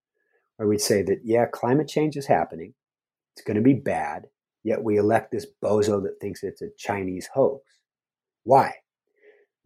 where 0.55 0.67
we'd 0.67 0.81
say 0.81 1.03
that 1.03 1.19
yeah, 1.23 1.45
climate 1.45 1.87
change 1.87 2.17
is 2.17 2.25
happening. 2.25 2.73
It's 3.33 3.43
going 3.43 3.55
to 3.55 3.61
be 3.61 3.75
bad. 3.75 4.27
Yet 4.67 4.83
we 4.83 4.97
elect 4.97 5.31
this 5.31 5.47
bozo 5.63 6.03
that 6.03 6.19
thinks 6.19 6.43
it's 6.43 6.61
a 6.61 6.67
Chinese 6.77 7.29
hoax. 7.33 7.63
Why? 8.43 8.73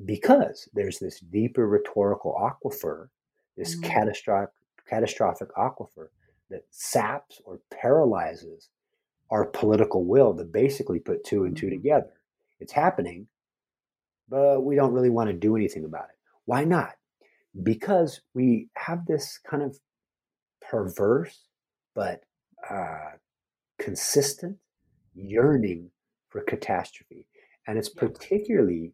Because 0.05 0.69
there's 0.75 0.99
this 0.99 1.19
deeper 1.19 1.67
rhetorical 1.67 2.37
aquifer 2.39 3.07
this 3.57 3.75
mm-hmm. 3.75 3.89
catastrophic 3.89 4.53
catastrophic 4.87 5.47
aquifer 5.55 6.09
that 6.51 6.65
saps 6.69 7.41
or 7.45 7.61
paralyzes 7.71 8.69
our 9.31 9.45
political 9.45 10.05
will 10.05 10.37
to 10.37 10.43
basically 10.43 10.99
put 10.99 11.23
two 11.23 11.45
and 11.45 11.57
two 11.57 11.65
mm-hmm. 11.65 11.77
together. 11.77 12.13
It's 12.59 12.73
happening, 12.73 13.25
but 14.29 14.61
we 14.61 14.75
don't 14.75 14.93
really 14.93 15.09
want 15.09 15.31
to 15.31 15.33
do 15.33 15.55
anything 15.55 15.83
about 15.83 16.09
it. 16.09 16.17
Why 16.45 16.63
not? 16.63 16.93
Because 17.63 18.21
we 18.35 18.67
have 18.77 19.07
this 19.07 19.39
kind 19.49 19.63
of 19.63 19.79
perverse 20.61 21.39
but 21.95 22.21
uh, 22.69 23.17
consistent 23.79 24.57
yearning 25.13 25.91
for 26.29 26.41
catastrophe. 26.41 27.27
And 27.67 27.77
it's 27.77 27.89
particularly 27.89 28.93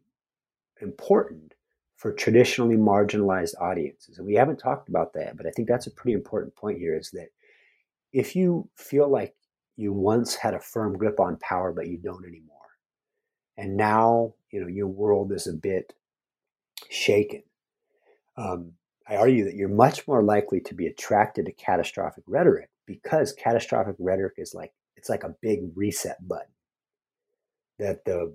important 0.80 1.54
for 1.96 2.12
traditionally 2.12 2.76
marginalized 2.76 3.60
audiences. 3.60 4.18
And 4.18 4.26
we 4.26 4.34
haven't 4.34 4.58
talked 4.58 4.88
about 4.88 5.12
that, 5.14 5.36
but 5.36 5.46
I 5.46 5.50
think 5.50 5.68
that's 5.68 5.88
a 5.88 5.90
pretty 5.90 6.14
important 6.14 6.54
point 6.54 6.78
here 6.78 6.96
is 6.96 7.10
that 7.10 7.28
if 8.12 8.36
you 8.36 8.68
feel 8.76 9.08
like 9.08 9.34
you 9.76 9.92
once 9.92 10.34
had 10.34 10.54
a 10.54 10.60
firm 10.60 10.96
grip 10.96 11.20
on 11.20 11.36
power, 11.38 11.72
but 11.72 11.88
you 11.88 11.98
don't 11.98 12.24
anymore, 12.24 12.56
and 13.56 13.76
now 13.76 14.34
you 14.50 14.60
know 14.60 14.68
your 14.68 14.86
world 14.86 15.32
is 15.32 15.46
a 15.46 15.52
bit 15.52 15.92
shaken, 16.88 17.42
um, 18.36 18.72
I 19.08 19.16
argue 19.16 19.44
that 19.44 19.54
you're 19.54 19.68
much 19.68 20.06
more 20.06 20.22
likely 20.22 20.60
to 20.60 20.74
be 20.74 20.86
attracted 20.86 21.46
to 21.46 21.52
catastrophic 21.52 22.24
rhetoric 22.26 22.70
because 22.86 23.32
catastrophic 23.32 23.96
rhetoric 23.98 24.34
is 24.36 24.54
like 24.54 24.72
it's 24.98 25.08
like 25.08 25.24
a 25.24 25.34
big 25.40 25.60
reset 25.74 26.16
button 26.26 26.52
that 27.78 28.04
the 28.04 28.34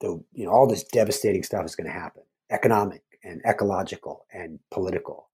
the 0.00 0.22
you 0.32 0.44
know 0.44 0.50
all 0.52 0.66
this 0.66 0.84
devastating 0.84 1.42
stuff 1.42 1.64
is 1.64 1.74
going 1.74 1.86
to 1.86 1.92
happen 1.92 2.22
economic 2.50 3.02
and 3.24 3.42
ecological 3.46 4.26
and 4.32 4.60
political. 4.70 5.28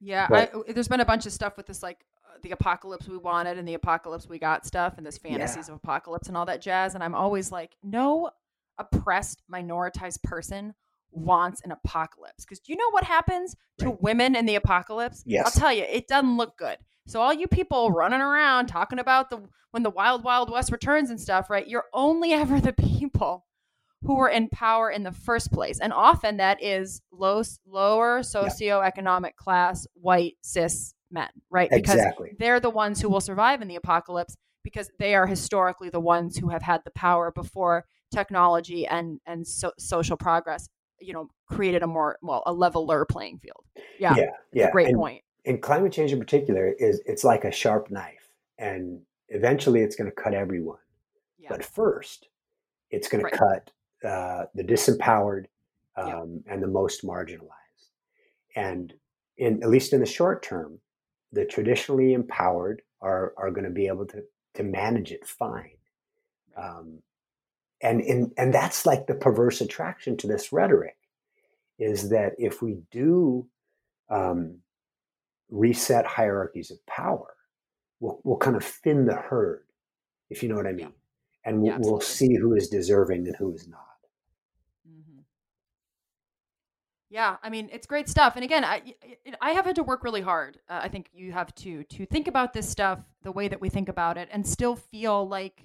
Yeah, 0.00 0.26
but, 0.28 0.52
I, 0.54 0.72
there's 0.72 0.88
been 0.88 1.00
a 1.00 1.04
bunch 1.04 1.26
of 1.26 1.32
stuff 1.32 1.56
with 1.56 1.66
this 1.66 1.82
like 1.82 2.04
uh, 2.24 2.36
the 2.42 2.50
apocalypse 2.50 3.08
we 3.08 3.16
wanted 3.16 3.58
and 3.58 3.66
the 3.66 3.74
apocalypse 3.74 4.28
we 4.28 4.38
got 4.38 4.66
stuff 4.66 4.94
and 4.98 5.06
this 5.06 5.18
fantasies 5.18 5.68
yeah. 5.68 5.74
of 5.74 5.80
apocalypse 5.82 6.28
and 6.28 6.36
all 6.36 6.46
that 6.46 6.60
jazz 6.60 6.94
and 6.94 7.02
I'm 7.02 7.14
always 7.14 7.50
like 7.50 7.76
no 7.82 8.30
oppressed 8.78 9.42
minoritized 9.50 10.22
person 10.22 10.74
wants 11.10 11.62
an 11.62 11.72
apocalypse 11.72 12.44
because 12.44 12.60
do 12.60 12.72
you 12.72 12.76
know 12.76 12.90
what 12.90 13.04
happens 13.04 13.56
to 13.78 13.92
women 14.00 14.36
in 14.36 14.46
the 14.46 14.56
apocalypse? 14.56 15.22
Yes. 15.24 15.46
I'll 15.46 15.60
tell 15.60 15.72
you, 15.72 15.84
it 15.84 16.06
doesn't 16.06 16.36
look 16.36 16.58
good. 16.58 16.76
So 17.06 17.20
all 17.20 17.32
you 17.32 17.46
people 17.46 17.90
running 17.90 18.20
around 18.20 18.66
talking 18.66 18.98
about 18.98 19.30
the 19.30 19.42
when 19.72 19.82
the 19.82 19.90
wild 19.90 20.24
wild 20.24 20.50
west 20.50 20.72
returns 20.72 21.10
and 21.10 21.20
stuff, 21.20 21.50
right? 21.50 21.66
You're 21.66 21.84
only 21.92 22.32
ever 22.34 22.60
the 22.60 22.72
people 22.72 23.44
who 24.04 24.16
were 24.16 24.28
in 24.28 24.48
power 24.48 24.90
in 24.90 25.02
the 25.02 25.12
first 25.12 25.50
place. 25.50 25.80
And 25.80 25.92
often 25.92 26.36
that 26.36 26.62
is 26.62 27.00
low, 27.10 27.42
lower 27.66 28.20
socioeconomic 28.20 29.22
yeah. 29.24 29.30
class 29.36 29.86
white 29.94 30.34
cis 30.42 30.94
men, 31.10 31.28
right? 31.50 31.70
Because 31.70 31.94
exactly. 31.94 32.32
they're 32.38 32.60
the 32.60 32.70
ones 32.70 33.00
who 33.00 33.08
will 33.08 33.20
survive 33.20 33.62
in 33.62 33.68
the 33.68 33.76
apocalypse 33.76 34.36
because 34.62 34.90
they 34.98 35.14
are 35.14 35.26
historically 35.26 35.90
the 35.90 36.00
ones 36.00 36.36
who 36.36 36.48
have 36.50 36.62
had 36.62 36.82
the 36.84 36.90
power 36.90 37.32
before 37.32 37.84
technology 38.12 38.86
and 38.86 39.20
and 39.26 39.46
so, 39.46 39.72
social 39.78 40.16
progress, 40.16 40.68
you 41.00 41.12
know, 41.12 41.28
created 41.46 41.82
a 41.82 41.86
more 41.86 42.18
well 42.22 42.42
a 42.46 42.52
leveler 42.52 43.04
playing 43.04 43.38
field. 43.38 43.64
Yeah, 43.98 44.14
yeah, 44.16 44.24
yeah. 44.52 44.70
great 44.70 44.88
and, 44.88 44.96
point. 44.96 45.23
And 45.46 45.60
climate 45.60 45.92
change 45.92 46.12
in 46.12 46.18
particular 46.18 46.74
is 46.78 47.02
it's 47.06 47.24
like 47.24 47.44
a 47.44 47.52
sharp 47.52 47.90
knife, 47.90 48.28
and 48.58 49.00
eventually 49.28 49.82
it's 49.82 49.96
going 49.96 50.10
to 50.10 50.16
cut 50.16 50.34
everyone. 50.34 50.78
Yeah. 51.38 51.48
But 51.50 51.64
first, 51.64 52.28
it's 52.90 53.08
going 53.08 53.24
right. 53.24 53.32
to 53.32 53.38
cut 53.38 53.70
uh, 54.08 54.44
the 54.54 54.64
disempowered 54.64 55.46
um, 55.96 56.42
and 56.46 56.62
the 56.62 56.68
most 56.68 57.04
marginalized. 57.04 57.50
And 58.56 58.94
in 59.36 59.62
at 59.62 59.68
least 59.68 59.92
in 59.92 60.00
the 60.00 60.06
short 60.06 60.42
term, 60.42 60.78
the 61.32 61.44
traditionally 61.44 62.14
empowered 62.14 62.82
are 63.00 63.34
are 63.36 63.50
going 63.50 63.64
to 63.64 63.70
be 63.70 63.86
able 63.86 64.06
to 64.06 64.22
to 64.54 64.62
manage 64.62 65.12
it 65.12 65.26
fine. 65.26 65.76
Um, 66.56 67.00
and 67.82 68.00
in, 68.00 68.32
and 68.38 68.54
that's 68.54 68.86
like 68.86 69.06
the 69.06 69.14
perverse 69.14 69.60
attraction 69.60 70.16
to 70.18 70.26
this 70.26 70.52
rhetoric 70.52 70.96
is 71.78 72.08
that 72.10 72.32
if 72.38 72.62
we 72.62 72.78
do 72.90 73.46
um, 74.08 74.58
reset 75.54 76.06
hierarchies 76.06 76.70
of 76.70 76.84
power, 76.86 77.34
we'll, 78.00 78.20
we'll 78.24 78.36
kind 78.36 78.56
of 78.56 78.64
thin 78.64 79.06
the 79.06 79.14
herd, 79.14 79.64
if 80.30 80.42
you 80.42 80.48
know 80.48 80.56
what 80.56 80.66
I 80.66 80.72
mean, 80.72 80.92
and 81.44 81.60
we'll, 81.60 81.72
yeah, 81.72 81.78
we'll 81.80 82.00
see 82.00 82.34
who 82.36 82.54
is 82.54 82.68
deserving 82.68 83.26
and 83.26 83.36
who 83.36 83.54
is 83.54 83.68
not. 83.68 83.80
Yeah, 87.10 87.36
I 87.44 87.48
mean 87.48 87.68
it's 87.70 87.86
great 87.86 88.08
stuff. 88.08 88.34
And 88.34 88.44
again, 88.44 88.64
I 88.64 88.82
I 89.40 89.52
have 89.52 89.66
had 89.66 89.76
to 89.76 89.84
work 89.84 90.02
really 90.02 90.20
hard. 90.20 90.58
Uh, 90.68 90.80
I 90.82 90.88
think 90.88 91.10
you 91.14 91.30
have 91.30 91.54
to 91.56 91.84
to 91.84 92.06
think 92.06 92.26
about 92.26 92.52
this 92.52 92.68
stuff 92.68 92.98
the 93.22 93.30
way 93.30 93.46
that 93.46 93.60
we 93.60 93.68
think 93.68 93.88
about 93.88 94.18
it, 94.18 94.28
and 94.32 94.44
still 94.44 94.74
feel 94.74 95.28
like 95.28 95.62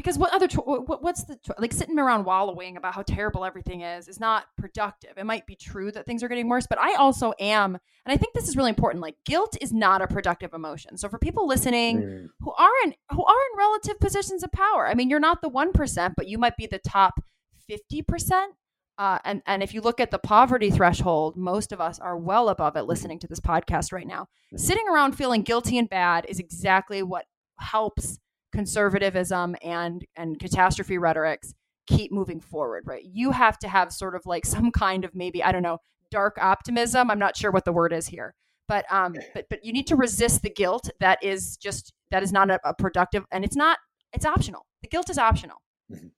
because 0.00 0.18
what 0.18 0.32
other 0.32 0.48
what, 0.64 1.02
what's 1.02 1.24
the 1.24 1.38
like 1.58 1.72
sitting 1.72 1.98
around 1.98 2.24
wallowing 2.24 2.76
about 2.76 2.94
how 2.94 3.02
terrible 3.02 3.44
everything 3.44 3.82
is 3.82 4.08
is 4.08 4.18
not 4.18 4.46
productive. 4.56 5.10
It 5.16 5.26
might 5.26 5.46
be 5.46 5.56
true 5.56 5.92
that 5.92 6.06
things 6.06 6.22
are 6.22 6.28
getting 6.28 6.48
worse, 6.48 6.66
but 6.66 6.78
I 6.78 6.94
also 6.94 7.34
am, 7.38 7.74
and 7.74 8.12
I 8.12 8.16
think 8.16 8.34
this 8.34 8.48
is 8.48 8.56
really 8.56 8.70
important. 8.70 9.02
Like 9.02 9.16
guilt 9.24 9.56
is 9.60 9.72
not 9.72 10.02
a 10.02 10.06
productive 10.06 10.54
emotion. 10.54 10.96
So 10.96 11.08
for 11.08 11.18
people 11.18 11.46
listening 11.46 12.00
mm. 12.00 12.28
who 12.40 12.52
are 12.52 12.70
in 12.84 12.94
who 13.10 13.24
are 13.24 13.36
in 13.52 13.58
relative 13.58 14.00
positions 14.00 14.42
of 14.42 14.50
power, 14.52 14.86
I 14.86 14.94
mean, 14.94 15.10
you're 15.10 15.20
not 15.20 15.42
the 15.42 15.48
one 15.48 15.72
percent, 15.72 16.14
but 16.16 16.28
you 16.28 16.38
might 16.38 16.56
be 16.56 16.66
the 16.66 16.78
top 16.78 17.20
fifty 17.68 18.02
percent 18.02 18.54
uh, 19.00 19.18
and 19.24 19.40
and 19.46 19.62
if 19.62 19.72
you 19.72 19.80
look 19.80 19.98
at 19.98 20.10
the 20.10 20.18
poverty 20.18 20.70
threshold, 20.70 21.34
most 21.34 21.72
of 21.72 21.80
us 21.80 21.98
are 21.98 22.18
well 22.18 22.50
above 22.50 22.76
it. 22.76 22.82
Listening 22.82 23.18
to 23.18 23.26
this 23.26 23.40
podcast 23.40 23.92
right 23.92 24.06
now, 24.06 24.24
mm-hmm. 24.24 24.58
sitting 24.58 24.86
around 24.92 25.12
feeling 25.12 25.40
guilty 25.40 25.78
and 25.78 25.88
bad 25.88 26.26
is 26.28 26.38
exactly 26.38 27.02
what 27.02 27.24
helps 27.58 28.18
conservatism 28.52 29.56
and 29.62 30.04
and 30.16 30.38
catastrophe 30.38 30.98
rhetorics 30.98 31.54
keep 31.86 32.12
moving 32.12 32.40
forward. 32.40 32.84
Right? 32.86 33.04
You 33.04 33.30
have 33.32 33.58
to 33.60 33.68
have 33.68 33.92
sort 33.92 34.14
of 34.14 34.22
like 34.26 34.46
some 34.46 34.70
kind 34.70 35.04
of 35.04 35.14
maybe 35.14 35.42
I 35.42 35.52
don't 35.52 35.62
know 35.62 35.78
dark 36.10 36.36
optimism. 36.40 37.10
I'm 37.10 37.18
not 37.18 37.36
sure 37.36 37.50
what 37.50 37.64
the 37.64 37.72
word 37.72 37.92
is 37.92 38.06
here, 38.06 38.34
but 38.68 38.84
um, 38.90 39.14
but 39.34 39.46
but 39.48 39.64
you 39.64 39.72
need 39.72 39.86
to 39.88 39.96
resist 39.96 40.42
the 40.42 40.50
guilt 40.50 40.90
that 41.00 41.22
is 41.22 41.56
just 41.56 41.92
that 42.10 42.22
is 42.22 42.32
not 42.32 42.50
a, 42.50 42.58
a 42.64 42.74
productive 42.74 43.24
and 43.30 43.44
it's 43.44 43.56
not 43.56 43.78
it's 44.12 44.26
optional. 44.26 44.66
The 44.82 44.88
guilt 44.88 45.10
is 45.10 45.18
optional. 45.18 45.56
Mm-hmm. 45.92 46.08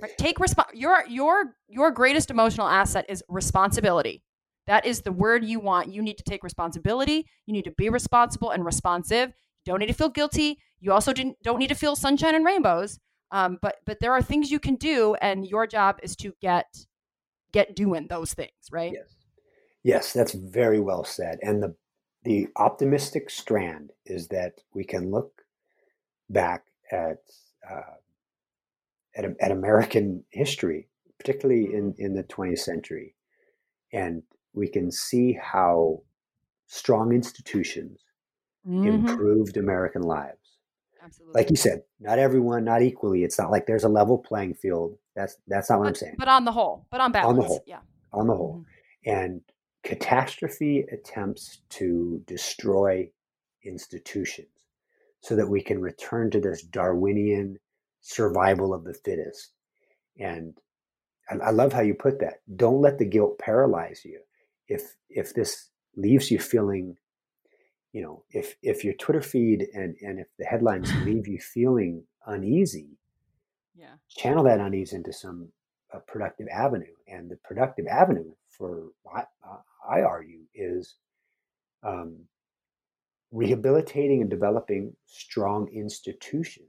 Right? 0.00 0.16
Take 0.18 0.38
resp- 0.38 0.64
your 0.74 1.04
your 1.08 1.54
your 1.68 1.90
greatest 1.90 2.30
emotional 2.30 2.66
asset 2.66 3.06
is 3.08 3.22
responsibility. 3.28 4.22
That 4.66 4.86
is 4.86 5.02
the 5.02 5.12
word 5.12 5.44
you 5.44 5.60
want. 5.60 5.92
You 5.92 6.02
need 6.02 6.18
to 6.18 6.24
take 6.24 6.42
responsibility. 6.42 7.26
You 7.46 7.52
need 7.52 7.64
to 7.64 7.70
be 7.72 7.90
responsible 7.90 8.50
and 8.50 8.64
responsive. 8.64 9.28
You 9.64 9.72
don't 9.72 9.80
need 9.80 9.86
to 9.86 9.94
feel 9.94 10.08
guilty. 10.08 10.58
You 10.84 10.92
also 10.92 11.14
don't 11.14 11.58
need 11.58 11.68
to 11.68 11.74
feel 11.74 11.96
sunshine 11.96 12.34
and 12.34 12.44
rainbows. 12.44 12.98
Um, 13.30 13.58
but 13.62 13.76
but 13.86 14.00
there 14.00 14.12
are 14.12 14.20
things 14.20 14.50
you 14.50 14.60
can 14.60 14.76
do, 14.76 15.14
and 15.14 15.46
your 15.46 15.66
job 15.66 15.98
is 16.02 16.14
to 16.16 16.34
get 16.42 16.86
get 17.52 17.74
doing 17.74 18.06
those 18.08 18.34
things, 18.34 18.68
right? 18.70 18.92
Yes, 18.92 19.14
yes, 19.82 20.12
that's 20.12 20.34
very 20.34 20.80
well 20.80 21.02
said. 21.02 21.38
And 21.40 21.62
the 21.62 21.74
the 22.22 22.48
optimistic 22.56 23.30
strand 23.30 23.92
is 24.04 24.28
that 24.28 24.60
we 24.74 24.84
can 24.84 25.10
look 25.10 25.40
back 26.28 26.66
at 26.92 27.22
uh, 27.68 27.96
at, 29.16 29.24
at 29.40 29.50
American 29.50 30.22
history, 30.28 30.88
particularly 31.18 31.72
in, 31.72 31.94
in 31.96 32.12
the 32.12 32.24
20th 32.24 32.58
century. 32.58 33.14
And 33.90 34.22
we 34.52 34.68
can 34.68 34.90
see 34.90 35.32
how 35.32 36.02
strong 36.66 37.12
institutions 37.12 38.00
mm-hmm. 38.68 38.86
improved 38.86 39.56
American 39.56 40.02
lives. 40.02 40.43
Absolutely. 41.04 41.38
Like 41.38 41.50
you 41.50 41.56
said, 41.56 41.82
not 42.00 42.18
everyone, 42.18 42.64
not 42.64 42.82
equally. 42.82 43.24
It's 43.24 43.38
not 43.38 43.50
like 43.50 43.66
there's 43.66 43.84
a 43.84 43.88
level 43.88 44.18
playing 44.18 44.54
field. 44.54 44.96
That's 45.14 45.36
that's 45.46 45.68
not 45.68 45.78
what 45.78 45.84
but, 45.84 45.88
I'm 45.88 45.94
saying. 45.94 46.14
But 46.18 46.28
on 46.28 46.44
the 46.44 46.52
whole, 46.52 46.86
but 46.90 47.00
on 47.00 47.12
balance, 47.12 47.28
on 47.28 47.36
the 47.36 47.42
whole, 47.42 47.64
yeah, 47.66 47.80
on 48.12 48.26
the 48.26 48.34
whole, 48.34 48.64
mm-hmm. 49.06 49.10
and 49.10 49.40
catastrophe 49.82 50.86
attempts 50.90 51.60
to 51.68 52.22
destroy 52.26 53.08
institutions 53.64 54.48
so 55.20 55.36
that 55.36 55.48
we 55.48 55.62
can 55.62 55.80
return 55.80 56.30
to 56.30 56.40
this 56.40 56.62
Darwinian 56.62 57.58
survival 58.00 58.72
of 58.72 58.84
the 58.84 58.94
fittest. 58.94 59.52
And 60.18 60.56
I, 61.30 61.36
I 61.36 61.50
love 61.50 61.72
how 61.72 61.82
you 61.82 61.94
put 61.94 62.20
that. 62.20 62.40
Don't 62.56 62.80
let 62.80 62.98
the 62.98 63.04
guilt 63.04 63.38
paralyze 63.38 64.02
you. 64.04 64.20
If 64.68 64.94
if 65.10 65.34
this 65.34 65.68
leaves 65.96 66.30
you 66.30 66.38
feeling 66.38 66.96
you 67.94 68.02
know, 68.02 68.24
if 68.32 68.56
if 68.60 68.84
your 68.84 68.94
Twitter 68.94 69.22
feed 69.22 69.68
and 69.72 69.94
and 70.02 70.18
if 70.18 70.26
the 70.36 70.44
headlines 70.44 70.92
leave 71.04 71.28
you 71.28 71.38
feeling 71.38 72.02
uneasy, 72.26 72.98
yeah, 73.74 73.94
channel 74.10 74.44
that 74.44 74.60
unease 74.60 74.92
into 74.92 75.12
some 75.12 75.48
uh, 75.94 76.00
productive 76.00 76.48
avenue. 76.48 76.92
And 77.06 77.30
the 77.30 77.36
productive 77.36 77.86
avenue 77.86 78.32
for 78.50 78.88
I, 79.14 79.20
uh, 79.48 79.58
I 79.88 80.02
argue 80.02 80.40
is 80.54 80.96
um, 81.84 82.16
rehabilitating 83.30 84.22
and 84.22 84.30
developing 84.30 84.96
strong 85.06 85.68
institutions 85.72 86.66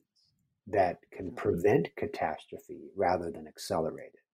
that 0.68 1.00
can 1.12 1.32
prevent 1.32 1.90
catastrophe 1.96 2.92
rather 2.96 3.32
than 3.32 3.48
accelerate 3.48 4.12
it. 4.14 4.25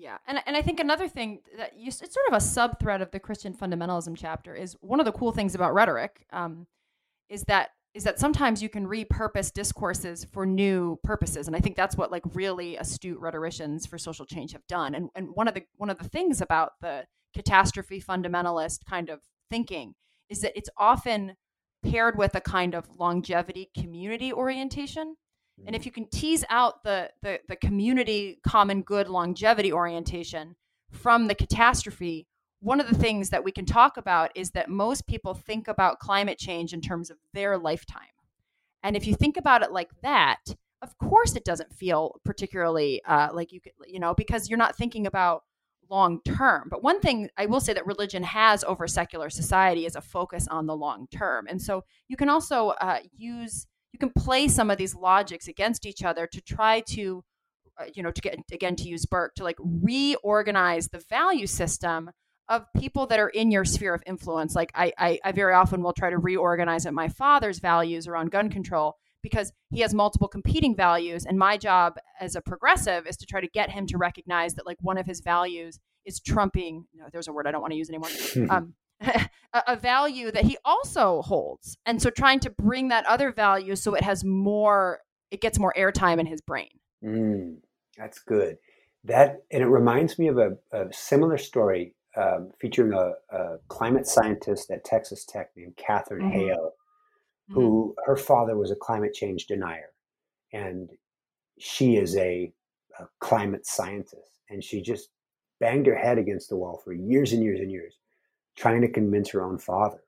Yeah, 0.00 0.18
and 0.28 0.38
and 0.46 0.56
I 0.56 0.62
think 0.62 0.78
another 0.78 1.08
thing 1.08 1.40
that 1.56 1.76
you, 1.76 1.88
it's 1.88 1.98
sort 1.98 2.28
of 2.28 2.34
a 2.34 2.40
sub 2.40 2.78
thread 2.78 3.02
of 3.02 3.10
the 3.10 3.18
Christian 3.18 3.52
fundamentalism 3.52 4.16
chapter 4.16 4.54
is 4.54 4.76
one 4.80 5.00
of 5.00 5.06
the 5.06 5.12
cool 5.12 5.32
things 5.32 5.56
about 5.56 5.74
rhetoric 5.74 6.24
um, 6.32 6.68
is 7.28 7.42
that 7.48 7.70
is 7.94 8.04
that 8.04 8.20
sometimes 8.20 8.62
you 8.62 8.68
can 8.68 8.86
repurpose 8.86 9.52
discourses 9.52 10.24
for 10.24 10.46
new 10.46 11.00
purposes, 11.02 11.48
and 11.48 11.56
I 11.56 11.58
think 11.58 11.74
that's 11.74 11.96
what 11.96 12.12
like 12.12 12.22
really 12.32 12.76
astute 12.76 13.18
rhetoricians 13.18 13.86
for 13.86 13.98
social 13.98 14.24
change 14.24 14.52
have 14.52 14.66
done. 14.68 14.94
And 14.94 15.10
and 15.16 15.30
one 15.34 15.48
of 15.48 15.54
the 15.54 15.64
one 15.76 15.90
of 15.90 15.98
the 15.98 16.08
things 16.08 16.40
about 16.40 16.74
the 16.80 17.06
catastrophe 17.34 18.00
fundamentalist 18.00 18.84
kind 18.88 19.10
of 19.10 19.20
thinking 19.50 19.94
is 20.30 20.42
that 20.42 20.56
it's 20.56 20.70
often 20.76 21.34
paired 21.82 22.16
with 22.16 22.36
a 22.36 22.40
kind 22.40 22.74
of 22.74 22.88
longevity 22.98 23.70
community 23.76 24.32
orientation 24.32 25.16
and 25.66 25.76
if 25.76 25.84
you 25.84 25.92
can 25.92 26.06
tease 26.06 26.44
out 26.48 26.82
the, 26.82 27.10
the, 27.22 27.40
the 27.48 27.56
community 27.56 28.38
common 28.46 28.82
good 28.82 29.08
longevity 29.08 29.72
orientation 29.72 30.56
from 30.90 31.26
the 31.26 31.34
catastrophe, 31.34 32.26
one 32.60 32.80
of 32.80 32.88
the 32.88 32.94
things 32.94 33.30
that 33.30 33.44
we 33.44 33.52
can 33.52 33.66
talk 33.66 33.96
about 33.96 34.30
is 34.34 34.50
that 34.52 34.68
most 34.68 35.06
people 35.06 35.34
think 35.34 35.68
about 35.68 36.00
climate 36.00 36.38
change 36.38 36.72
in 36.72 36.80
terms 36.80 37.10
of 37.10 37.18
their 37.34 37.58
lifetime. 37.58 38.02
And 38.82 38.96
if 38.96 39.06
you 39.06 39.14
think 39.14 39.36
about 39.36 39.62
it 39.62 39.72
like 39.72 39.90
that, 40.02 40.40
of 40.82 40.96
course 40.98 41.36
it 41.36 41.44
doesn't 41.44 41.72
feel 41.72 42.20
particularly 42.24 43.02
uh, 43.04 43.28
like 43.32 43.52
you 43.52 43.60
could, 43.60 43.72
you 43.86 44.00
know, 44.00 44.14
because 44.14 44.48
you're 44.48 44.58
not 44.58 44.76
thinking 44.76 45.06
about 45.06 45.42
long 45.90 46.20
term. 46.24 46.68
But 46.70 46.82
one 46.82 47.00
thing 47.00 47.28
I 47.36 47.46
will 47.46 47.60
say 47.60 47.72
that 47.72 47.86
religion 47.86 48.22
has 48.22 48.64
over 48.64 48.86
secular 48.86 49.30
society 49.30 49.86
is 49.86 49.96
a 49.96 50.00
focus 50.00 50.46
on 50.48 50.66
the 50.66 50.76
long 50.76 51.08
term. 51.10 51.46
And 51.48 51.60
so 51.60 51.84
you 52.08 52.16
can 52.16 52.28
also 52.28 52.68
uh, 52.80 52.98
use 53.16 53.66
you 53.92 53.98
can 53.98 54.10
play 54.10 54.48
some 54.48 54.70
of 54.70 54.78
these 54.78 54.94
logics 54.94 55.48
against 55.48 55.86
each 55.86 56.02
other 56.02 56.26
to 56.26 56.40
try 56.40 56.80
to 56.80 57.24
uh, 57.80 57.84
you 57.94 58.02
know 58.02 58.10
to 58.10 58.20
get 58.20 58.38
again 58.52 58.76
to 58.76 58.88
use 58.88 59.06
burke 59.06 59.34
to 59.34 59.44
like 59.44 59.56
reorganize 59.60 60.88
the 60.88 61.02
value 61.08 61.46
system 61.46 62.10
of 62.48 62.64
people 62.76 63.06
that 63.06 63.18
are 63.18 63.28
in 63.28 63.50
your 63.50 63.64
sphere 63.64 63.94
of 63.94 64.02
influence. 64.06 64.54
Like 64.54 64.72
I, 64.74 64.92
I, 64.96 65.18
I 65.22 65.32
very 65.32 65.52
often 65.52 65.82
will 65.82 65.92
try 65.92 66.10
to 66.10 66.18
reorganize 66.18 66.86
it 66.86 66.92
my 66.92 67.08
father's 67.08 67.58
values 67.58 68.06
around 68.06 68.30
gun 68.30 68.48
control 68.48 68.96
because 69.22 69.52
he 69.70 69.80
has 69.80 69.92
multiple 69.92 70.28
competing 70.28 70.74
values 70.74 71.24
and 71.26 71.38
my 71.38 71.56
job 71.56 71.96
as 72.20 72.34
a 72.34 72.40
progressive 72.40 73.06
is 73.06 73.16
to 73.18 73.26
try 73.26 73.40
to 73.40 73.48
get 73.48 73.70
him 73.70 73.86
to 73.86 73.98
recognize 73.98 74.54
that 74.54 74.66
like 74.66 74.78
one 74.80 74.96
of 74.96 75.06
his 75.06 75.20
values 75.20 75.78
is 76.04 76.20
trumping 76.20 76.84
no, 76.94 77.06
there's 77.12 77.26
a 77.26 77.32
word 77.32 77.46
i 77.46 77.50
don't 77.50 77.60
want 77.60 77.72
to 77.72 77.76
use 77.76 77.90
anymore 77.90 78.08
um, 78.50 78.74
a 79.66 79.76
value 79.76 80.30
that 80.30 80.44
he 80.44 80.56
also 80.64 81.22
holds. 81.22 81.76
And 81.86 82.00
so 82.02 82.10
trying 82.10 82.40
to 82.40 82.50
bring 82.50 82.88
that 82.88 83.06
other 83.06 83.32
value 83.32 83.76
so 83.76 83.94
it 83.94 84.02
has 84.02 84.24
more, 84.24 85.00
it 85.30 85.40
gets 85.40 85.58
more 85.58 85.74
airtime 85.76 86.18
in 86.18 86.26
his 86.26 86.40
brain. 86.40 86.70
Mm, 87.04 87.58
that's 87.96 88.18
good. 88.18 88.56
That, 89.04 89.42
and 89.50 89.62
it 89.62 89.68
reminds 89.68 90.18
me 90.18 90.28
of 90.28 90.38
a, 90.38 90.56
a 90.72 90.92
similar 90.92 91.38
story 91.38 91.94
um, 92.16 92.50
featuring 92.60 92.92
a, 92.92 93.12
a, 93.34 93.58
climate 93.68 94.06
scientist 94.06 94.70
at 94.70 94.84
Texas 94.84 95.24
Tech 95.24 95.50
named 95.56 95.76
Katharine 95.76 96.30
mm-hmm. 96.30 96.38
Hayhoe, 96.38 96.70
who 97.50 97.94
mm-hmm. 97.96 98.10
her 98.10 98.16
father 98.16 98.56
was 98.56 98.70
a 98.70 98.76
climate 98.76 99.14
change 99.14 99.46
denier. 99.46 99.90
And 100.52 100.90
she 101.58 101.96
is 101.96 102.16
a, 102.16 102.52
a 102.98 103.04
climate 103.20 103.66
scientist. 103.66 104.40
And 104.50 104.64
she 104.64 104.82
just 104.82 105.10
banged 105.60 105.86
her 105.86 105.96
head 105.96 106.18
against 106.18 106.48
the 106.48 106.56
wall 106.56 106.80
for 106.84 106.92
years 106.92 107.32
and 107.32 107.42
years 107.42 107.60
and 107.60 107.70
years 107.70 107.94
trying 108.58 108.80
to 108.82 108.88
convince 108.88 109.30
her 109.30 109.42
own 109.42 109.58
father 109.58 110.00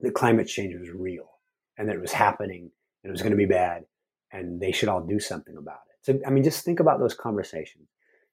that 0.00 0.14
climate 0.14 0.48
change 0.48 0.74
was 0.74 0.90
real 0.90 1.28
and 1.76 1.88
that 1.88 1.96
it 1.96 2.00
was 2.00 2.12
happening 2.12 2.70
and 3.02 3.10
it 3.10 3.12
was 3.12 3.20
going 3.20 3.32
to 3.32 3.36
be 3.36 3.46
bad 3.46 3.84
and 4.32 4.60
they 4.60 4.72
should 4.72 4.88
all 4.88 5.04
do 5.04 5.20
something 5.20 5.56
about 5.56 5.80
it. 5.90 5.96
So, 6.02 6.18
I 6.26 6.30
mean, 6.30 6.44
just 6.44 6.64
think 6.64 6.80
about 6.80 6.98
those 6.98 7.14
conversations. 7.14 7.88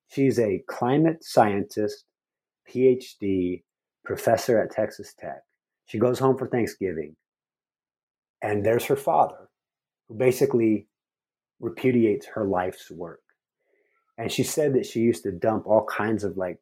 She's 0.08 0.40
a 0.40 0.64
climate 0.68 1.24
scientist, 1.24 2.06
PhD, 2.70 3.64
professor 4.06 4.62
at 4.62 4.72
Texas 4.72 5.14
Tech. 5.20 5.42
She 5.88 6.00
goes 6.00 6.20
home 6.20 6.38
for 6.38 6.48
Thanksgiving, 6.48 7.16
and 8.42 8.66
there's 8.66 8.86
her 8.86 8.96
father, 8.96 9.50
who 10.08 10.16
basically 10.16 10.88
repudiates 11.60 12.28
her 12.28 12.46
life's 12.46 12.90
work. 12.92 13.22
And 14.18 14.32
she 14.32 14.44
said 14.44 14.74
that 14.74 14.86
she 14.86 15.02
used 15.02 15.24
to 15.24 15.32
dump 15.32 15.68
all 15.68 15.86
kinds 15.86 16.24
of 16.24 16.38
like 16.38 16.60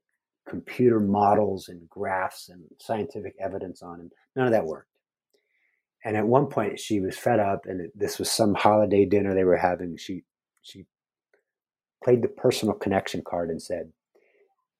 computer 0.47 0.99
models 0.99 1.69
and 1.69 1.89
graphs 1.89 2.49
and 2.49 2.63
scientific 2.79 3.35
evidence 3.39 3.81
on 3.81 3.99
him. 3.99 4.11
None 4.35 4.47
of 4.47 4.51
that 4.51 4.65
worked. 4.65 4.89
And 6.05 6.17
at 6.17 6.27
one 6.27 6.47
point, 6.47 6.79
she 6.79 6.99
was 6.99 7.17
fed 7.17 7.39
up, 7.39 7.65
and 7.65 7.89
this 7.95 8.19
was 8.19 8.29
some 8.29 8.55
holiday 8.55 9.05
dinner 9.05 9.33
they 9.33 9.45
were 9.45 9.57
having. 9.57 9.95
She 9.97 10.23
she 10.61 10.85
played 12.03 12.21
the 12.21 12.27
personal 12.27 12.75
connection 12.75 13.21
card 13.25 13.49
and 13.49 13.61
said, 13.61 13.93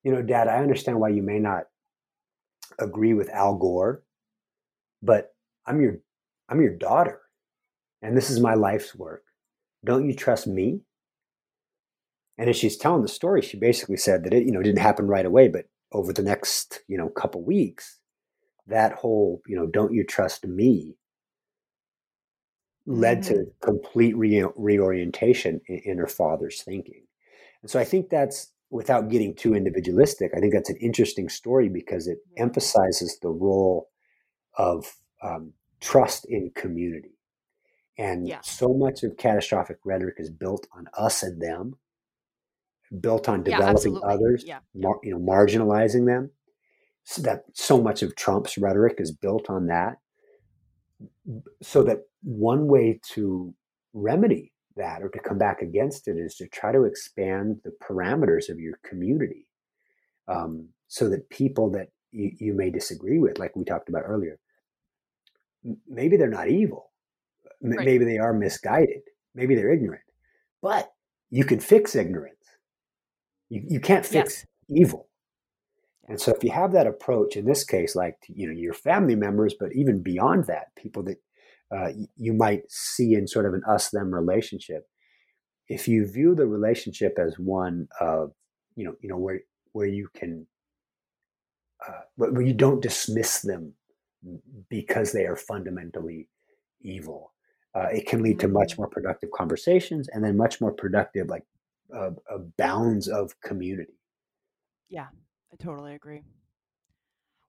"You 0.03 0.11
know, 0.11 0.22
Dad, 0.22 0.49
I 0.49 0.57
understand 0.57 0.99
why 0.99 1.09
you 1.09 1.24
may 1.24 1.39
not 1.39 1.70
agree 2.78 3.14
with 3.14 3.30
Al 3.30 3.55
Gore, 3.55 4.03
but 5.01 5.34
I'm 5.66 5.80
your 5.80 5.99
I'm 6.49 6.61
your 6.61 6.76
daughter, 6.76 7.22
and 8.01 8.18
this 8.18 8.30
is 8.30 8.41
my 8.41 8.53
life's 8.53 8.93
work. 8.93 9.24
Don't 9.86 10.05
you 10.05 10.16
trust 10.16 10.45
me?" 10.45 10.82
And 12.38 12.50
as 12.50 12.56
she's 12.56 12.78
telling 12.78 13.02
the 13.02 13.08
story, 13.08 13.42
she 13.42 13.58
basically 13.58 13.98
said 13.98 14.24
that 14.24 14.34
it, 14.34 14.46
you 14.46 14.52
know, 14.52 14.62
didn't 14.62 14.80
happen 14.80 15.08
right 15.08 15.26
away, 15.26 15.48
but 15.48 15.66
over 15.92 16.12
the 16.12 16.24
next, 16.24 16.82
you 16.88 16.98
know, 16.98 17.10
couple 17.10 17.44
weeks, 17.44 18.00
that 18.68 18.94
whole, 18.94 19.42
you 19.48 19.56
know, 19.56 19.68
don't 19.68 19.94
you 19.94 20.04
trust 20.04 20.48
me 20.48 20.96
led 22.86 23.20
mm-hmm. 23.20 23.36
to 23.36 23.46
complete 23.62 24.16
re- 24.18 24.46
reorientation 24.56 25.62
in, 25.68 25.82
in 25.86 25.98
her 25.98 26.08
father's 26.08 26.64
thinking. 26.64 27.04
And 27.62 27.70
so 27.70 27.80
I 27.80 27.84
think 27.86 28.10
that's 28.10 28.52
without 28.70 29.10
getting 29.10 29.36
too 29.36 29.54
individualistic, 29.54 30.32
I 30.36 30.40
think 30.40 30.54
that's 30.54 30.70
an 30.70 30.78
interesting 30.78 31.30
story 31.30 31.70
because 31.70 32.08
it 32.08 32.18
emphasizes 32.38 33.20
the 33.22 33.30
role 33.30 33.90
of 34.58 34.98
um, 35.22 35.54
trust 35.80 36.26
in 36.26 36.52
community. 36.56 37.20
And 37.98 38.28
yeah. 38.28 38.42
so 38.42 38.74
much 38.74 39.04
of 39.04 39.16
catastrophic 39.18 39.78
rhetoric 39.86 40.16
is 40.18 40.32
built 40.32 40.68
on 40.76 40.88
us 40.98 41.22
and 41.22 41.40
them 41.40 41.76
built 43.00 43.28
on 43.30 43.44
developing 43.44 43.96
yeah, 43.96 44.08
others, 44.08 44.44
yeah. 44.46 44.60
Mar, 44.76 45.00
you 45.04 45.12
know, 45.12 45.20
marginalizing 45.20 46.06
them. 46.06 46.32
So 47.06 47.22
that 47.24 47.44
so 47.54 47.82
much 47.82 48.02
of 48.02 48.16
Trump's 48.16 48.58
rhetoric 48.58 48.96
is 49.00 49.12
built 49.12 49.50
on 49.50 49.68
that. 49.68 49.98
So 51.62 51.84
that 51.84 52.04
one 52.22 52.68
way 52.68 53.00
to 53.14 53.54
remedy 53.94 54.54
that 54.76 55.04
or 55.04 55.10
to 55.10 55.20
come 55.20 55.38
back 55.38 55.62
against 55.62 56.08
it 56.08 56.18
is 56.18 56.36
to 56.36 56.48
try 56.48 56.72
to 56.72 56.86
expand 56.86 57.60
the 57.64 57.74
parameters 57.82 58.50
of 58.50 58.60
your 58.60 58.80
community, 58.84 59.48
um, 60.28 60.70
so 60.88 61.10
that 61.10 61.30
people 61.30 61.70
that 61.72 61.89
you, 62.12 62.32
you 62.39 62.54
may 62.54 62.70
disagree 62.70 63.20
with, 63.20 63.38
like 63.38 63.56
we 63.56 63.66
talked 63.66 63.89
about 63.89 64.04
earlier, 64.06 64.39
maybe 65.88 66.18
they're 66.18 66.30
not 66.30 66.50
evil, 66.50 66.91
right. 67.62 67.86
maybe 67.86 68.06
they 68.06 68.18
are 68.18 68.34
misguided, 68.34 69.02
maybe 69.36 69.56
they're 69.56 69.74
ignorant, 69.74 70.04
but 70.62 70.91
you 71.30 71.44
can 71.44 71.60
fix 71.60 71.96
ignorance 71.96 72.43
you, 73.54 73.64
you 73.68 73.80
can't 73.80 74.06
fix 74.06 74.45
evil. 74.68 75.08
And 76.08 76.20
so 76.20 76.34
if 76.34 76.43
you 76.43 76.51
have 76.51 76.74
that 76.74 76.88
approach 76.88 77.38
in 77.38 77.45
this 77.45 77.64
case, 77.64 77.95
like 77.95 78.16
you 78.28 78.47
know 78.47 78.54
your 78.54 78.74
family 78.74 79.16
members, 79.16 79.54
but 79.58 79.70
even 79.74 80.01
beyond 80.01 80.47
that, 80.47 80.76
people 80.76 81.04
that 81.04 81.18
uh, 81.74 81.89
you 82.18 82.34
might 82.34 82.64
see 82.70 83.14
in 83.14 83.28
sort 83.28 83.45
of 83.45 83.54
an 83.54 83.62
us 83.68 83.89
them 83.89 84.14
relationship, 84.14 84.88
if 85.70 85.88
you 85.88 86.06
view 86.06 86.36
the 86.36 86.47
relationship 86.47 87.18
as 87.20 87.36
one 87.38 87.88
of 88.01 88.32
you 88.76 88.86
know 88.86 88.95
you 89.01 89.10
know 89.10 89.18
where 89.18 89.41
where 89.72 89.88
you 89.88 90.08
can 90.16 90.47
uh, 91.88 92.01
where 92.16 92.41
you 92.41 92.54
don't 92.54 92.82
dismiss 92.82 93.41
them 93.41 93.74
because 94.70 95.12
they 95.12 95.26
are 95.26 95.36
fundamentally 95.36 96.28
evil 96.82 97.34
uh, 97.76 97.88
it 97.91 98.08
can 98.08 98.22
lead 98.22 98.39
to 98.39 98.47
much 98.47 98.74
mm-hmm. 98.74 98.84
more 98.84 98.89
productive 98.89 99.30
conversations 99.32 100.08
and 100.12 100.24
then 100.24 100.38
much 100.38 100.60
more 100.62 100.72
productive 100.72 101.30
like 101.30 101.43
uh, 101.96 102.12
uh, 102.32 102.38
bounds 102.58 103.08
of 103.08 103.39
community 103.41 103.94
yeah 104.89 105.08
i 105.52 105.64
totally 105.64 105.94
agree 105.94 106.24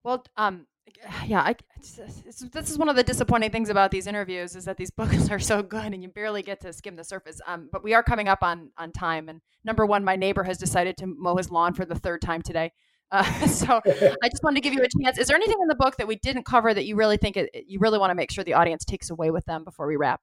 well 0.03 0.23
um 0.37 0.65
yeah 1.25 1.41
I, 1.41 1.55
it's, 1.77 1.99
it's, 2.25 2.39
this 2.49 2.69
is 2.69 2.77
one 2.77 2.89
of 2.89 2.95
the 2.95 3.03
disappointing 3.03 3.51
things 3.51 3.69
about 3.69 3.91
these 3.91 4.07
interviews 4.07 4.55
is 4.55 4.65
that 4.65 4.77
these 4.77 4.91
books 4.97 5.29
are 5.29 5.39
so 5.39 5.61
good 5.63 5.93
and 5.93 6.01
you 6.01 6.09
barely 6.09 6.43
get 6.43 6.61
to 6.61 6.73
skim 6.73 6.95
the 6.95 7.03
surface 7.03 7.41
um, 7.47 7.69
but 7.71 7.83
we 7.83 7.93
are 7.93 8.03
coming 8.03 8.27
up 8.27 8.39
on 8.41 8.71
on 8.77 8.91
time 8.91 9.29
and 9.29 9.41
number 9.63 9.85
one 9.85 10.03
my 10.03 10.15
neighbor 10.15 10.43
has 10.43 10.57
decided 10.57 10.97
to 10.97 11.07
mow 11.07 11.35
his 11.35 11.51
lawn 11.51 11.73
for 11.73 11.85
the 11.85 11.95
third 11.95 12.21
time 12.21 12.41
today 12.41 12.71
uh, 13.11 13.23
so 13.47 13.81
I 14.23 14.29
just 14.29 14.43
wanted 14.43 14.55
to 14.55 14.61
give 14.61 14.73
you 14.73 14.83
a 14.83 15.03
chance. 15.03 15.17
Is 15.17 15.27
there 15.27 15.35
anything 15.35 15.57
in 15.61 15.67
the 15.67 15.75
book 15.75 15.97
that 15.97 16.07
we 16.07 16.17
didn't 16.17 16.43
cover 16.43 16.73
that 16.73 16.85
you 16.85 16.95
really 16.95 17.17
think 17.17 17.37
it, 17.37 17.49
you 17.67 17.79
really 17.79 17.99
want 17.99 18.11
to 18.11 18.15
make 18.15 18.31
sure 18.31 18.43
the 18.43 18.53
audience 18.53 18.85
takes 18.85 19.09
away 19.09 19.31
with 19.31 19.45
them 19.45 19.63
before 19.63 19.87
we 19.87 19.95
wrap? 19.95 20.21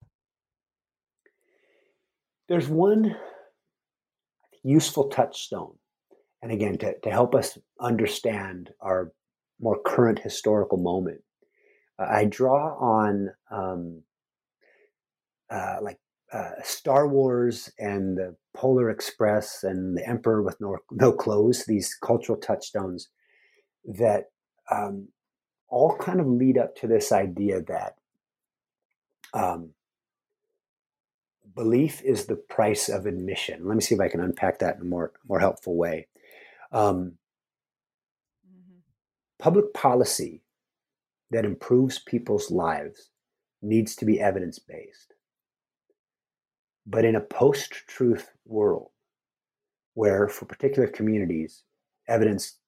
There's 2.48 2.68
one 2.68 3.16
useful 4.62 5.08
touchstone, 5.08 5.74
and 6.42 6.52
again 6.52 6.78
to, 6.78 6.98
to 7.00 7.10
help 7.10 7.34
us 7.34 7.58
understand 7.80 8.70
our 8.80 9.12
more 9.60 9.78
current 9.84 10.18
historical 10.18 10.78
moment. 10.78 11.20
Uh, 11.98 12.06
I 12.10 12.24
draw 12.24 12.76
on 12.78 13.30
um, 13.50 14.02
uh, 15.50 15.76
like 15.82 15.98
uh, 16.32 16.50
Star 16.62 17.06
Wars 17.06 17.70
and 17.78 18.16
the 18.16 18.34
Polar 18.54 18.90
Express 18.90 19.62
and 19.62 19.96
the 19.96 20.08
Emperor 20.08 20.42
with 20.42 20.56
no, 20.60 20.78
no 20.90 21.12
clothes, 21.12 21.64
these 21.66 21.94
cultural 21.94 22.38
touchstones 22.38 23.08
that 23.84 24.24
um, 24.70 25.08
all 25.68 25.96
kind 25.96 26.20
of 26.20 26.26
lead 26.26 26.58
up 26.58 26.74
to 26.76 26.86
this 26.86 27.12
idea 27.12 27.60
that 27.62 27.94
um, 29.34 29.70
belief 31.54 32.02
is 32.02 32.26
the 32.26 32.36
price 32.36 32.88
of 32.88 33.06
admission. 33.06 33.66
Let 33.66 33.74
me 33.74 33.80
see 33.80 33.94
if 33.94 34.00
I 34.00 34.08
can 34.08 34.20
unpack 34.20 34.58
that 34.60 34.76
in 34.76 34.82
a 34.82 34.84
more, 34.84 35.12
more 35.28 35.40
helpful 35.40 35.76
way. 35.76 36.06
Um, 36.72 37.14
mm-hmm. 38.46 38.78
Public 39.38 39.74
policy 39.74 40.42
that 41.30 41.44
improves 41.44 41.98
people's 41.98 42.50
lives 42.50 43.10
needs 43.60 43.94
to 43.96 44.04
be 44.04 44.20
evidence 44.20 44.58
based. 44.58 45.14
But 46.86 47.04
in 47.04 47.14
a 47.14 47.20
post 47.20 47.72
truth 47.86 48.30
world, 48.44 48.90
where 49.94 50.28
for 50.28 50.46
particular 50.46 50.88
communities, 50.88 51.62
evidence 52.08 52.58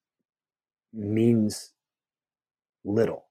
means 0.93 1.72
little, 2.85 3.26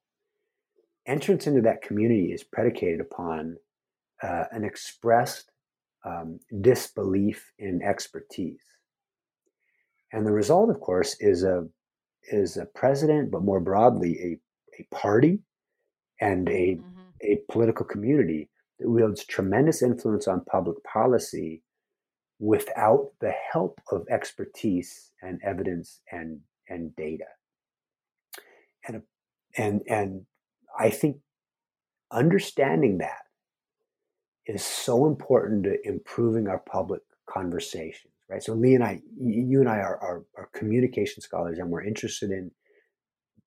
entrance 1.06 1.48
into 1.48 1.62
that 1.62 1.82
community 1.82 2.32
is 2.32 2.44
predicated 2.44 3.00
upon 3.00 3.58
uh, 4.24 4.46
an 4.52 4.64
expressed 4.64 5.52
um, 6.06 6.40
disbelief 6.62 7.52
in 7.60 7.82
expertise. 7.82 8.64
And 10.12 10.26
the 10.26 10.32
result, 10.32 10.70
of 10.70 10.80
course, 10.80 11.16
is 11.20 11.44
a 11.44 11.68
is 12.32 12.56
a 12.58 12.66
president, 12.66 13.32
but 13.32 13.44
more 13.44 13.60
broadly, 13.60 14.40
a, 14.78 14.82
a 14.82 14.96
party 14.96 15.40
and 16.22 16.48
a, 16.48 16.78
mm-hmm. 16.78 17.02
a 17.22 17.40
political 17.52 17.86
community 17.86 18.50
that 18.80 18.90
wields 18.90 19.26
tremendous 19.26 19.82
influence 19.82 20.28
on 20.28 20.46
public 20.46 20.82
policy 20.86 21.64
without 22.40 23.12
the 23.20 23.34
help 23.52 23.80
of 23.92 24.06
expertise 24.10 25.12
and 25.22 25.40
evidence 25.44 26.02
and 26.12 26.40
and 26.70 26.96
data 26.96 27.26
and 28.88 29.02
and 29.58 29.82
and 29.88 30.26
i 30.80 30.90
think 30.90 31.18
understanding 32.12 32.98
that 32.98 33.22
is 34.48 34.64
so 34.64 35.06
important 35.06 35.64
to 35.64 35.78
improving 35.88 36.48
our 36.48 36.60
public 36.60 37.02
conversations 37.30 38.14
right 38.30 38.44
so 38.44 38.54
lee 38.54 38.76
and 38.76 38.84
i 38.84 39.02
you 39.18 39.60
and 39.60 39.70
i 39.70 39.78
are, 39.78 39.98
are, 40.00 40.24
are 40.38 40.50
communication 40.54 41.22
scholars 41.22 41.58
and 41.60 41.70
we're 41.70 41.84
interested 41.84 42.32
in 42.32 42.52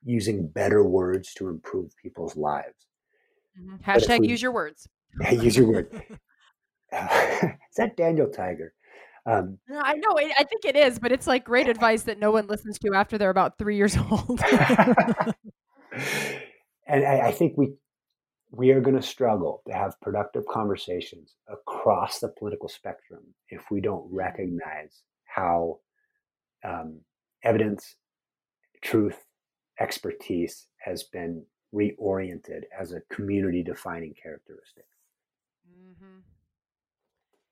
using 0.04 0.46
better 0.48 0.84
words 0.84 1.34
to 1.34 1.48
improve 1.48 1.90
people's 2.02 2.36
lives 2.36 2.86
mm-hmm. 3.60 3.76
hashtag 3.88 4.20
we, 4.20 4.28
use 4.28 4.40
your 4.40 4.52
words 4.52 4.88
use 5.32 5.56
your 5.56 5.66
word. 5.66 5.88
is 6.92 7.76
that 7.76 7.96
Daniel 7.96 8.28
Tiger? 8.28 8.72
Um, 9.26 9.58
I 9.82 9.94
know. 9.94 10.16
I 10.16 10.44
think 10.44 10.64
it 10.64 10.76
is, 10.76 11.00
but 11.00 11.10
it's 11.10 11.26
like 11.26 11.44
great 11.44 11.68
advice 11.68 12.02
that 12.02 12.20
no 12.20 12.30
one 12.30 12.46
listens 12.46 12.78
to 12.78 12.94
after 12.94 13.18
they're 13.18 13.30
about 13.30 13.58
three 13.58 13.76
years 13.76 13.96
old. 13.96 14.40
and 16.86 17.04
I, 17.04 17.26
I, 17.26 17.32
think 17.32 17.54
we 17.56 17.74
we 18.56 18.70
are 18.70 18.80
going 18.80 18.96
to 18.96 19.02
struggle 19.02 19.62
to 19.66 19.74
have 19.74 20.00
productive 20.00 20.46
conversations 20.46 21.34
across 21.48 22.20
the 22.20 22.28
political 22.28 22.68
spectrum 22.68 23.22
if 23.50 23.70
we 23.70 23.80
don't 23.80 24.08
recognize 24.10 25.02
how 25.26 25.78
um, 26.64 27.00
evidence, 27.44 27.96
truth, 28.82 29.18
expertise 29.78 30.68
has 30.78 31.02
been 31.02 31.44
reoriented 31.74 32.62
as 32.78 32.92
a 32.92 33.02
community 33.12 33.62
defining 33.62 34.14
characteristic. 34.20 34.86
Mm-hmm. 35.70 36.20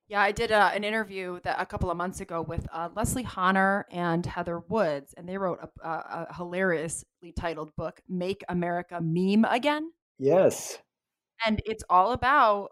Yeah, 0.09 0.23
I 0.23 0.33
did 0.33 0.53
uh, 0.53 0.71
an 0.73 0.85
interview 0.85 1.41
that 1.45 1.61
a 1.61 1.67
couple 1.67 1.91
of 1.91 1.97
months 1.99 2.21
ago 2.21 2.41
with 2.41 2.67
uh, 2.73 2.89
Leslie 2.95 3.25
Hahner 3.25 3.85
and 3.91 4.25
Heather 4.25 4.61
Woods, 4.61 5.15
and 5.17 5.29
they 5.29 5.37
wrote 5.37 5.59
a, 5.63 5.87
a, 5.87 6.27
a, 6.31 6.35
hilariously 6.37 7.33
titled 7.37 7.75
book, 7.75 8.01
"Make 8.09 8.45
America 8.49 9.01
Meme 9.01 9.47
Again." 9.47 9.91
Yes, 10.19 10.79
and 11.47 11.61
it's 11.65 11.85
all 11.91 12.13
about 12.13 12.71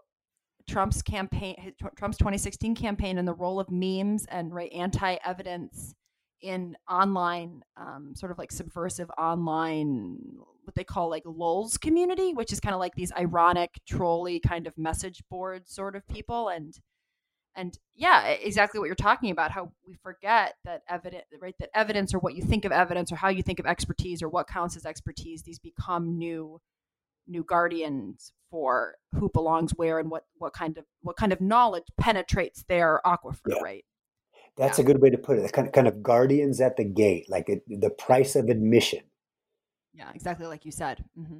Trump's 0.67 1.01
campaign, 1.01 1.73
Trump's 1.97 2.17
2016 2.17 2.75
campaign, 2.75 3.17
and 3.17 3.27
the 3.27 3.33
role 3.33 3.59
of 3.59 3.69
memes 3.69 4.25
and 4.29 4.53
right 4.53 4.71
anti-evidence 4.71 5.93
in 6.41 6.75
online, 6.89 7.61
um, 7.77 8.13
sort 8.15 8.31
of 8.31 8.37
like 8.37 8.51
subversive 8.51 9.09
online 9.17 10.17
what 10.63 10.75
they 10.75 10.83
call 10.83 11.09
like 11.09 11.23
lulz 11.25 11.77
community, 11.77 12.33
which 12.33 12.51
is 12.53 12.59
kind 12.59 12.73
of 12.73 12.79
like 12.79 12.95
these 12.95 13.11
ironic, 13.13 13.79
trolly 13.87 14.39
kind 14.39 14.67
of 14.67 14.77
message 14.77 15.21
board 15.29 15.67
sort 15.67 15.95
of 15.95 16.07
people. 16.07 16.49
And 16.49 16.73
and 17.55 17.77
yeah, 17.95 18.27
exactly 18.29 18.79
what 18.79 18.87
you're 18.87 18.95
talking 18.95 19.29
about. 19.29 19.51
How 19.51 19.71
we 19.87 19.95
forget 20.01 20.55
that 20.65 20.81
evidence, 20.89 21.25
right? 21.39 21.55
That 21.59 21.69
evidence, 21.75 22.13
or 22.13 22.19
what 22.19 22.35
you 22.35 22.41
think 22.41 22.65
of 22.65 22.71
evidence, 22.71 23.11
or 23.11 23.15
how 23.15 23.29
you 23.29 23.43
think 23.43 23.59
of 23.59 23.67
expertise, 23.67 24.23
or 24.23 24.29
what 24.29 24.47
counts 24.47 24.75
as 24.75 24.85
expertise, 24.85 25.43
these 25.43 25.59
become 25.59 26.17
new 26.17 26.59
new 27.27 27.43
guardians 27.43 28.33
for 28.51 28.95
who 29.15 29.29
belongs 29.29 29.71
where 29.71 29.99
and 29.99 30.11
what 30.11 30.25
what 30.37 30.53
kind 30.53 30.77
of 30.77 30.85
what 31.01 31.15
kind 31.15 31.33
of 31.33 31.41
knowledge 31.41 31.85
penetrates 31.97 32.63
their 32.63 33.01
aquifer, 33.05 33.39
yeah. 33.47 33.59
right? 33.61 33.85
That's 34.55 34.77
yeah. 34.77 34.83
a 34.83 34.87
good 34.87 35.01
way 35.01 35.09
to 35.09 35.17
put 35.17 35.39
it. 35.39 35.51
Kind 35.51 35.67
of, 35.67 35.73
kind 35.73 35.87
of 35.87 36.03
guardians 36.03 36.61
at 36.61 36.77
the 36.77 36.83
gate, 36.83 37.29
like 37.29 37.49
it, 37.49 37.63
the 37.67 37.89
price 37.89 38.35
of 38.35 38.49
admission 38.49 39.01
yeah, 39.93 40.09
exactly 40.13 40.47
like 40.47 40.65
you 40.65 40.71
said. 40.71 41.03
Mm-hmm. 41.17 41.39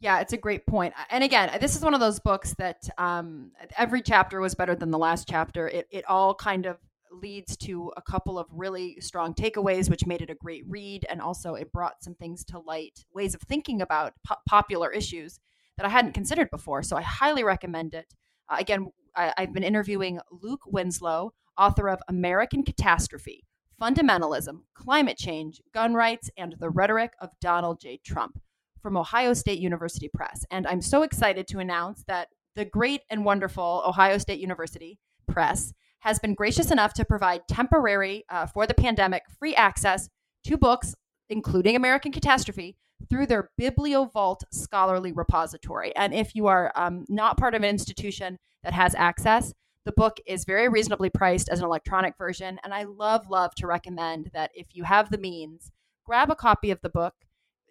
Yeah, 0.00 0.20
it's 0.20 0.32
a 0.32 0.36
great 0.36 0.66
point. 0.66 0.92
And 1.08 1.24
again, 1.24 1.56
this 1.60 1.76
is 1.76 1.82
one 1.82 1.94
of 1.94 2.00
those 2.00 2.18
books 2.18 2.54
that 2.54 2.88
um, 2.98 3.52
every 3.78 4.02
chapter 4.02 4.40
was 4.40 4.54
better 4.54 4.74
than 4.74 4.90
the 4.90 4.98
last 4.98 5.28
chapter. 5.28 5.68
It, 5.68 5.86
it 5.90 6.04
all 6.08 6.34
kind 6.34 6.66
of 6.66 6.76
leads 7.20 7.56
to 7.58 7.92
a 7.96 8.02
couple 8.02 8.38
of 8.38 8.46
really 8.52 8.98
strong 9.00 9.34
takeaways, 9.34 9.90
which 9.90 10.06
made 10.06 10.22
it 10.22 10.30
a 10.30 10.34
great 10.34 10.64
read. 10.68 11.06
And 11.08 11.20
also, 11.20 11.54
it 11.54 11.72
brought 11.72 12.02
some 12.02 12.14
things 12.14 12.44
to 12.46 12.58
light, 12.58 13.04
ways 13.12 13.34
of 13.34 13.42
thinking 13.42 13.80
about 13.80 14.14
po- 14.26 14.36
popular 14.48 14.90
issues 14.90 15.38
that 15.76 15.86
I 15.86 15.90
hadn't 15.90 16.12
considered 16.14 16.50
before. 16.50 16.82
So 16.82 16.96
I 16.96 17.02
highly 17.02 17.44
recommend 17.44 17.94
it. 17.94 18.14
Uh, 18.48 18.56
again, 18.58 18.92
I, 19.16 19.32
I've 19.36 19.52
been 19.52 19.64
interviewing 19.64 20.20
Luke 20.30 20.62
Winslow, 20.66 21.32
author 21.56 21.88
of 21.88 22.00
American 22.08 22.62
Catastrophe 22.62 23.44
Fundamentalism, 23.80 24.60
Climate 24.74 25.18
Change, 25.18 25.60
Gun 25.72 25.94
Rights, 25.94 26.30
and 26.36 26.54
the 26.58 26.70
Rhetoric 26.70 27.12
of 27.20 27.30
Donald 27.40 27.80
J. 27.80 28.00
Trump 28.04 28.40
from 28.80 28.96
Ohio 28.96 29.34
State 29.34 29.58
University 29.58 30.08
Press. 30.12 30.44
And 30.50 30.66
I'm 30.66 30.80
so 30.80 31.02
excited 31.02 31.48
to 31.48 31.58
announce 31.58 32.04
that 32.06 32.28
the 32.54 32.64
great 32.64 33.00
and 33.10 33.24
wonderful 33.24 33.82
Ohio 33.84 34.18
State 34.18 34.38
University 34.38 34.98
Press 35.26 35.72
has 36.04 36.18
been 36.18 36.34
gracious 36.34 36.70
enough 36.70 36.92
to 36.92 37.04
provide 37.04 37.40
temporary, 37.48 38.24
uh, 38.28 38.46
for 38.46 38.66
the 38.66 38.74
pandemic, 38.74 39.22
free 39.38 39.54
access 39.54 40.08
to 40.44 40.58
books, 40.58 40.94
including 41.30 41.74
American 41.74 42.12
Catastrophe, 42.12 42.76
through 43.08 43.26
their 43.26 43.50
BiblioVault 43.58 44.40
scholarly 44.52 45.12
repository. 45.12 45.96
And 45.96 46.12
if 46.12 46.34
you 46.34 46.46
are 46.46 46.72
um, 46.76 47.04
not 47.08 47.38
part 47.38 47.54
of 47.54 47.62
an 47.62 47.68
institution 47.68 48.38
that 48.62 48.74
has 48.74 48.94
access, 48.94 49.54
the 49.86 49.92
book 49.92 50.18
is 50.26 50.44
very 50.44 50.68
reasonably 50.68 51.10
priced 51.10 51.48
as 51.48 51.58
an 51.58 51.64
electronic 51.64 52.14
version, 52.18 52.58
and 52.62 52.74
I 52.74 52.84
love, 52.84 53.28
love 53.30 53.54
to 53.56 53.66
recommend 53.66 54.30
that 54.34 54.50
if 54.54 54.68
you 54.72 54.84
have 54.84 55.10
the 55.10 55.18
means, 55.18 55.72
grab 56.04 56.30
a 56.30 56.36
copy 56.36 56.70
of 56.70 56.80
the 56.82 56.90
book, 56.90 57.14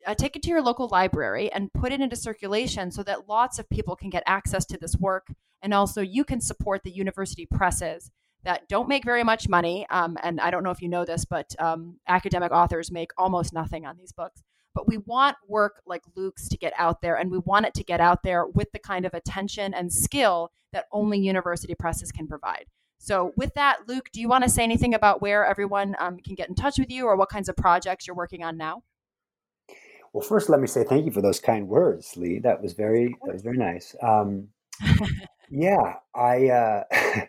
uh, 0.06 0.16
take 0.16 0.36
it 0.36 0.42
to 0.44 0.50
your 0.50 0.62
local 0.62 0.88
library, 0.92 1.52
and 1.52 1.72
put 1.74 1.92
it 1.94 2.02
into 2.02 2.16
circulation 2.16 2.92
so 2.92 3.04
that 3.04 3.30
lots 3.30 3.60
of 3.60 3.70
people 3.70 3.96
can 3.96 4.10
get 4.10 4.24
access 4.26 4.66
to 4.66 4.78
this 4.78 4.98
work 4.98 5.28
And 5.64 5.74
also, 5.74 6.02
you 6.02 6.26
can 6.26 6.42
support 6.42 6.84
the 6.84 6.92
university 6.92 7.46
presses 7.46 8.12
that 8.44 8.68
don't 8.68 8.90
make 8.90 9.06
very 9.06 9.24
much 9.24 9.48
money. 9.48 9.86
Um, 9.90 10.18
and 10.22 10.40
I 10.42 10.52
don't 10.52 10.64
know 10.64 10.72
if 10.72 10.82
you 10.82 10.90
know 10.90 11.06
this, 11.06 11.26
but 11.26 11.56
um, 11.60 11.98
academic 12.08 12.52
authors 12.52 12.92
make 12.92 13.12
almost 13.18 13.54
nothing 13.54 13.86
on 13.86 13.98
these 13.98 14.12
books. 14.12 14.44
But 14.76 14.88
we 14.88 14.98
want 14.98 15.38
work 15.48 15.82
like 15.86 16.02
Luke's 16.16 16.50
to 16.50 16.58
get 16.58 16.74
out 16.78 17.02
there, 17.02 17.16
and 17.16 17.30
we 17.30 17.38
want 17.38 17.68
it 17.68 17.74
to 17.76 17.84
get 17.84 18.02
out 18.02 18.24
there 18.24 18.48
with 18.48 18.72
the 18.72 18.80
kind 18.80 19.06
of 19.06 19.14
attention 19.14 19.74
and 19.74 19.94
skill 19.94 20.52
that 20.72 20.86
only 20.92 21.20
university 21.20 21.76
presses 21.76 22.12
can 22.12 22.28
provide. 22.28 22.66
So, 22.98 23.34
with 23.36 23.54
that, 23.54 23.80
Luke, 23.88 24.10
do 24.12 24.20
you 24.20 24.28
want 24.28 24.46
to 24.46 24.50
say 24.50 24.64
anything 24.64 24.94
about 24.94 25.22
where 25.22 25.46
everyone 25.46 25.96
um, 26.00 26.18
can 26.20 26.36
get 26.36 26.50
in 26.50 26.56
touch 26.56 26.80
with 26.80 26.90
you 26.90 27.06
or 27.06 27.16
what 27.16 27.30
kinds 27.30 27.50
of 27.50 27.56
projects 27.56 28.08
you're 28.08 28.16
working 28.16 28.44
on 28.44 28.58
now? 28.58 28.82
Well, 30.14 30.24
first, 30.24 30.48
let 30.48 30.60
me 30.60 30.68
say 30.68 30.84
thank 30.84 31.06
you 31.06 31.12
for 31.12 31.22
those 31.22 31.40
kind 31.40 31.68
words, 31.68 32.16
Lee. 32.16 32.40
That 32.40 32.62
was 32.62 32.74
very 32.74 33.16
that 33.26 33.34
was 33.34 33.42
very 33.42 33.58
nice. 33.58 33.96
Um, 34.02 34.50
yeah, 35.50 35.96
I 36.16 36.48
uh, 36.48 36.84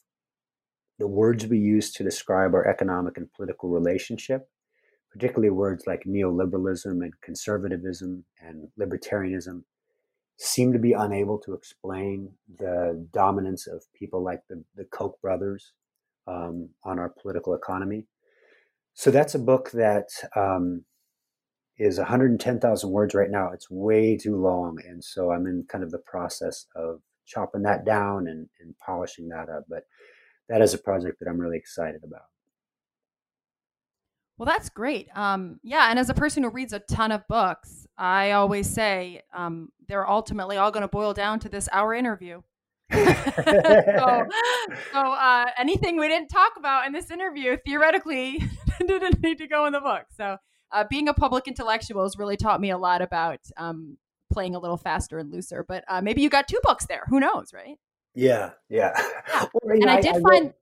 the 0.98 1.06
words 1.06 1.46
we 1.46 1.58
use 1.58 1.92
to 1.92 2.04
describe 2.04 2.54
our 2.54 2.66
economic 2.66 3.16
and 3.16 3.32
political 3.32 3.68
relationship, 3.68 4.48
particularly 5.12 5.50
words 5.50 5.84
like 5.86 6.04
neoliberalism 6.06 7.02
and 7.02 7.12
conservatism 7.22 8.24
and 8.40 8.68
libertarianism, 8.80 9.62
seem 10.38 10.72
to 10.72 10.78
be 10.78 10.92
unable 10.92 11.38
to 11.38 11.54
explain 11.54 12.32
the 12.58 13.06
dominance 13.12 13.66
of 13.66 13.84
people 13.94 14.24
like 14.24 14.40
the, 14.48 14.64
the 14.76 14.84
Koch 14.84 15.20
brothers 15.20 15.72
um, 16.26 16.70
on 16.84 16.98
our 16.98 17.12
political 17.20 17.54
economy. 17.54 18.06
So 18.94 19.10
that's 19.10 19.34
a 19.34 19.38
book 19.38 19.70
that 19.72 20.08
um, 20.36 20.84
is 21.78 21.98
110,000 21.98 22.90
words 22.90 23.14
right 23.14 23.30
now. 23.30 23.50
It's 23.52 23.70
way 23.70 24.16
too 24.16 24.36
long. 24.36 24.78
And 24.86 25.02
so 25.02 25.30
I'm 25.32 25.46
in 25.46 25.64
kind 25.68 25.82
of 25.82 25.90
the 25.90 25.98
process 25.98 26.66
of 26.76 27.00
chopping 27.26 27.62
that 27.62 27.84
down 27.84 28.26
and, 28.26 28.48
and 28.60 28.74
polishing 28.78 29.28
that 29.28 29.48
up. 29.48 29.64
But 29.68 29.84
that 30.48 30.60
is 30.60 30.74
a 30.74 30.78
project 30.78 31.18
that 31.20 31.28
I'm 31.28 31.38
really 31.38 31.56
excited 31.56 32.02
about. 32.04 32.26
Well, 34.38 34.46
that's 34.46 34.70
great. 34.70 35.08
Um, 35.14 35.60
yeah, 35.62 35.88
and 35.90 35.98
as 35.98 36.10
a 36.10 36.14
person 36.14 36.42
who 36.42 36.50
reads 36.50 36.72
a 36.72 36.80
ton 36.80 37.12
of 37.12 37.22
books, 37.28 37.86
I 37.96 38.32
always 38.32 38.68
say 38.68 39.22
um, 39.32 39.68
they're 39.88 40.08
ultimately 40.08 40.56
all 40.56 40.70
going 40.70 40.82
to 40.82 40.88
boil 40.88 41.14
down 41.14 41.38
to 41.40 41.48
this 41.48 41.68
hour 41.70 41.94
interview. 41.94 42.42
so, 42.92 44.26
so 44.92 44.98
uh, 44.98 45.46
anything 45.58 45.98
we 45.98 46.08
didn't 46.08 46.28
talk 46.28 46.52
about 46.58 46.86
in 46.86 46.92
this 46.92 47.10
interview 47.10 47.56
theoretically 47.64 48.42
didn't 48.86 49.22
need 49.22 49.38
to 49.38 49.46
go 49.46 49.66
in 49.66 49.72
the 49.72 49.80
book. 49.80 50.06
So 50.16 50.38
uh, 50.72 50.84
being 50.88 51.08
a 51.08 51.14
public 51.14 51.46
intellectual 51.46 52.02
has 52.02 52.18
really 52.18 52.36
taught 52.36 52.60
me 52.60 52.70
a 52.70 52.78
lot 52.78 53.02
about 53.02 53.40
um, 53.56 53.96
playing 54.32 54.54
a 54.54 54.58
little 54.58 54.76
faster 54.76 55.18
and 55.18 55.30
looser. 55.30 55.64
But 55.66 55.84
uh, 55.88 56.00
maybe 56.00 56.22
you 56.22 56.30
got 56.30 56.48
two 56.48 56.60
books 56.62 56.86
there. 56.86 57.04
Who 57.08 57.20
knows, 57.20 57.52
right? 57.52 57.76
Yeah, 58.14 58.50
yeah. 58.68 58.92
yeah. 58.96 59.46
Well, 59.54 59.74
and 59.74 59.90
I, 59.90 59.96
I 59.96 60.00
did 60.00 60.16
I 60.16 60.20
find. 60.20 60.44
Read, 60.46 60.54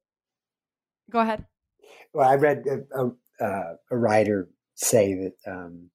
go 1.11 1.20
ahead. 1.20 1.44
Well, 2.12 2.28
I 2.28 2.34
read 2.34 2.64
a, 2.66 3.11
a, 3.44 3.76
a 3.90 3.96
writer 3.96 4.48
say 4.74 5.14
that 5.14 5.50
um, 5.50 5.90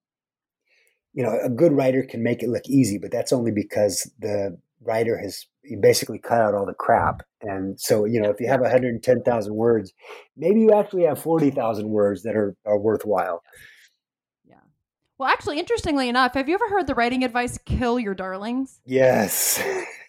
you 1.14 1.24
know 1.24 1.38
a 1.44 1.50
good 1.50 1.74
writer 1.74 2.04
can 2.04 2.24
make 2.24 2.44
it 2.44 2.50
look 2.50 2.68
easy, 2.68 2.98
but 2.98 3.12
that's 3.12 3.34
only 3.34 3.52
because 3.52 4.10
the 4.20 4.58
writer 4.82 5.18
has 5.18 5.46
basically 5.82 6.20
cut 6.20 6.42
out 6.42 6.54
all 6.54 6.66
the 6.66 6.74
crap. 6.74 7.24
And 7.42 7.80
so, 7.80 8.06
you 8.06 8.22
know, 8.22 8.30
if 8.30 8.40
you 8.40 8.48
have 8.48 8.62
110,000 8.62 9.56
words, 9.56 9.94
maybe 10.38 10.62
you 10.62 10.74
actually 10.74 11.04
have 11.04 11.20
40,000 11.20 11.90
words 11.90 12.24
that 12.24 12.36
are, 12.36 12.56
are 12.66 12.78
worthwhile. 12.78 13.42
Well, 15.18 15.30
actually, 15.30 15.60
interestingly 15.60 16.10
enough, 16.10 16.34
have 16.34 16.50
you 16.50 16.56
ever 16.56 16.68
heard 16.70 16.88
the 16.88 16.96
writing 16.96 17.24
advice, 17.24 17.58
kill 17.66 18.00
your 18.00 18.14
darlings? 18.14 18.82
Yes. 18.86 19.62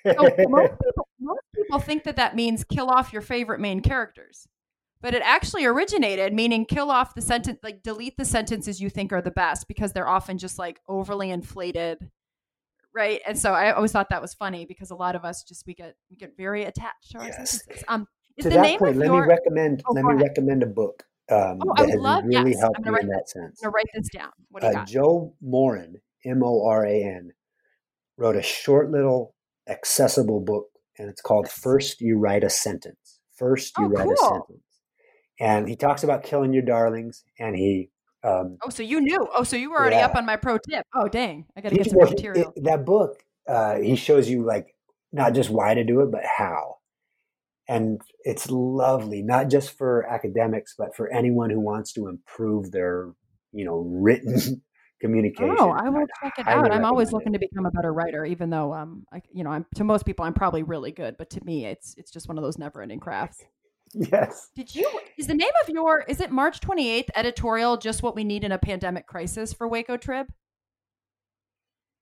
so 0.04 0.12
most, 0.48 0.72
people, 0.72 1.09
most 1.20 1.40
people 1.54 1.78
think 1.78 2.04
that 2.04 2.16
that 2.16 2.34
means 2.34 2.64
kill 2.64 2.90
off 2.90 3.12
your 3.12 3.22
favorite 3.22 3.61
main 3.61 3.80
characters. 3.80 4.48
But 5.00 5.14
it 5.14 5.22
actually 5.24 5.64
originated 5.64 6.32
meaning 6.32 6.64
kill 6.64 6.90
off 6.90 7.14
the 7.14 7.22
sentence, 7.22 7.61
like 7.62 7.82
delete 7.82 8.16
the 8.16 8.24
sentences 8.24 8.80
you 8.80 8.90
think 8.90 9.12
are 9.12 9.22
the 9.22 9.30
best 9.30 9.68
because 9.68 9.92
they're 9.92 10.09
often 10.09 10.38
just 10.38 10.59
like 10.59 10.80
overly 10.88 11.30
inflated 11.30 12.11
right 12.96 13.20
and 13.26 13.38
so 13.38 13.52
i 13.52 13.72
always 13.72 13.92
thought 13.92 14.09
that 14.09 14.22
was 14.22 14.34
funny 14.34 14.64
because 14.64 14.90
a 14.90 14.94
lot 14.94 15.14
of 15.14 15.24
us 15.24 15.44
just 15.44 15.66
we 15.66 15.74
get 15.74 15.94
we 16.11 16.16
get 16.16 16.34
very 16.36 16.64
attached 16.64 17.11
to 17.11 17.18
our 17.18 17.26
yes. 17.26 17.36
sentences 17.36 17.84
um 17.88 18.09
to 18.40 18.48
that 18.48 18.78
point 18.78 18.96
let 18.96 19.07
your... 19.07 19.20
me 19.20 19.28
recommend 19.28 19.82
oh, 19.86 19.92
let 19.92 20.04
me 20.04 20.14
recommend 20.14 20.62
a 20.62 20.66
book 20.66 21.04
um, 21.30 21.58
oh, 21.62 21.74
that 21.76 21.86
I 21.86 21.90
has 21.90 22.00
love, 22.00 22.24
really 22.24 22.50
yes. 22.52 22.60
helped 22.60 22.80
me 22.80 22.92
in 23.00 23.08
that 23.08 23.28
sense. 23.28 23.60
I'm 23.62 23.70
gonna 23.70 23.72
write 23.72 23.86
this 23.94 24.08
down. 24.08 24.30
What 24.50 24.60
do 24.60 24.68
you 24.68 24.72
uh, 24.72 24.76
got? 24.76 24.88
Joe 24.88 25.34
Moran, 25.40 25.96
M 26.24 26.42
O 26.44 26.66
R 26.66 26.86
A 26.86 27.02
N, 27.02 27.32
wrote 28.16 28.36
a 28.36 28.42
short 28.42 28.90
little 28.90 29.34
accessible 29.68 30.40
book, 30.40 30.66
and 30.98 31.08
it's 31.08 31.20
called 31.20 31.48
"First 31.48 32.00
You 32.00 32.18
Write 32.18 32.44
a 32.44 32.50
Sentence." 32.50 33.20
First, 33.34 33.76
you 33.78 33.86
oh, 33.86 33.88
write 33.88 34.04
cool. 34.07 34.12
a 34.12 34.16
sentence, 34.16 34.64
and 35.40 35.68
he 35.68 35.76
talks 35.76 36.04
about 36.04 36.22
killing 36.22 36.53
your 36.53 36.62
darlings, 36.62 37.24
and 37.38 37.57
he 37.57 37.90
um, 38.26 38.58
oh, 38.64 38.70
so 38.70 38.82
you 38.82 39.00
knew. 39.00 39.28
Oh, 39.34 39.44
so 39.44 39.57
you 39.57 39.70
were 39.70 39.78
already 39.78 39.96
yeah. 39.96 40.07
up 40.07 40.16
on 40.16 40.26
my 40.26 40.36
pro 40.36 40.58
tip. 40.58 40.84
Oh, 40.94 41.07
dang. 41.08 41.46
I 41.57 41.61
got 41.61 41.68
to 41.70 41.76
get 41.76 41.86
some 41.88 41.98
well, 41.98 42.11
material. 42.11 42.53
It, 42.57 42.64
that 42.64 42.84
book, 42.84 43.22
uh, 43.46 43.76
he 43.76 43.94
shows 43.94 44.28
you 44.28 44.44
like 44.44 44.74
not 45.12 45.34
just 45.34 45.48
why 45.48 45.74
to 45.74 45.84
do 45.84 46.00
it, 46.00 46.11
but 46.11 46.22
how. 46.24 46.75
And 47.68 48.01
it's 48.25 48.49
lovely, 48.51 49.22
not 49.22 49.49
just 49.49 49.76
for 49.76 50.07
academics, 50.07 50.75
but 50.79 50.95
for 50.95 51.13
anyone 51.13 51.51
who 51.51 51.61
wants 51.61 51.93
to 51.95 52.07
improve 52.07 52.71
their, 52.71 53.13
you 53.53 53.64
know, 53.64 53.79
written 53.79 54.63
communication. 55.01 55.57
Oh, 55.59 55.71
I 55.71 55.88
will 55.88 56.07
check 56.22 56.34
it 56.38 56.47
out. 56.47 56.71
I'm 56.71 56.84
always 56.84 57.13
looking 57.13 57.34
it. 57.34 57.38
to 57.38 57.47
become 57.51 57.67
a 57.67 57.71
better 57.71 57.93
writer, 57.93 58.25
even 58.25 58.51
though, 58.51 58.72
um, 58.72 59.05
I, 59.13 59.21
you 59.33 59.43
know, 59.43 59.51
I'm 59.51 59.67
to 59.75 59.84
most 59.84 60.07
people, 60.07 60.25
I'm 60.25 60.34
probably 60.34 60.63
really 60.63 60.93
good, 60.93 61.17
but 61.18 61.30
to 61.30 61.45
me, 61.45 61.67
it's 61.67 61.95
it's 61.99 62.11
just 62.11 62.29
one 62.29 62.38
of 62.38 62.45
those 62.45 62.59
never-ending 62.59 63.01
crafts. 63.01 63.45
Yes. 63.95 64.51
Did 64.55 64.75
you? 64.75 64.91
Is 65.17 65.29
the 65.29 65.34
name 65.34 65.49
of 65.63 65.71
your? 65.71 66.05
Is 66.09 66.21
it 66.21 66.30
March 66.30 66.61
twenty 66.61 66.91
eighth 66.91 67.09
editorial? 67.14 67.76
Just 67.76 68.03
what 68.03 68.17
we 68.17 68.25
need 68.25 68.43
in 68.43 68.51
a 68.51 68.59
pandemic 68.59 69.07
crisis 69.07 69.55
for 69.55 69.68
Waco 69.68 69.97
Trib. 69.97 70.26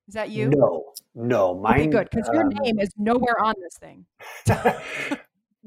Is 0.08 0.14
that 0.14 0.30
you? 0.30 0.48
No, 0.48 0.92
no. 1.14 1.54
Mine. 1.54 1.80
Okay, 1.80 1.86
good 1.88 2.08
because 2.10 2.28
um, 2.30 2.34
your 2.34 2.44
name 2.44 2.80
is 2.80 2.90
nowhere 2.96 3.38
on 3.38 3.54
this 3.62 3.76
thing. 3.78 4.06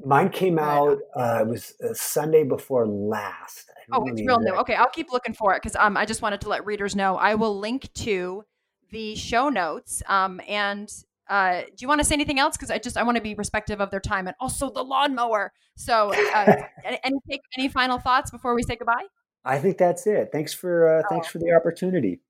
mine 0.04 0.30
came 0.30 0.58
out. 0.58 0.98
Uh, 1.14 1.38
it 1.42 1.48
was 1.48 1.74
uh, 1.82 1.94
Sunday 1.94 2.44
before 2.44 2.86
last. 2.86 3.70
Oh, 3.92 4.06
it's 4.06 4.20
real 4.20 4.40
new. 4.40 4.54
Okay, 4.56 4.74
I'll 4.74 4.90
keep 4.90 5.10
looking 5.10 5.34
for 5.34 5.54
it 5.54 5.62
because 5.62 5.76
um, 5.76 5.96
I 5.96 6.04
just 6.04 6.22
wanted 6.22 6.40
to 6.42 6.48
let 6.48 6.66
readers 6.66 6.94
know. 6.94 7.16
I 7.16 7.34
will 7.34 7.58
link 7.58 7.92
to 7.94 8.44
the 8.90 9.14
show 9.14 9.48
notes 9.48 10.02
um, 10.08 10.40
and 10.48 10.90
uh, 11.28 11.60
do 11.60 11.76
you 11.78 11.88
want 11.88 12.00
to 12.00 12.04
say 12.04 12.14
anything 12.14 12.38
else? 12.38 12.56
Because 12.56 12.70
I 12.70 12.78
just 12.78 12.96
I 12.96 13.02
want 13.02 13.16
to 13.16 13.22
be 13.22 13.34
respectful 13.34 13.80
of 13.80 13.90
their 13.90 14.00
time 14.00 14.26
and 14.26 14.36
also 14.40 14.70
the 14.70 14.82
lawnmower. 14.82 15.52
So, 15.76 16.12
uh, 16.14 16.62
any, 16.84 16.98
any 17.04 17.40
any 17.58 17.68
final 17.68 17.98
thoughts 17.98 18.30
before 18.30 18.54
we 18.54 18.62
say 18.62 18.76
goodbye? 18.76 19.04
I 19.44 19.58
think 19.58 19.78
that's 19.78 20.06
it. 20.06 20.30
Thanks 20.32 20.54
for 20.54 20.98
uh, 20.98 21.02
thanks 21.10 21.28
for 21.28 21.38
the 21.38 21.52
opportunity. 21.52 22.20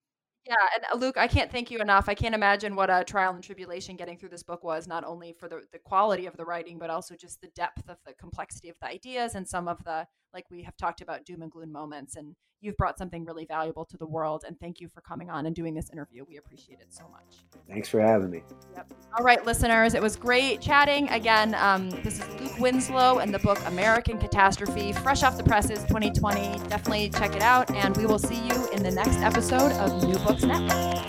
Yeah, 0.48 0.54
and 0.74 0.84
uh, 0.90 0.96
Luke, 0.96 1.18
I 1.18 1.28
can't 1.28 1.52
thank 1.52 1.70
you 1.70 1.78
enough. 1.80 2.08
I 2.08 2.14
can't 2.14 2.34
imagine 2.34 2.74
what 2.74 2.88
a 2.88 3.04
trial 3.04 3.34
and 3.34 3.44
tribulation 3.44 3.96
getting 3.96 4.16
through 4.16 4.30
this 4.30 4.42
book 4.42 4.64
was, 4.64 4.88
not 4.88 5.04
only 5.04 5.34
for 5.38 5.46
the, 5.46 5.60
the 5.72 5.78
quality 5.78 6.24
of 6.24 6.38
the 6.38 6.44
writing, 6.46 6.78
but 6.78 6.88
also 6.88 7.14
just 7.14 7.42
the 7.42 7.48
depth 7.48 7.86
of 7.90 7.98
the 8.06 8.14
complexity 8.14 8.70
of 8.70 8.76
the 8.80 8.86
ideas 8.86 9.34
and 9.34 9.46
some 9.46 9.68
of 9.68 9.84
the, 9.84 10.06
like 10.32 10.46
we 10.50 10.62
have 10.62 10.76
talked 10.76 11.00
about, 11.00 11.24
doom 11.24 11.42
and 11.42 11.50
gloom 11.50 11.72
moments. 11.72 12.16
And 12.16 12.34
you've 12.60 12.76
brought 12.76 12.98
something 12.98 13.24
really 13.24 13.46
valuable 13.46 13.84
to 13.84 13.96
the 13.96 14.06
world. 14.06 14.44
And 14.46 14.58
thank 14.58 14.80
you 14.80 14.88
for 14.88 15.00
coming 15.00 15.30
on 15.30 15.46
and 15.46 15.54
doing 15.54 15.74
this 15.74 15.90
interview. 15.90 16.24
We 16.28 16.36
appreciate 16.38 16.80
it 16.80 16.92
so 16.92 17.04
much. 17.10 17.44
Thanks 17.68 17.88
for 17.88 18.00
having 18.00 18.30
me. 18.30 18.42
Yep. 18.74 18.92
All 19.16 19.24
right, 19.24 19.44
listeners, 19.44 19.94
it 19.94 20.02
was 20.02 20.16
great 20.16 20.60
chatting. 20.60 21.08
Again, 21.08 21.54
um, 21.54 21.90
this 21.90 22.20
is 22.20 22.40
Luke 22.40 22.58
Winslow 22.58 23.18
and 23.18 23.32
the 23.32 23.38
book 23.38 23.58
American 23.66 24.18
Catastrophe, 24.18 24.92
fresh 24.92 25.22
off 25.22 25.36
the 25.36 25.44
presses 25.44 25.80
2020. 25.84 26.58
Definitely 26.68 27.10
check 27.10 27.36
it 27.36 27.42
out. 27.42 27.70
And 27.70 27.96
we 27.96 28.06
will 28.06 28.18
see 28.18 28.40
you 28.46 28.68
in 28.70 28.82
the 28.82 28.90
next 28.90 29.18
episode 29.18 29.72
of 29.72 30.02
New 30.02 30.18
Books 30.18 30.42
Network. 30.44 31.08